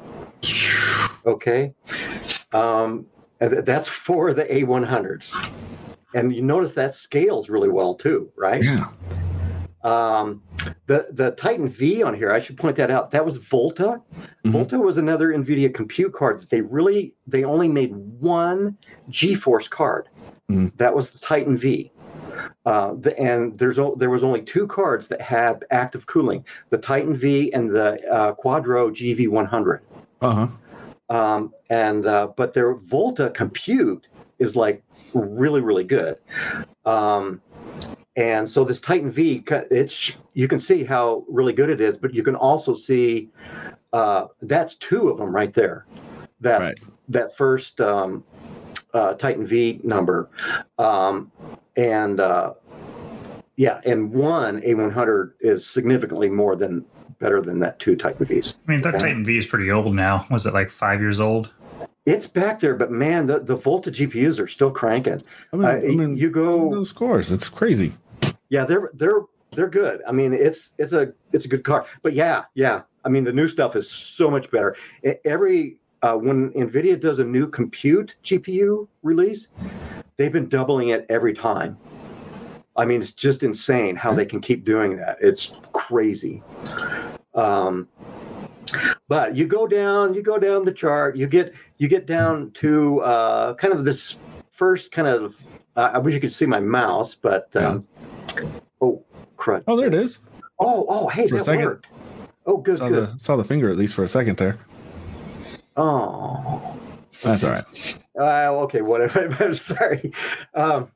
okay 1.26 1.72
um, 2.52 3.06
that's 3.50 3.88
for 3.88 4.34
the 4.34 4.44
A100s. 4.44 5.32
And 6.14 6.34
you 6.34 6.42
notice 6.42 6.74
that 6.74 6.94
scales 6.94 7.48
really 7.48 7.68
well 7.68 7.94
too, 7.94 8.30
right? 8.36 8.62
Yeah. 8.62 8.88
Um, 9.82 10.42
the 10.86 11.08
the 11.10 11.32
Titan 11.32 11.68
V 11.68 12.04
on 12.04 12.14
here, 12.14 12.30
I 12.30 12.40
should 12.40 12.56
point 12.56 12.76
that 12.76 12.90
out. 12.90 13.10
That 13.10 13.26
was 13.26 13.38
Volta. 13.38 14.00
Mhm. 14.44 14.52
Volta 14.52 14.78
was 14.78 14.96
another 14.96 15.28
NVIDIA 15.32 15.74
compute 15.74 16.12
card 16.12 16.40
that 16.40 16.50
they 16.50 16.60
really 16.60 17.14
they 17.26 17.42
only 17.42 17.68
made 17.68 17.92
one 17.96 18.76
GeForce 19.10 19.68
card. 19.68 20.08
Mhm. 20.50 20.76
That 20.76 20.94
was 20.94 21.10
the 21.10 21.18
Titan 21.18 21.56
V. 21.56 21.90
Uh, 22.64 22.94
the, 23.00 23.18
and 23.18 23.58
there's 23.58 23.78
there 23.96 24.10
was 24.10 24.22
only 24.22 24.42
two 24.42 24.66
cards 24.66 25.06
that 25.08 25.20
had 25.20 25.64
active 25.70 26.06
cooling: 26.06 26.44
the 26.70 26.78
Titan 26.78 27.16
V 27.16 27.52
and 27.52 27.70
the 27.70 28.00
uh, 28.10 28.34
Quadro 28.34 28.90
GV100 28.90 29.80
Uh 30.20 30.30
huh. 31.10 31.16
um, 31.16 31.52
and 31.70 32.06
uh, 32.06 32.28
but 32.36 32.54
their 32.54 32.74
Volta 32.74 33.30
compute 33.30 34.06
is 34.38 34.56
like 34.56 34.82
really 35.14 35.60
really 35.60 35.84
good. 35.84 36.18
Um, 36.84 37.40
and 38.16 38.48
so 38.48 38.62
this 38.64 38.80
Titan 38.80 39.10
V, 39.10 39.42
it's 39.70 40.12
you 40.34 40.46
can 40.48 40.58
see 40.58 40.84
how 40.84 41.24
really 41.28 41.52
good 41.52 41.70
it 41.70 41.80
is, 41.80 41.96
but 41.96 42.14
you 42.14 42.22
can 42.22 42.36
also 42.36 42.74
see 42.74 43.30
uh, 43.92 44.26
that's 44.42 44.74
two 44.76 45.08
of 45.08 45.18
them 45.18 45.34
right 45.34 45.52
there. 45.54 45.86
That 46.40 46.60
Right. 46.60 46.78
that 47.08 47.36
first 47.36 47.80
um, 47.80 48.24
uh, 48.94 49.14
Titan 49.14 49.46
V 49.46 49.80
number, 49.82 50.28
um, 50.78 51.30
and 51.76 52.20
uh, 52.20 52.54
yeah, 53.56 53.80
and 53.84 54.12
one 54.12 54.60
A100 54.62 55.32
is 55.40 55.66
significantly 55.66 56.28
more 56.28 56.56
than 56.56 56.84
better 57.18 57.40
than 57.40 57.58
that 57.60 57.78
two 57.78 57.96
Titan 57.96 58.26
Vs. 58.26 58.54
I 58.66 58.70
mean, 58.70 58.80
that 58.82 58.94
Okay. 58.96 59.06
Titan 59.08 59.24
V 59.24 59.38
is 59.38 59.46
pretty 59.46 59.70
old 59.70 59.94
now. 59.94 60.24
Was 60.30 60.46
it 60.46 60.54
like 60.54 60.70
five 60.70 61.00
years 61.00 61.20
old? 61.20 61.52
It's 62.04 62.26
back 62.26 62.58
there, 62.58 62.74
but 62.74 62.90
man, 62.90 63.26
the, 63.28 63.38
the 63.38 63.54
Volta 63.54 63.90
GPUs 63.92 64.40
are 64.40 64.48
still 64.48 64.72
cranking. 64.72 65.22
I 65.52 65.56
mean, 65.56 65.64
Uh, 65.64 65.68
I 65.68 65.80
mean, 65.80 66.16
you 66.16 66.30
go, 66.30 66.68
those 66.70 66.88
scores. 66.88 67.30
It's 67.30 67.48
crazy. 67.48 67.94
yeah, 68.48 68.64
they're 68.64 68.90
they're 68.94 69.20
they're 69.52 69.68
good. 69.68 70.00
I 70.08 70.12
mean, 70.12 70.32
it's 70.32 70.72
it's 70.78 70.92
a 70.92 71.12
it's 71.32 71.44
a 71.44 71.48
good 71.48 71.62
car. 71.62 71.86
But 72.02 72.14
yeah, 72.14 72.44
yeah, 72.54 72.82
I 73.04 73.08
mean, 73.08 73.22
the 73.22 73.32
new 73.32 73.48
stuff 73.48 73.76
is 73.76 73.88
so 73.88 74.28
much 74.30 74.50
better. 74.50 74.74
Every 75.24 75.78
uh, 76.02 76.14
when 76.14 76.50
Nvidia 76.50 77.00
does 77.00 77.18
a 77.18 77.24
new 77.24 77.46
compute 77.46 78.14
GPU 78.24 78.88
release, 79.02 79.48
they've 80.16 80.32
been 80.32 80.48
doubling 80.48 80.88
it 80.88 81.06
every 81.08 81.34
time. 81.34 81.78
I 82.76 82.84
mean, 82.84 83.00
it's 83.00 83.12
just 83.12 83.42
insane 83.42 83.96
how 83.96 84.14
they 84.14 84.24
can 84.24 84.40
keep 84.40 84.64
doing 84.64 84.96
that. 84.96 85.18
It's 85.20 85.60
crazy. 85.72 86.42
Um, 87.34 87.86
but 89.08 89.36
you 89.36 89.46
go 89.46 89.66
down, 89.66 90.14
you 90.14 90.22
go 90.22 90.38
down 90.38 90.64
the 90.64 90.72
chart, 90.72 91.16
you 91.16 91.26
get 91.26 91.52
you 91.78 91.88
get 91.88 92.06
down 92.06 92.50
to 92.52 93.00
uh, 93.02 93.54
kind 93.54 93.74
of 93.74 93.84
this 93.84 94.16
first 94.50 94.90
kind 94.92 95.06
of. 95.06 95.36
Uh, 95.76 95.90
I 95.94 95.98
wish 95.98 96.14
you 96.14 96.20
could 96.20 96.32
see 96.32 96.46
my 96.46 96.60
mouse, 96.60 97.14
but 97.14 97.54
um, 97.56 97.86
oh 98.80 99.02
crud! 99.36 99.64
Oh, 99.66 99.76
there 99.76 99.88
it 99.88 99.94
is. 99.94 100.18
Oh, 100.58 100.86
oh, 100.88 101.08
hey, 101.08 101.26
For 101.26 101.42
that 101.42 101.58
worked. 101.58 101.86
Oh, 102.46 102.56
good, 102.56 102.78
Saw 102.78 102.88
good. 102.88 103.10
the 103.14 103.18
saw 103.18 103.36
the 103.36 103.44
finger 103.44 103.70
at 103.70 103.76
least 103.76 103.94
for 103.94 104.04
a 104.04 104.08
second 104.08 104.38
there. 104.38 104.58
Oh, 105.76 106.76
That's 107.22 107.44
all 107.44 107.50
right. 107.52 107.98
uh, 108.18 108.50
okay, 108.64 108.82
whatever. 108.82 109.34
I'm 109.40 109.54
sorry. 109.54 110.12
Um, 110.54 110.90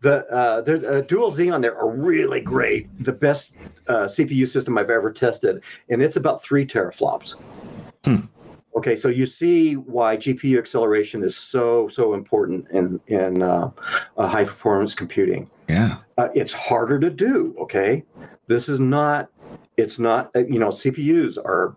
the 0.00 0.26
uh, 0.30 0.60
there's 0.60 0.84
uh, 0.84 1.00
Dual 1.08 1.32
Xeon 1.32 1.62
there 1.62 1.76
are 1.78 1.88
really 1.88 2.40
great. 2.40 2.88
The 3.04 3.12
best 3.12 3.56
uh, 3.88 4.04
CPU 4.04 4.46
system 4.46 4.76
I've 4.76 4.90
ever 4.90 5.10
tested, 5.10 5.62
and 5.88 6.02
it's 6.02 6.16
about 6.16 6.42
three 6.44 6.66
teraflops. 6.66 7.36
Hmm. 8.04 8.16
Okay, 8.76 8.96
so 8.96 9.08
you 9.08 9.26
see 9.26 9.74
why 9.76 10.16
GPU 10.16 10.58
acceleration 10.58 11.22
is 11.22 11.34
so 11.36 11.88
so 11.90 12.12
important 12.12 12.68
in 12.70 13.00
in 13.06 13.42
uh, 13.42 13.70
uh, 14.18 14.26
high 14.26 14.44
performance 14.44 14.94
computing. 14.94 15.48
Yeah. 15.70 15.98
Uh, 16.18 16.28
it's 16.34 16.52
harder 16.52 16.98
to 17.00 17.08
do. 17.08 17.54
Okay, 17.58 18.04
this 18.46 18.68
is 18.68 18.80
not. 18.80 19.30
It's 19.78 19.98
not. 19.98 20.30
uh, 20.36 20.40
You 20.40 20.58
know, 20.58 20.68
CPUs 20.68 21.38
are 21.38 21.74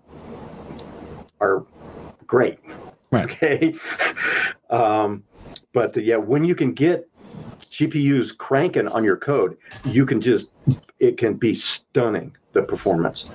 are 1.39 1.63
great. 2.27 2.59
Right. 3.09 3.25
Okay, 3.25 3.73
um, 4.69 5.23
but 5.73 5.97
uh, 5.97 6.01
yeah, 6.01 6.17
when 6.17 6.43
you 6.43 6.55
can 6.55 6.73
get 6.73 7.09
GPUs 7.71 8.37
cranking 8.37 8.87
on 8.87 9.03
your 9.03 9.17
code, 9.17 9.57
you 9.85 10.05
can 10.05 10.19
just 10.21 10.47
it 10.99 11.17
can 11.17 11.35
be 11.35 11.53
stunning 11.53 12.35
the 12.53 12.63
performance. 12.63 13.25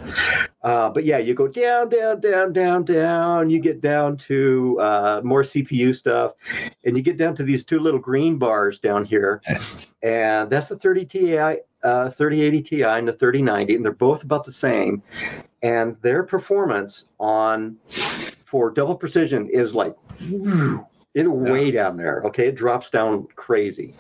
Uh, 0.62 0.88
but 0.90 1.05
yeah, 1.05 1.18
you 1.18 1.34
go 1.34 1.47
down, 1.47 1.88
down, 1.88 2.20
down, 2.20 2.53
down, 2.53 2.84
down. 2.84 3.51
You 3.51 3.61
get 3.61 3.80
down 3.80 4.16
to 4.18 4.78
uh, 4.80 5.20
more 5.22 5.43
CPU 5.43 5.95
stuff, 5.95 6.32
and 6.84 6.97
you 6.97 7.03
get 7.03 7.16
down 7.16 7.34
to 7.36 7.45
these 7.45 7.64
two 7.64 7.78
little 7.78 8.01
green 8.01 8.38
bars 8.38 8.78
down 8.78 9.05
here, 9.05 9.40
and 10.03 10.51
that's 10.51 10.68
the 10.68 10.76
30 10.76 11.05
Ti, 11.05 11.38
uh, 11.38 12.11
3080 12.11 12.62
Ti, 12.62 12.82
and 12.82 13.09
the 13.09 13.12
3090, 13.12 13.76
and 13.76 13.84
they're 13.84 13.93
both 13.93 14.24
about 14.24 14.45
the 14.45 14.53
same. 14.53 15.03
And 15.62 15.97
their 16.03 16.24
performance 16.24 17.05
on 17.20 17.76
for 18.53 18.70
double 18.70 18.94
precision 18.94 19.48
is 19.48 19.74
like 19.74 19.96
it 21.14 21.26
way 21.26 21.70
down 21.70 21.96
there. 21.96 22.22
Okay, 22.26 22.48
it 22.48 22.55
drops 22.55 22.90
down 22.90 23.26
crazy, 23.34 23.94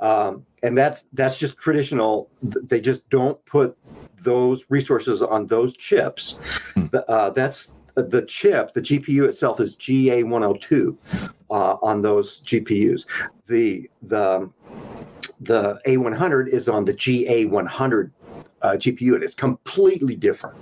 um, 0.00 0.44
and 0.64 0.76
that's 0.76 1.04
that's 1.12 1.38
just 1.38 1.56
traditional. 1.58 2.28
They 2.42 2.80
just 2.80 3.08
don't 3.10 3.42
put 3.46 3.78
those 4.20 4.62
resources 4.68 5.22
on 5.22 5.46
those 5.46 5.76
chips. 5.76 6.40
Hmm. 6.74 6.86
The, 6.90 7.08
uh, 7.08 7.30
that's 7.30 7.74
the 7.94 8.22
chip. 8.22 8.74
The 8.74 8.80
GPU 8.80 9.28
itself 9.28 9.60
is 9.60 9.76
GA102 9.76 10.96
uh, 11.50 11.54
on 11.80 12.02
those 12.02 12.40
GPUs. 12.44 13.06
The 13.46 13.88
the 14.02 14.50
the 15.38 15.78
A100 15.86 16.48
is 16.48 16.68
on 16.68 16.84
the 16.84 16.94
GA100 16.94 18.10
uh, 18.62 18.70
GPU, 18.72 19.14
and 19.14 19.22
it's 19.22 19.36
completely 19.36 20.16
different. 20.16 20.56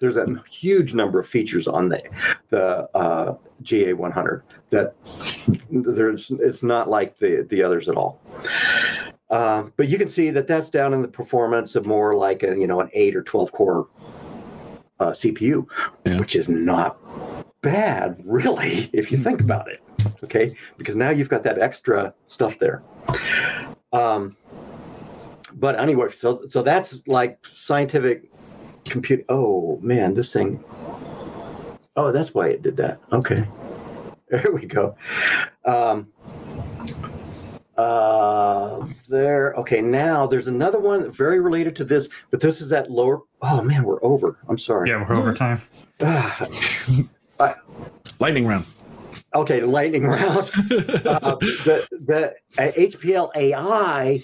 There's 0.00 0.16
a 0.16 0.42
huge 0.50 0.94
number 0.94 1.20
of 1.20 1.28
features 1.28 1.68
on 1.68 1.88
the 1.90 2.02
the 2.48 2.88
uh, 2.96 3.36
GA100 3.62 4.42
that 4.70 4.94
there's 5.70 6.30
it's 6.40 6.62
not 6.62 6.88
like 6.88 7.18
the 7.18 7.46
the 7.50 7.62
others 7.62 7.88
at 7.88 7.96
all. 7.96 8.20
Uh, 9.28 9.64
but 9.76 9.88
you 9.88 9.96
can 9.98 10.08
see 10.08 10.30
that 10.30 10.48
that's 10.48 10.70
down 10.70 10.92
in 10.92 11.02
the 11.02 11.08
performance 11.08 11.76
of 11.76 11.86
more 11.86 12.16
like 12.16 12.42
a 12.42 12.56
you 12.56 12.66
know 12.66 12.80
an 12.80 12.88
eight 12.94 13.14
or 13.14 13.22
twelve 13.22 13.52
core 13.52 13.88
uh, 14.98 15.10
CPU, 15.10 15.66
Yeah. 16.04 16.18
which 16.18 16.34
is 16.34 16.48
not 16.48 16.96
bad 17.62 18.16
really 18.24 18.88
if 18.94 19.12
you 19.12 19.18
think 19.18 19.40
about 19.42 19.68
it. 19.70 19.80
Okay, 20.24 20.54
because 20.78 20.96
now 20.96 21.10
you've 21.10 21.28
got 21.28 21.42
that 21.44 21.58
extra 21.58 22.14
stuff 22.28 22.58
there. 22.58 22.82
Um, 23.92 24.34
but 25.54 25.78
anyway, 25.78 26.10
so 26.10 26.42
so 26.48 26.62
that's 26.62 26.96
like 27.06 27.38
scientific 27.54 28.29
compute. 28.90 29.24
Oh 29.28 29.78
man, 29.82 30.12
this 30.14 30.32
thing. 30.32 30.62
Oh, 31.96 32.12
that's 32.12 32.34
why 32.34 32.48
it 32.48 32.62
did 32.62 32.76
that. 32.76 33.00
Okay, 33.12 33.44
there 34.28 34.50
we 34.52 34.66
go. 34.66 34.96
Um, 35.64 36.08
uh, 37.78 38.86
there. 39.08 39.54
Okay, 39.54 39.80
now 39.80 40.26
there's 40.26 40.48
another 40.48 40.78
one 40.78 41.10
very 41.10 41.40
related 41.40 41.74
to 41.76 41.84
this, 41.84 42.08
but 42.30 42.40
this 42.40 42.60
is 42.60 42.68
that 42.68 42.90
lower. 42.90 43.22
Oh 43.40 43.62
man, 43.62 43.84
we're 43.84 44.02
over. 44.04 44.36
I'm 44.48 44.58
sorry. 44.58 44.90
Yeah, 44.90 45.04
we're 45.08 45.16
over 45.16 45.32
time. 45.32 45.60
Ah, 47.42 47.56
Lightning 48.18 48.46
round. 48.46 48.66
okay, 49.34 49.62
lightning 49.62 50.04
round. 50.04 50.38
uh, 51.06 51.36
the 51.36 51.86
the 52.06 52.34
uh, 52.58 52.72
HPL 52.72 53.30
AI 53.34 54.20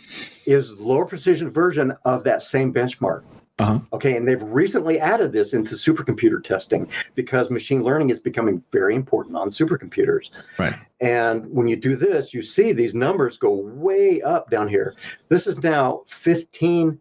is 0.47 0.73
lower 0.73 1.07
precision 1.07 1.51
version 1.51 1.95
of 2.05 2.25
that 2.25 2.43
same 2.43 2.73
benchmark. 2.75 3.23
Uh-huh. 3.59 3.81
Okay, 3.95 4.17
and 4.17 4.29
they've 4.29 4.43
recently 4.43 5.01
added 5.01 5.33
this 5.33 5.55
into 5.55 5.77
supercomputer 5.77 6.45
testing 6.45 6.87
because 7.15 7.49
machine 7.51 7.83
learning 7.83 8.11
is 8.11 8.21
becoming 8.21 8.63
very 8.71 8.95
important 8.95 9.35
on 9.35 9.49
supercomputers. 9.49 10.31
Right. 10.59 10.75
And 11.01 11.51
when 11.51 11.67
you 11.67 11.77
do 11.77 11.97
this, 11.97 12.35
you 12.35 12.43
see 12.43 12.73
these 12.73 12.95
numbers 12.95 13.39
go 13.39 13.53
way 13.55 14.21
up 14.21 14.51
down 14.51 14.69
here. 14.69 14.95
This 15.31 15.47
is 15.47 15.63
now 15.63 16.03
15, 16.07 17.01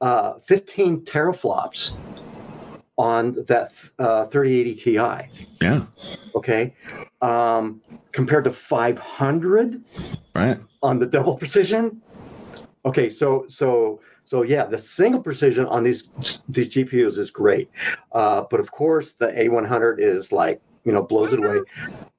uh, 0.00 0.34
15 0.44 1.02
teraflops 1.02 1.92
on 2.98 3.44
that 3.46 3.72
uh, 4.00 4.26
3080 4.26 4.74
Ti. 4.74 4.98
Yeah. 5.60 5.84
Okay, 6.34 6.74
um, 7.20 7.80
compared 8.10 8.44
to 8.44 8.50
500 8.52 9.82
Right. 10.34 10.58
on 10.82 10.98
the 10.98 11.06
double 11.06 11.36
precision. 11.36 12.02
Okay, 12.84 13.08
so 13.08 13.46
so 13.48 14.00
so 14.32 14.44
yeah, 14.44 14.64
the 14.64 14.78
single 14.78 15.20
precision 15.20 15.66
on 15.66 15.84
these 15.84 16.08
these 16.48 16.70
GPUs 16.70 17.18
is 17.18 17.30
great, 17.30 17.68
uh, 18.12 18.44
but 18.50 18.60
of 18.60 18.72
course 18.72 19.12
the 19.18 19.26
A100 19.26 19.96
is 19.98 20.32
like 20.32 20.58
you 20.84 20.92
know 20.92 21.02
blows 21.02 21.34
it 21.34 21.38
away. 21.38 21.60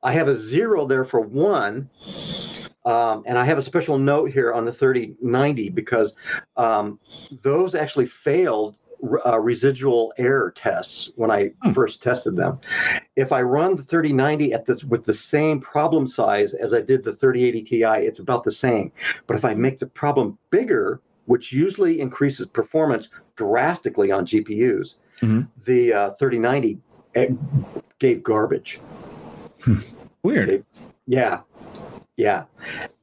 I 0.03 0.13
have 0.13 0.27
a 0.27 0.37
zero 0.37 0.85
there 0.85 1.05
for 1.05 1.21
one, 1.21 1.89
um, 2.85 3.23
and 3.25 3.35
I 3.35 3.45
have 3.45 3.57
a 3.57 3.63
special 3.63 3.97
note 3.97 4.29
here 4.29 4.53
on 4.53 4.63
the 4.63 4.71
3090 4.71 5.69
because 5.69 6.15
um, 6.55 6.99
those 7.41 7.73
actually 7.73 8.05
failed 8.05 8.75
uh, 9.25 9.39
residual 9.39 10.13
error 10.19 10.53
tests 10.55 11.09
when 11.15 11.31
I 11.31 11.49
Hmm. 11.63 11.73
first 11.73 12.03
tested 12.03 12.35
them. 12.35 12.59
If 13.15 13.31
I 13.31 13.41
run 13.41 13.75
the 13.75 13.81
3090 13.81 14.53
at 14.53 14.67
this 14.67 14.83
with 14.83 15.03
the 15.03 15.15
same 15.15 15.59
problem 15.59 16.07
size 16.07 16.53
as 16.53 16.75
I 16.75 16.81
did 16.81 17.03
the 17.03 17.15
3080 17.15 17.63
Ti, 17.63 18.05
it's 18.05 18.19
about 18.19 18.43
the 18.43 18.51
same. 18.51 18.91
But 19.25 19.35
if 19.35 19.43
I 19.43 19.55
make 19.55 19.79
the 19.79 19.87
problem 19.87 20.37
bigger, 20.51 21.01
which 21.25 21.51
usually 21.51 21.99
increases 21.99 22.45
performance 22.47 23.09
drastically 23.35 24.11
on 24.11 24.25
GPUs, 24.25 24.95
Mhm. 25.21 25.47
the 25.65 25.93
uh, 25.93 26.09
3090 26.19 26.79
gave 27.99 28.23
garbage. 28.23 28.79
Weird. 30.23 30.65
Yeah, 31.05 31.41
yeah, 32.17 32.43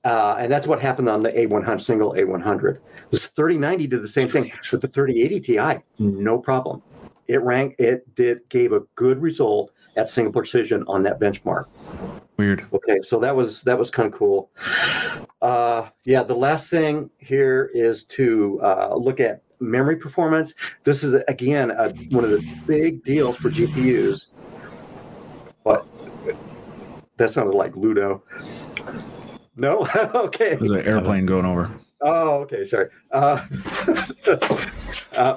uh, 0.04 0.36
and 0.38 0.50
that's 0.52 0.66
what 0.66 0.80
happened 0.80 1.08
on 1.08 1.22
the 1.22 1.30
A100 1.32 1.80
single 1.82 2.12
A100. 2.14 2.78
This 3.10 3.26
3090 3.26 3.86
did 3.86 4.02
the 4.02 4.08
same 4.08 4.28
thing, 4.28 4.52
but 4.70 4.80
the 4.80 4.88
3080 4.88 5.40
Ti, 5.40 5.84
no 5.98 6.38
problem. 6.38 6.82
It 7.28 7.42
ranked, 7.42 7.80
it 7.80 8.12
did 8.14 8.40
gave 8.48 8.72
a 8.72 8.80
good 8.94 9.20
result 9.20 9.70
at 9.96 10.08
single 10.08 10.32
precision 10.32 10.84
on 10.88 11.02
that 11.04 11.20
benchmark. 11.20 11.66
Weird. 12.36 12.64
Okay, 12.72 13.00
so 13.02 13.18
that 13.20 13.34
was 13.34 13.62
that 13.62 13.78
was 13.78 13.90
kind 13.90 14.12
of 14.12 14.18
cool. 14.18 14.50
Uh, 15.42 15.88
yeah, 16.04 16.22
the 16.22 16.34
last 16.34 16.68
thing 16.68 17.10
here 17.18 17.70
is 17.72 18.04
to 18.04 18.60
uh, 18.62 18.94
look 18.94 19.20
at 19.20 19.42
memory 19.60 19.96
performance. 19.96 20.54
This 20.84 21.02
is 21.02 21.14
again 21.28 21.70
a, 21.70 21.90
one 22.10 22.24
of 22.24 22.30
the 22.30 22.46
big 22.66 23.04
deals 23.04 23.36
for 23.36 23.50
GPUs. 23.50 24.26
What? 25.62 25.86
That 27.16 27.30
sounded 27.30 27.54
like 27.54 27.76
Ludo. 27.76 28.22
No, 29.56 29.86
okay. 30.14 30.56
There's 30.56 30.70
an 30.70 30.86
airplane 30.86 31.26
going 31.26 31.44
over. 31.44 31.70
Oh, 32.02 32.40
okay, 32.40 32.66
sorry. 32.66 32.88
Uh, 33.10 33.46
uh, 35.16 35.36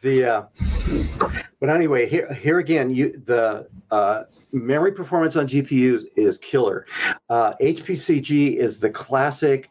the 0.00 0.24
uh, 0.24 1.41
but 1.62 1.70
anyway, 1.70 2.08
here 2.08 2.34
here 2.34 2.58
again, 2.58 2.90
you 2.90 3.12
the 3.24 3.68
uh, 3.92 4.24
memory 4.52 4.90
performance 4.90 5.36
on 5.36 5.46
GPUs 5.46 6.02
is 6.16 6.36
killer. 6.36 6.86
Uh, 7.30 7.52
HPCG 7.62 8.56
is 8.56 8.80
the 8.80 8.90
classic 8.90 9.70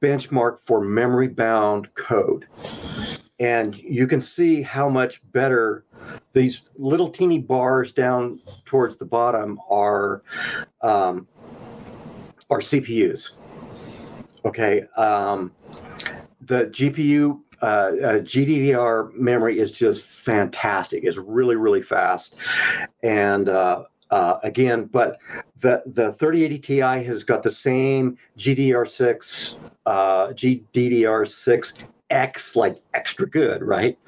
benchmark 0.00 0.58
for 0.64 0.80
memory 0.80 1.26
bound 1.26 1.92
code, 1.96 2.46
and 3.40 3.74
you 3.74 4.06
can 4.06 4.20
see 4.20 4.62
how 4.62 4.88
much 4.88 5.22
better 5.32 5.84
these 6.34 6.60
little 6.78 7.10
teeny 7.10 7.40
bars 7.40 7.90
down 7.90 8.40
towards 8.64 8.96
the 8.96 9.04
bottom 9.04 9.58
are 9.68 10.22
um, 10.82 11.26
are 12.48 12.60
CPUs. 12.60 13.30
Okay. 14.44 14.84
Um, 14.96 15.50
the 16.46 16.66
GPU 16.66 17.40
uh, 17.64 17.66
uh, 17.66 18.18
GDDR 18.18 19.14
memory 19.14 19.58
is 19.58 19.72
just 19.72 20.02
fantastic. 20.02 21.02
It's 21.04 21.16
really, 21.16 21.56
really 21.56 21.80
fast. 21.80 22.34
And 23.02 23.48
uh, 23.48 23.84
uh, 24.10 24.38
again, 24.42 24.84
but 24.84 25.18
the, 25.62 25.82
the 25.86 26.12
3080 26.12 26.58
Ti 26.58 26.78
has 27.06 27.24
got 27.24 27.42
the 27.42 27.50
same 27.50 28.18
GDDR6, 28.38 29.56
uh, 29.86 30.26
GDDR6 30.28 31.72
X 32.10 32.54
like 32.54 32.82
extra 32.92 33.26
good, 33.26 33.62
right? 33.62 33.98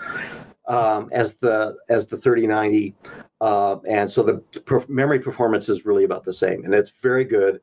Um, 0.68 1.08
as 1.12 1.36
the 1.36 1.76
as 1.88 2.08
the 2.08 2.16
3090, 2.16 2.94
uh, 3.40 3.76
and 3.88 4.10
so 4.10 4.22
the 4.22 4.38
per- 4.60 4.84
memory 4.88 5.20
performance 5.20 5.68
is 5.68 5.86
really 5.86 6.04
about 6.04 6.24
the 6.24 6.34
same, 6.34 6.64
and 6.64 6.74
it's 6.74 6.92
very 7.02 7.24
good. 7.24 7.60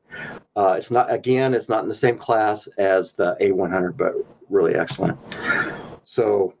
Uh, 0.56 0.74
it's 0.78 0.90
not 0.90 1.12
again, 1.12 1.54
it's 1.54 1.68
not 1.68 1.82
in 1.82 1.88
the 1.88 1.94
same 1.94 2.16
class 2.16 2.66
as 2.78 3.12
the 3.12 3.36
A100, 3.42 3.96
but 3.96 4.14
really 4.48 4.74
excellent. 4.74 5.18
So 6.04 6.54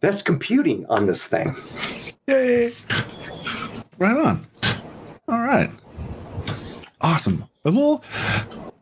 that's 0.00 0.22
computing 0.22 0.86
on 0.86 1.06
this 1.06 1.26
thing. 1.26 1.56
Yay! 2.26 2.72
Right 3.98 4.16
on. 4.16 4.46
All 5.28 5.40
right. 5.40 5.70
Awesome. 7.00 7.44
Well, 7.64 8.02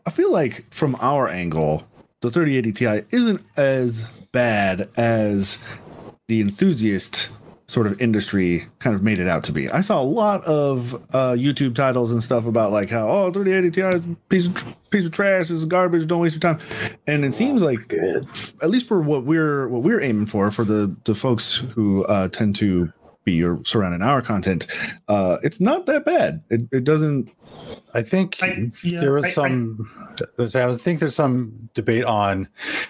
I 0.07 0.11
feel 0.11 0.33
like 0.33 0.73
from 0.73 0.97
our 1.01 1.29
angle, 1.29 1.87
the 2.21 2.31
3080 2.31 2.73
Ti 2.73 3.17
isn't 3.17 3.45
as 3.57 4.09
bad 4.33 4.89
as 4.97 5.59
the 6.27 6.41
enthusiast 6.41 7.31
sort 7.67 7.87
of 7.87 8.01
industry 8.01 8.67
kind 8.79 8.95
of 8.95 9.03
made 9.03 9.19
it 9.19 9.29
out 9.29 9.43
to 9.45 9.53
be. 9.53 9.71
I 9.71 9.81
saw 9.81 10.01
a 10.01 10.05
lot 10.05 10.45
of 10.45 10.95
uh, 11.15 11.33
YouTube 11.33 11.75
titles 11.75 12.13
and 12.13 12.23
stuff 12.23 12.47
about 12.47 12.73
like 12.73 12.91
how 12.91 13.09
oh 13.09 13.33
3080 13.33 13.71
Ti 13.71 13.97
is 13.97 14.05
a 14.05 14.17
piece 14.29 14.47
of 14.49 14.91
piece 14.91 15.07
of 15.07 15.13
trash, 15.13 15.51
is 15.51 15.65
garbage, 15.65 16.07
don't 16.07 16.21
waste 16.21 16.35
your 16.35 16.41
time. 16.41 16.61
And 17.07 17.25
it 17.25 17.35
seems 17.35 17.63
like 17.63 17.89
Good. 17.89 18.29
at 18.63 18.71
least 18.71 18.87
for 18.87 19.01
what 19.01 19.25
we're 19.25 19.69
what 19.69 19.83
we're 19.83 20.01
aiming 20.01 20.27
for 20.27 20.51
for 20.51 20.65
the 20.65 20.95
the 21.05 21.15
folks 21.15 21.57
who 21.57 22.05
uh, 22.05 22.29
tend 22.29 22.57
to 22.57 22.93
be 23.25 23.43
or 23.43 23.63
surrounding 23.65 24.03
our 24.03 24.23
content, 24.23 24.67
uh, 25.09 25.39
it's 25.43 25.61
not 25.61 25.87
that 25.87 26.05
bad. 26.05 26.43
It, 26.51 26.63
it 26.73 26.85
doesn't. 26.85 27.31
I 27.95 28.03
think 28.03 28.37
I- 28.43 28.71
yeah, 28.83 29.01
there 29.01 29.13
was 29.13 29.25
I- 29.25 29.29
I- 29.29 29.33
some. 29.33 29.91
I, 30.39 30.63
I 30.69 30.75
think 30.75 31.01
there's 31.01 31.15
some 31.15 31.69
debate 31.75 32.05
on 32.05 32.49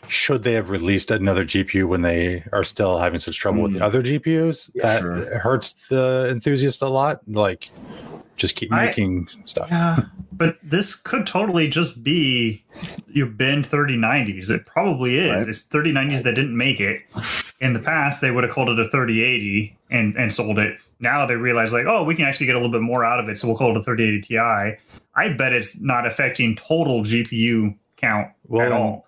should 0.09 0.43
they 0.43 0.53
have 0.55 0.71
released 0.71 1.11
another 1.11 1.45
GPU 1.45 1.87
when 1.87 2.03
they 2.03 2.45
are 2.53 2.65
still 2.65 2.99
having 2.99 3.19
such 3.21 3.37
trouble 3.39 3.63
with 3.63 3.73
Mm. 3.73 3.79
the 3.79 3.85
other 3.85 4.03
GPUs. 4.03 4.71
Yeah, 4.75 4.83
that 4.83 5.01
sure. 5.01 5.39
hurts 5.39 5.75
the 5.91 6.29
enthusiast 6.31 6.83
a 6.83 6.89
lot. 6.89 7.21
Like, 7.29 7.71
just 8.37 8.57
keep 8.57 8.73
I- 8.73 8.87
making 8.87 9.29
stuff. 9.45 9.69
Yeah, 9.71 10.01
but 10.33 10.57
this 10.63 10.95
could 10.95 11.27
totally 11.27 11.69
just 11.69 12.03
be 12.03 12.65
your 13.07 13.27
bin 13.27 13.63
3090s. 13.63 14.51
It 14.51 14.67
probably 14.67 15.17
is. 15.19 15.31
Right. 15.33 15.49
It's 15.49 15.69
3090s 15.69 16.23
that 16.25 16.35
didn't 16.35 16.57
make 16.57 16.81
it. 16.81 17.03
In 17.61 17.73
the 17.75 17.81
past, 17.81 18.21
they 18.21 18.31
would 18.31 18.45
have 18.45 18.53
called 18.53 18.69
it 18.71 18.79
a 18.79 18.85
3080 18.89 19.77
and, 19.95 20.17
and 20.17 20.33
sold 20.33 20.59
it. 20.59 20.81
Now 21.01 21.25
they 21.27 21.37
realize, 21.37 21.73
like, 21.73 21.87
oh, 21.87 22.05
we 22.05 22.15
can 22.15 22.25
actually 22.27 22.47
get 22.47 22.55
a 22.57 22.59
little 22.59 22.73
bit 22.73 22.83
more 22.83 23.05
out 23.05 23.21
of 23.21 23.29
it, 23.29 23.39
so 23.39 23.47
we'll 23.49 23.57
call 23.57 23.71
it 23.71 23.77
a 23.77 23.83
3080 23.83 24.21
Ti. 24.29 24.79
I 25.17 25.33
bet 25.37 25.53
it's 25.53 25.81
not 25.81 26.07
affecting 26.07 26.57
total 26.57 27.03
GPU 27.03 27.77
count 27.97 28.33
Well, 28.49 28.67
at 28.67 28.73
all. 28.73 29.07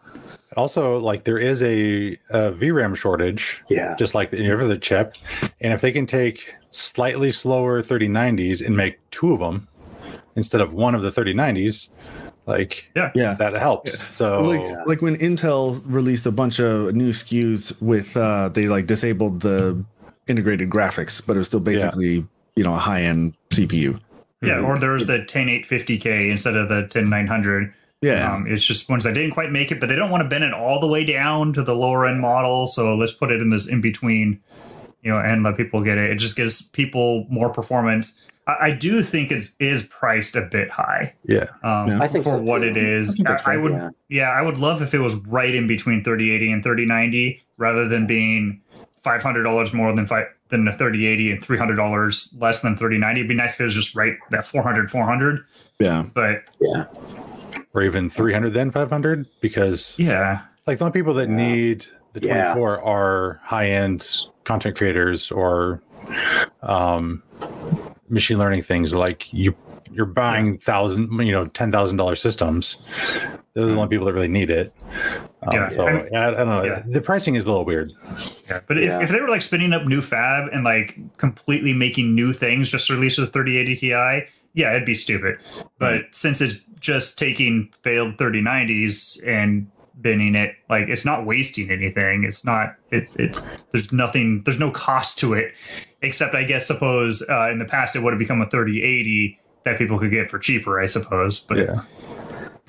Also, 0.56 0.98
like 0.98 1.24
there 1.24 1.38
is 1.38 1.62
a, 1.62 2.12
a 2.30 2.52
VRAM 2.52 2.96
shortage, 2.96 3.60
Yeah. 3.68 3.94
just 3.98 4.14
like 4.14 4.32
any 4.32 4.50
other 4.50 4.78
chip. 4.78 5.14
And 5.60 5.72
if 5.72 5.80
they 5.80 5.92
can 5.92 6.06
take 6.06 6.54
slightly 6.70 7.30
slower 7.30 7.82
3090s 7.82 8.64
and 8.64 8.76
make 8.76 8.98
two 9.10 9.34
of 9.34 9.40
them 9.40 9.66
instead 10.36 10.60
of 10.60 10.72
one 10.72 10.94
of 10.94 11.02
the 11.02 11.10
3090s, 11.10 11.88
like 12.46 12.88
Yeah. 12.94 13.10
yeah 13.14 13.34
that 13.34 13.54
helps. 13.54 14.10
So 14.10 14.40
like 14.42 14.86
like 14.86 15.02
when 15.02 15.16
Intel 15.16 15.82
released 15.84 16.26
a 16.26 16.32
bunch 16.32 16.60
of 16.60 16.94
new 16.94 17.10
SKUs 17.10 17.80
with 17.82 18.16
uh 18.16 18.48
they 18.50 18.66
like 18.66 18.86
disabled 18.86 19.40
the 19.40 19.84
integrated 20.26 20.70
graphics, 20.70 21.22
but 21.24 21.36
it 21.36 21.38
was 21.38 21.46
still 21.48 21.60
basically 21.60 22.26
you 22.54 22.64
know 22.64 22.74
a 22.74 22.78
high 22.78 23.02
end 23.02 23.34
CPU. 23.50 24.00
Yeah, 24.42 24.60
or 24.60 24.78
there's 24.78 25.06
the 25.06 25.20
10850K 25.20 26.30
instead 26.30 26.56
of 26.56 26.68
the 26.68 26.86
10900. 26.86 27.72
Yeah, 28.02 28.34
Um, 28.34 28.46
it's 28.46 28.64
just 28.64 28.90
ones 28.90 29.04
that 29.04 29.14
didn't 29.14 29.30
quite 29.30 29.50
make 29.50 29.72
it, 29.72 29.80
but 29.80 29.88
they 29.88 29.96
don't 29.96 30.10
want 30.10 30.22
to 30.22 30.28
bend 30.28 30.44
it 30.44 30.52
all 30.52 30.80
the 30.80 30.86
way 30.86 31.04
down 31.04 31.54
to 31.54 31.62
the 31.62 31.74
lower 31.74 32.04
end 32.06 32.20
model. 32.20 32.66
So 32.66 32.94
let's 32.94 33.12
put 33.12 33.30
it 33.32 33.40
in 33.40 33.48
this 33.48 33.66
in 33.66 33.80
between, 33.80 34.40
you 35.02 35.10
know, 35.10 35.18
and 35.18 35.42
let 35.42 35.56
people 35.56 35.82
get 35.82 35.96
it. 35.96 36.10
It 36.10 36.16
just 36.16 36.36
gives 36.36 36.68
people 36.68 37.26
more 37.30 37.48
performance. 37.48 38.20
I, 38.46 38.56
I 38.60 38.70
do 38.72 39.02
think 39.02 39.32
it 39.32 39.44
is 39.58 39.84
priced 39.84 40.36
a 40.36 40.42
bit 40.42 40.70
high 40.70 41.14
yeah. 41.24 41.46
um, 41.62 41.88
Yeah. 41.88 41.98
I 42.00 42.06
think 42.06 42.24
for 42.24 42.36
so, 42.36 42.42
what 42.42 42.60
too. 42.60 42.68
it 42.68 42.76
is. 42.76 43.20
I 43.26 43.32
I, 43.32 43.54
I 43.54 43.56
would, 43.56 43.72
yeah. 43.72 43.90
yeah. 44.08 44.30
I 44.30 44.42
would 44.42 44.58
love 44.58 44.82
if 44.82 44.92
it 44.92 45.00
was 45.00 45.16
right 45.26 45.54
in 45.54 45.66
between 45.66 46.04
3080 46.04 46.52
and 46.52 46.62
3090 46.62 47.42
rather 47.56 47.88
than 47.88 48.06
being 48.06 48.60
$500 49.06 49.72
more 49.74 49.94
than 49.94 50.06
five 50.06 50.26
than 50.48 50.64
the 50.64 50.72
3080 50.72 51.32
and 51.32 51.42
$300 51.42 52.40
less 52.40 52.60
than 52.62 52.76
3090. 52.76 53.20
It'd 53.20 53.28
be 53.28 53.34
nice 53.34 53.54
if 53.54 53.60
it 53.60 53.64
was 53.64 53.74
just 53.74 53.94
right 53.96 54.16
that 54.30 54.44
400 54.44 54.90
400, 54.90 55.44
yeah, 55.78 56.04
but 56.14 56.42
Yeah. 56.60 56.84
Or 57.74 57.82
even 57.82 58.08
300 58.10 58.52
then 58.52 58.70
500 58.70 59.26
because 59.40 59.94
yeah. 59.98 60.42
like 60.66 60.78
the 60.78 60.84
only 60.84 60.92
people 60.98 61.14
that 61.14 61.28
Yeah. 61.28 61.36
need 61.36 61.86
the 62.12 62.20
Yeah. 62.20 62.52
24 62.54 62.80
are 62.84 63.40
high-end 63.44 64.06
content 64.44 64.76
creators 64.76 65.30
or 65.32 65.82
um, 66.62 67.22
machine 68.08 68.38
learning 68.38 68.62
things 68.62 68.94
like 68.94 69.32
you 69.32 69.54
you're 69.92 70.06
buying 70.06 70.58
thousand 70.58 71.10
you 71.24 71.32
know 71.32 71.46
ten 71.48 71.70
thousand 71.72 71.96
dollar 71.96 72.16
systems 72.16 72.78
they're 73.54 73.64
the 73.66 73.72
only 73.74 73.88
people 73.88 74.06
that 74.06 74.12
really 74.12 74.28
need 74.28 74.50
it 74.50 74.72
um, 75.42 75.48
Yeah, 75.52 75.68
so 75.68 75.86
I- 75.86 76.08
yeah, 76.12 76.28
I, 76.28 76.30
don't 76.32 76.48
know 76.48 76.64
yeah. 76.64 76.82
the 76.86 77.00
pricing 77.00 77.34
is 77.36 77.44
a 77.44 77.46
little 77.48 77.64
weird 77.64 77.92
Yeah, 78.48 78.60
but 78.66 78.76
Yeah. 78.76 78.96
if, 78.98 79.04
if 79.04 79.10
they 79.10 79.20
were 79.20 79.28
like 79.28 79.42
spinning 79.42 79.72
up 79.72 79.86
new 79.86 80.00
fab 80.00 80.50
and 80.52 80.64
like 80.64 80.98
completely 81.16 81.72
making 81.72 82.14
new 82.14 82.32
things 82.32 82.70
just 82.70 82.86
to 82.88 82.94
release 82.94 83.18
a 83.18 83.26
3080 83.26 83.76
Ti, 83.76 84.28
yeah, 84.54 84.74
it'd 84.74 84.86
be 84.86 84.94
stupid. 84.94 85.38
But 85.78 86.06
since 86.12 86.40
it's 86.40 86.60
just 86.80 87.18
taking 87.18 87.70
failed 87.82 88.16
3090s 88.16 89.26
and 89.26 89.70
binning 90.00 90.34
it, 90.34 90.54
like 90.70 90.88
it's 90.88 91.04
not 91.04 91.26
wasting 91.26 91.70
anything. 91.70 92.24
It's 92.24 92.44
not. 92.44 92.74
It's 92.90 93.14
it's 93.16 93.46
there's 93.72 93.92
nothing. 93.92 94.42
There's 94.44 94.58
no 94.60 94.70
cost 94.70 95.18
to 95.18 95.34
it, 95.34 95.54
except 96.02 96.34
I 96.34 96.44
guess 96.44 96.66
suppose 96.66 97.22
uh, 97.28 97.48
in 97.50 97.58
the 97.58 97.64
past 97.66 97.96
it 97.96 98.02
would 98.02 98.12
have 98.14 98.18
become 98.18 98.40
a 98.40 98.48
3080 98.48 99.38
that 99.66 99.76
people 99.76 99.98
could 99.98 100.10
get 100.10 100.30
for 100.30 100.38
cheaper. 100.38 100.80
I 100.80 100.86
suppose, 100.86 101.38
but 101.38 101.58
yeah 101.58 101.82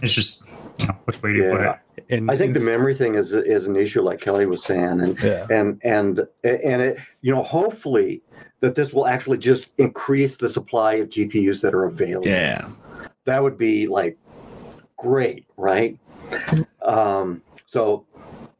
it's 0.01 0.13
just 0.13 0.43
you 0.79 0.87
know, 0.87 0.95
which 1.05 1.21
way 1.21 1.33
do 1.33 1.39
you 1.39 1.49
put 1.49 1.61
it? 1.61 1.75
and 2.09 2.29
I 2.29 2.37
think 2.37 2.53
the 2.53 2.59
memory 2.59 2.93
thing 2.95 3.15
is 3.15 3.33
is 3.33 3.65
an 3.65 3.75
issue, 3.75 4.01
like 4.01 4.21
Kelly 4.21 4.45
was 4.45 4.63
saying, 4.63 5.01
and 5.01 5.19
yeah 5.19 5.47
and 5.49 5.79
and 5.83 6.19
and 6.43 6.81
it, 6.81 6.97
you 7.21 7.33
know, 7.33 7.43
hopefully 7.43 8.21
that 8.59 8.75
this 8.75 8.93
will 8.93 9.07
actually 9.07 9.37
just 9.37 9.67
increase 9.77 10.35
the 10.35 10.49
supply 10.49 10.95
of 10.95 11.09
GPUs 11.09 11.61
that 11.61 11.73
are 11.73 11.85
available. 11.85 12.27
yeah. 12.27 12.69
That 13.25 13.43
would 13.43 13.57
be 13.57 13.87
like 13.87 14.17
great, 14.95 15.45
right? 15.57 15.99
Um, 16.81 17.41
so, 17.65 18.05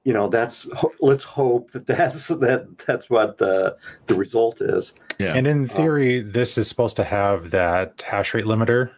you 0.03 0.13
know, 0.13 0.27
that's 0.27 0.67
let's 0.99 1.23
hope 1.23 1.71
that 1.71 1.88
that's 1.88 2.27
that 2.27 2.67
that's 2.85 3.09
what 3.09 3.38
the 3.38 3.77
the 4.07 4.15
result 4.15 4.61
is. 4.61 4.93
Yeah. 5.20 5.34
and 5.36 5.47
in 5.47 5.68
theory 5.68 6.22
this 6.22 6.57
is 6.57 6.68
supposed 6.68 6.95
to 6.97 7.03
have 7.03 7.51
that 7.51 8.01
hash 8.05 8.34
rate 8.34 8.45
limiter 8.45 8.91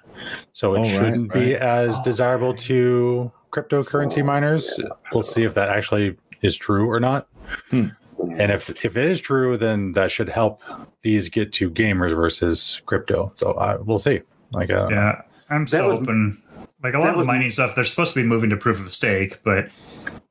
so 0.51 0.75
it 0.75 0.79
Oh, 0.79 0.83
shouldn't 0.85 1.31
be 1.33 1.53
right. 1.53 1.61
as 1.61 1.97
Oh, 1.97 2.03
desirable 2.03 2.53
to 2.55 3.31
cryptocurrency 3.51 4.21
Oh, 4.21 4.25
miners 4.25 4.75
yeah. 4.77 4.89
we'll 5.13 5.23
see 5.23 5.43
if 5.43 5.53
that 5.55 5.69
actually 5.69 6.17
is 6.41 6.55
true 6.55 6.89
or 6.89 6.99
not 6.99 7.27
And 7.71 8.51
if 8.51 8.69
if 8.85 8.97
it 8.97 9.09
is 9.09 9.21
true, 9.21 9.55
then 9.55 9.93
that 9.93 10.11
should 10.11 10.27
help 10.27 10.61
these 11.03 11.29
get 11.29 11.53
to 11.53 11.69
gamers 11.71 12.13
versus 12.13 12.81
crypto. 12.85 13.31
So 13.35 13.51
uh, 13.53 13.77
we'll 13.81 13.97
see. 13.97 14.19
Like, 14.51 14.69
uh, 14.69 14.87
Yeah, 14.91 15.21
I'm 15.49 15.63
That 15.63 15.69
so 15.69 15.87
was- 15.87 15.99
open. 16.01 16.37
Like 16.83 16.95
a 16.95 16.99
lot 16.99 17.09
of 17.09 17.13
the 17.15 17.19
was- 17.19 17.27
mining 17.27 17.49
stuff, 17.49 17.75
they're 17.75 17.85
supposed 17.85 18.13
to 18.15 18.21
be 18.21 18.27
moving 18.27 18.49
to 18.49 18.57
proof 18.57 18.81
of 18.85 18.91
stake, 18.91 19.39
but 19.45 19.69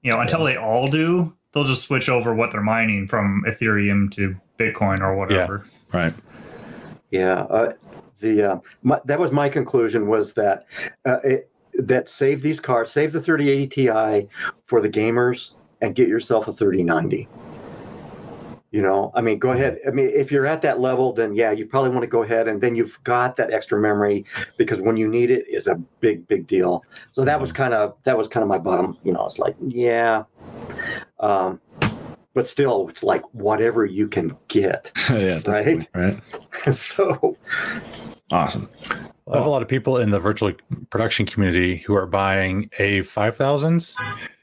you 0.02 0.12
know, 0.12 0.20
until 0.20 0.44
they 0.44 0.54
all 0.56 0.88
do, 0.90 1.34
they'll 1.54 1.64
just 1.64 1.82
switch 1.88 2.10
over 2.10 2.34
what 2.34 2.52
they're 2.52 2.60
mining 2.62 3.06
from 3.08 3.42
Ethereum 3.48 4.10
to 4.16 4.36
Bitcoin 4.58 5.00
or 5.00 5.16
whatever. 5.16 5.64
Right. 5.92 6.14
Yeah, 7.10 7.40
uh, 7.42 7.72
the 8.20 8.42
uh, 8.42 8.58
my, 8.82 9.00
that 9.06 9.18
was 9.18 9.32
my 9.32 9.48
conclusion 9.48 10.08
was 10.08 10.34
that 10.34 10.66
uh, 11.06 11.18
it, 11.24 11.50
that 11.74 12.08
save 12.08 12.42
these 12.42 12.60
cars, 12.60 12.90
save 12.90 13.12
the 13.12 13.20
3080 13.20 13.66
Ti 13.68 14.28
for 14.66 14.80
the 14.80 14.88
gamers, 14.88 15.52
and 15.80 15.94
get 15.94 16.08
yourself 16.08 16.48
a 16.48 16.52
3090. 16.52 17.28
You 18.70 18.82
know, 18.82 19.10
I 19.14 19.22
mean, 19.22 19.38
go 19.38 19.52
ahead. 19.52 19.78
I 19.86 19.90
mean, 19.90 20.10
if 20.10 20.30
you're 20.30 20.44
at 20.44 20.60
that 20.60 20.78
level, 20.78 21.14
then 21.14 21.34
yeah, 21.34 21.52
you 21.52 21.64
probably 21.64 21.88
want 21.88 22.02
to 22.02 22.06
go 22.08 22.22
ahead, 22.22 22.48
and 22.48 22.60
then 22.60 22.76
you've 22.76 23.02
got 23.04 23.34
that 23.36 23.50
extra 23.50 23.80
memory 23.80 24.26
because 24.58 24.78
when 24.80 24.98
you 24.98 25.08
need 25.08 25.30
it 25.30 25.46
is 25.48 25.66
a 25.66 25.76
big, 26.00 26.28
big 26.28 26.46
deal. 26.46 26.84
So 27.12 27.24
that 27.24 27.40
was 27.40 27.50
kind 27.50 27.72
of 27.72 27.96
that 28.02 28.18
was 28.18 28.28
kind 28.28 28.42
of 28.42 28.48
my 28.48 28.58
bottom. 28.58 28.98
You 29.04 29.12
know, 29.12 29.24
it's 29.24 29.38
like 29.38 29.56
yeah, 29.66 30.24
um, 31.20 31.60
but 32.38 32.46
still, 32.46 32.88
it's 32.88 33.02
like 33.02 33.22
whatever 33.34 33.84
you 33.84 34.06
can 34.06 34.36
get. 34.46 34.92
yeah. 35.10 35.40
definitely, 35.40 35.88
Right. 35.92 36.20
so 36.72 37.36
Awesome. 38.30 38.68
I 39.32 39.38
have 39.38 39.46
a 39.46 39.48
lot 39.48 39.62
of 39.62 39.68
people 39.68 39.96
in 39.98 40.10
the 40.12 40.20
virtual 40.20 40.52
production 40.90 41.26
community 41.26 41.78
who 41.78 41.96
are 41.96 42.06
buying 42.06 42.70
A5000s 42.78 43.94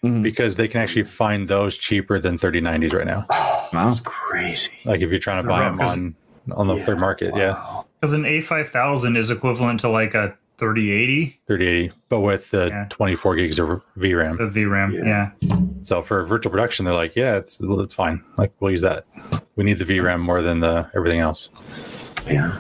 Mhm. 0.04 0.22
because 0.24 0.58
they 0.58 0.68
can 0.68 0.82
actually 0.82 1.04
find 1.04 1.48
those 1.48 1.78
cheaper 1.78 2.20
than 2.20 2.38
3090s 2.38 2.94
right 2.94 3.06
now. 3.08 3.26
Oh, 3.30 3.70
Wow. 3.72 3.88
that's 3.88 4.02
crazy. 4.04 4.72
Like 4.84 5.00
if 5.02 5.10
you're 5.10 5.20
trying 5.20 5.42
to 5.42 5.48
buy 5.48 5.62
right, 5.62 5.70
them 5.70 5.78
'cause- 5.78 5.98
on 5.98 6.16
on 6.52 6.68
the 6.68 6.76
Yeah, 6.76 6.84
third 6.86 7.00
market, 7.00 7.34
yeah. 7.36 7.56
Because 8.02 8.12
an 8.14 8.26
A5000 8.26 9.16
is 9.16 9.32
equivalent 9.32 9.80
to 9.80 9.90
like 9.90 10.14
a 10.14 10.36
3080 10.58 11.40
3080, 11.48 11.94
but 12.10 12.22
with 12.22 12.50
the 12.52 12.68
Yeah. 12.68 12.86
24 12.90 13.36
gigs 13.36 13.60
of 13.60 13.82
VRAM. 13.98 14.40
of 14.40 14.54
VRAM. 14.54 14.94
Yeah. 14.94 15.32
Yeah. 15.42 15.58
So 15.82 16.02
for 16.02 16.24
virtual 16.24 16.52
production, 16.52 16.86
they're 16.86 16.94
like, 16.94 17.16
yeah, 17.16 17.36
it's 17.38 17.60
well, 17.60 17.80
it's 17.82 17.94
fine. 17.94 18.24
Like 18.38 18.52
we'll 18.60 18.72
use 18.72 18.82
that. 18.82 19.06
We 19.56 19.64
need 19.64 19.80
the 19.80 19.86
VRAM 19.86 20.20
more 20.20 20.42
than 20.42 20.60
the 20.60 20.90
everything 20.96 21.20
else. 21.20 21.50
Yeah. 22.28 22.58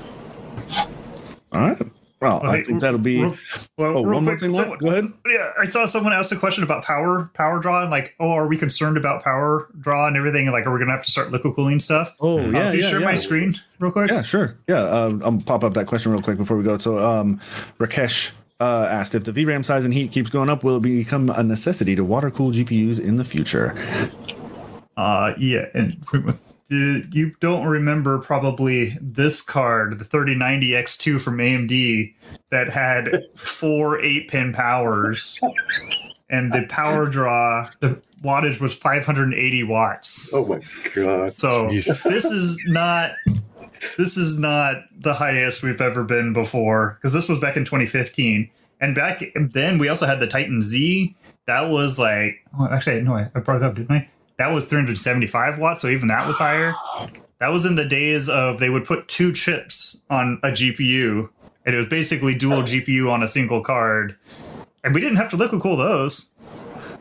All 1.54 1.62
right. 1.62 1.82
Well, 2.22 2.44
I 2.46 2.64
think 2.64 2.80
that'll 2.82 2.98
be. 2.98 3.22
Real- 3.22 3.38
well, 3.78 3.98
Oh, 3.98 4.04
real 4.04 4.14
one 4.16 4.26
more 4.26 4.40
thing. 4.40 4.52
someone- 4.52 4.80
Go 4.80 4.88
ahead. 4.88 5.12
Yeah, 5.28 5.52
I 5.60 5.66
saw 5.66 5.86
someone 5.86 6.14
ask 6.14 6.32
a 6.32 6.38
question 6.38 6.64
about 6.64 6.84
power 6.84 7.30
power 7.34 7.60
draw 7.60 7.82
and 7.82 7.92
like, 7.92 8.16
oh, 8.20 8.32
are 8.32 8.48
we 8.48 8.58
concerned 8.58 8.96
about 8.98 9.24
power 9.24 9.68
draw 9.80 10.08
and 10.08 10.16
everything? 10.16 10.50
Like, 10.50 10.66
are 10.66 10.74
we 10.74 10.80
gonna 10.80 10.94
have 10.94 11.04
to 11.04 11.12
start 11.12 11.32
liquid 11.32 11.56
cooling 11.56 11.80
stuff? 11.82 12.14
Oh, 12.22 12.40
Uh, 12.40 12.42
yeah. 12.44 12.52
Can 12.52 12.74
you 12.74 12.80
yeah, 12.84 12.90
share 12.90 13.00
yeah. 13.02 13.06
my 13.06 13.16
screen 13.16 13.54
real 13.80 13.92
quick? 13.92 14.10
Yeah, 14.10 14.22
sure. 14.22 14.56
Yeah, 14.68 14.82
um, 14.84 15.22
I'll 15.26 15.38
pop 15.46 15.64
up 15.66 15.74
that 15.74 15.88
question 15.88 16.12
real 16.14 16.22
quick 16.22 16.38
before 16.38 16.56
we 16.58 16.64
go. 16.64 16.78
So, 16.78 16.98
um, 16.98 17.40
Rakesh 17.80 18.32
uh, 18.62 18.88
asked 18.90 19.14
if 19.14 19.26
the 19.26 19.34
VRAM 19.34 19.66
size 19.66 19.84
and 19.84 19.94
heat 19.94 20.14
keeps 20.14 20.30
going 20.30 20.50
up, 20.50 20.64
will 20.64 20.78
it 20.78 20.82
become 20.84 21.30
a 21.30 21.44
necessity 21.44 21.96
to 21.98 22.04
water 22.06 22.32
cool 22.32 22.52
GPUs 22.52 22.98
in 23.00 23.18
the 23.18 23.26
future? 23.26 23.76
Uh, 24.96 25.34
yeah, 25.38 25.66
and 25.74 25.98
did- 26.70 27.14
you 27.14 27.34
don't 27.40 27.68
remember 27.68 28.20
probably 28.20 28.94
this 29.02 29.42
card, 29.42 30.00
the 30.00 30.06
3090 30.06 30.72
X2 30.72 31.22
from 31.22 31.38
AMD, 31.38 32.14
that 32.50 32.70
had 32.70 33.24
four 33.36 34.00
eight 34.02 34.30
pin 34.30 34.54
powers, 34.54 35.40
and 36.30 36.52
the 36.52 36.66
power 36.70 37.08
draw, 37.08 37.70
the 37.82 38.02
wattage 38.24 38.60
was 38.60 38.74
580 38.76 39.64
watts. 39.64 40.34
Oh 40.34 40.46
my 40.46 40.60
god. 40.94 41.38
So 41.40 41.70
Jeez. 41.70 42.02
this 42.10 42.26
is 42.26 42.60
not 42.66 43.12
this 43.98 44.18
is 44.18 44.40
not 44.40 44.84
the 44.98 45.14
highest 45.14 45.62
we've 45.64 45.82
ever 45.82 46.04
been 46.04 46.34
before 46.34 46.98
because 46.98 47.14
this 47.14 47.30
was 47.30 47.40
back 47.40 47.56
in 47.56 47.66
2015 47.66 48.50
and 48.82 48.96
back 48.96 49.22
then 49.36 49.78
we 49.78 49.88
also 49.90 50.08
had 50.08 50.20
the 50.20 50.26
titan 50.26 50.64
z 50.64 51.16
that 51.46 51.70
was 51.70 52.00
like 52.00 52.44
oh, 52.58 52.68
actually 52.72 53.02
no 53.02 53.16
i 53.16 53.30
I 53.36 53.40
brought 53.42 53.58
it 53.58 53.64
up 53.64 53.76
didn't 53.76 53.92
i 53.92 54.10
that 54.38 54.52
was 54.52 54.66
375 54.66 55.60
watts 55.60 55.82
so 55.82 55.88
even 55.88 56.08
that 56.10 56.28
was 56.28 56.38
higher 56.38 56.74
that 57.40 57.50
was 57.50 57.66
in 57.66 57.76
the 57.76 57.88
days 57.88 58.28
of 58.30 58.60
they 58.60 58.70
would 58.70 58.86
put 58.86 59.08
two 59.08 59.32
chips 59.32 60.04
on 60.10 60.40
a 60.44 60.48
gpu 60.50 61.30
and 61.66 61.76
it 61.76 61.78
was 61.78 61.88
basically 61.88 62.36
dual 62.36 62.62
gpu 62.62 63.12
on 63.12 63.24
a 63.24 63.28
single 63.28 63.62
card 63.62 64.16
and 64.84 64.94
we 64.94 65.02
didn't 65.02 65.18
have 65.18 65.30
to 65.30 65.38
liquid 65.38 65.62
cool 65.62 65.78
those 65.78 66.34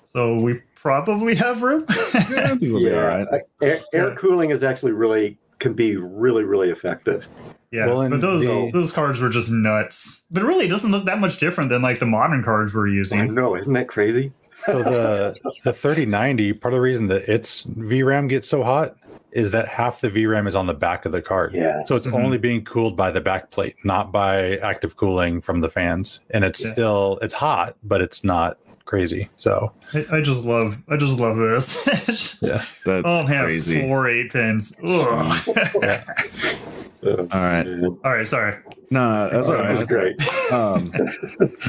so 0.05 0.39
we 0.39 0.61
probably 0.75 1.35
have 1.35 1.63
room 1.63 1.85
Yeah, 2.15 2.21
I 2.21 2.47
think 2.49 2.61
we'll 2.63 2.79
be 2.81 2.89
all 2.91 2.95
Yeah. 2.95 3.25
right. 3.25 3.43
Air, 3.63 3.81
air 3.93 4.09
Yeah. 4.11 4.15
cooling 4.17 4.51
is 4.51 4.63
actually 4.63 4.93
really 4.93 5.39
can 5.59 5.73
be 5.73 5.97
really 5.97 6.45
really 6.45 6.69
effective. 6.71 7.27
Yeah, 7.71 7.87
Well, 7.87 8.09
but 8.11 8.21
those 8.21 8.45
the- 8.47 8.71
those 8.73 8.93
cards 8.93 9.19
were 9.21 9.31
just 9.31 9.51
nuts. 9.51 10.25
But 10.31 10.43
really, 10.45 10.67
it 10.67 10.69
doesn't 10.69 10.91
look 10.93 11.07
that 11.07 11.19
much 11.19 11.39
different 11.39 11.71
than 11.71 11.81
like 11.83 11.99
the 12.01 12.07
modern 12.07 12.45
cards 12.45 12.73
we're 12.75 12.87
I 12.89 12.93
using. 12.93 13.35
know, 13.35 13.57
isn't 13.57 13.73
that 13.73 13.89
crazy? 13.89 14.33
So 14.67 14.83
the 14.83 15.37
the 15.65 15.73
3090, 15.73 16.53
part 16.55 16.73
of 16.73 16.77
the 16.77 16.81
reason 16.81 17.07
that 17.09 17.29
its 17.29 17.65
VRAM 17.65 18.29
gets 18.29 18.49
so 18.49 18.63
hot 18.63 18.97
is 19.33 19.51
that 19.51 19.67
half 19.67 20.01
the 20.01 20.09
VRAM 20.09 20.47
is 20.47 20.55
on 20.55 20.67
the 20.67 20.75
back 20.75 21.05
of 21.07 21.13
the 21.13 21.21
card. 21.21 21.53
Yeah. 21.55 21.83
So 21.85 21.97
it's 21.97 22.07
Mhm. 22.07 22.15
only 22.25 22.39
being 22.39 22.65
cooled 22.65 22.97
by 22.97 23.11
the 23.11 23.21
back 23.21 23.51
plate, 23.51 23.75
not 23.85 24.13
by 24.13 24.59
active 24.59 24.97
cooling 24.97 25.41
from 25.41 25.61
the 25.61 25.69
fans. 25.69 26.21
And 26.31 26.45
it's 26.45 26.65
Yeah. 26.65 26.73
still 26.73 27.19
it's 27.21 27.35
hot, 27.35 27.75
but 27.83 28.01
it's 28.01 28.23
not 28.23 28.59
crazy. 28.85 29.29
So 29.37 29.73
I, 29.93 30.07
I 30.13 30.21
just 30.21 30.45
love, 30.45 30.77
I 30.89 30.97
just 30.97 31.19
love 31.19 31.37
this. 31.37 32.39
Yeah. 32.43 32.63
That's 32.85 33.03
oh 33.05 33.27
man, 33.27 33.45
crazy. 33.45 33.81
four 33.81 34.09
eight 34.09 34.31
pins. 34.33 34.79
Ugh. 34.85 35.49
Uh, 37.05 37.27
All 37.33 37.41
right. 37.41 37.69
all 38.05 38.13
right, 38.13 38.27
sorry. 38.27 38.57
No, 38.91 39.29
that's 39.29 39.49
all 39.49 39.57
right. 39.57 39.77
that's 39.79 39.91
That's 39.91 39.93
great. 39.93 40.53
um, 40.53 40.93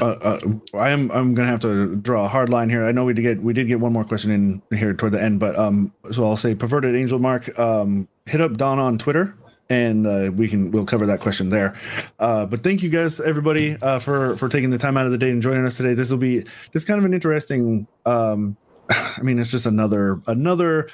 uh, 0.00 0.06
uh, 0.06 0.40
I 0.78 0.90
am 0.90 1.10
I'm 1.10 1.34
gonna 1.34 1.50
have 1.50 1.60
to 1.60 1.96
draw 1.96 2.24
a 2.24 2.28
hard 2.28 2.50
line 2.50 2.70
here. 2.70 2.84
I 2.84 2.92
know 2.92 3.04
we 3.04 3.14
did 3.14 3.22
get 3.22 3.42
we 3.42 3.52
did 3.52 3.66
get 3.66 3.80
one 3.80 3.92
more 3.92 4.04
question 4.04 4.30
in 4.30 4.62
here 4.78 4.94
toward 4.94 5.12
the 5.12 5.22
end, 5.22 5.40
but 5.40 5.58
um, 5.58 5.92
so 6.12 6.24
I'll 6.28 6.36
say 6.36 6.54
perverted 6.54 6.94
angel 6.94 7.18
mark. 7.18 7.58
Um, 7.58 8.08
hit 8.26 8.40
up 8.40 8.56
Don 8.56 8.78
on 8.78 8.96
Twitter, 8.98 9.34
and 9.70 10.06
uh, 10.06 10.30
we 10.34 10.46
can 10.48 10.70
we'll 10.70 10.86
cover 10.86 11.06
that 11.06 11.20
question 11.20 11.48
there. 11.48 11.74
Uh, 12.20 12.46
but 12.46 12.62
thank 12.62 12.82
you 12.82 12.90
guys, 12.90 13.20
everybody, 13.20 13.76
uh, 13.82 13.98
for 13.98 14.36
for 14.36 14.48
taking 14.48 14.70
the 14.70 14.78
time 14.78 14.96
out 14.96 15.06
of 15.06 15.12
the 15.12 15.18
day 15.18 15.30
and 15.30 15.42
joining 15.42 15.64
us 15.66 15.76
today. 15.76 15.94
This 15.94 16.10
will 16.10 16.18
be 16.18 16.44
this 16.72 16.84
kind 16.84 16.98
of 16.98 17.04
an 17.04 17.12
interesting. 17.14 17.86
Um, 18.04 18.56
I 18.90 19.22
mean, 19.22 19.38
it's 19.38 19.50
just 19.50 19.66
another 19.66 20.20
another 20.26 20.88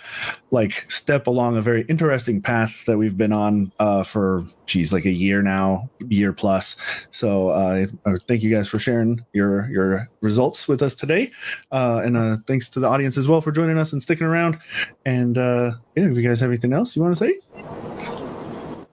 like 0.50 0.90
step 0.90 1.26
along 1.26 1.56
a 1.56 1.62
very 1.62 1.82
interesting 1.88 2.40
path 2.40 2.84
that 2.86 2.96
we've 2.98 3.16
been 3.16 3.32
on 3.32 3.72
uh, 3.78 4.02
for 4.02 4.44
geez, 4.66 4.92
like 4.92 5.04
a 5.04 5.10
year 5.10 5.42
now, 5.42 5.90
year 6.08 6.32
plus. 6.32 6.76
So 7.10 7.50
uh, 7.50 7.86
uh, 8.06 8.16
thank 8.26 8.42
you 8.42 8.54
guys 8.54 8.68
for 8.68 8.78
sharing 8.78 9.24
your 9.32 9.68
your 9.70 10.08
results 10.20 10.68
with 10.68 10.82
us 10.82 10.94
today, 10.94 11.30
uh, 11.70 12.02
and 12.04 12.16
uh, 12.16 12.36
thanks 12.46 12.70
to 12.70 12.80
the 12.80 12.88
audience 12.88 13.18
as 13.18 13.28
well 13.28 13.40
for 13.40 13.52
joining 13.52 13.78
us 13.78 13.92
and 13.92 14.02
sticking 14.02 14.26
around. 14.26 14.58
And 15.04 15.36
uh, 15.36 15.72
yeah, 15.96 16.06
if 16.06 16.16
you 16.16 16.22
guys 16.22 16.40
have 16.40 16.50
anything 16.50 16.72
else 16.72 16.96
you 16.96 17.02
want 17.02 17.16
to 17.16 17.24
say, 17.24 17.38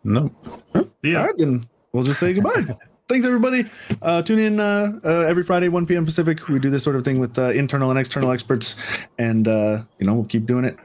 no. 0.03 0.31
Yeah. 1.01 1.19
all 1.19 1.25
right, 1.27 1.37
then 1.37 1.67
we'll 1.93 2.03
just 2.03 2.19
say 2.19 2.33
goodbye. 2.33 2.75
Thanks, 3.09 3.25
everybody. 3.25 3.65
Uh, 4.03 4.21
tune 4.21 4.37
in 4.37 4.59
uh, 4.59 4.99
uh, 5.03 5.09
every 5.21 5.41
Friday, 5.41 5.67
1 5.67 5.87
p.m. 5.87 6.05
Pacific. 6.05 6.47
We 6.47 6.59
do 6.59 6.69
this 6.69 6.83
sort 6.83 6.95
of 6.95 7.03
thing 7.03 7.17
with 7.17 7.39
uh, 7.39 7.49
internal 7.49 7.89
and 7.89 7.97
external 7.97 8.29
experts, 8.29 8.75
and 9.17 9.47
uh, 9.47 9.81
you 9.97 10.05
know 10.05 10.13
we'll 10.13 10.25
keep 10.25 10.45
doing 10.45 10.63
it 10.63 10.77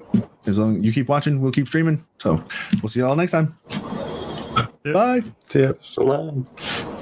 as 0.47 0.59
long 0.59 0.83
you 0.83 0.91
keep 0.91 1.07
watching. 1.07 1.43
We'll 1.43 1.53
keep 1.53 1.69
streaming. 1.69 2.03
So 2.19 2.43
we'll 2.81 2.89
see 2.89 3.01
you 3.01 3.07
all 3.07 3.15
next 3.15 3.33
time. 3.33 3.59
Yeah. 4.87 4.93
Bye. 4.95 5.23
See 5.49 5.65
ya. 5.65 5.73
So 5.83 6.05
long. 6.05 6.94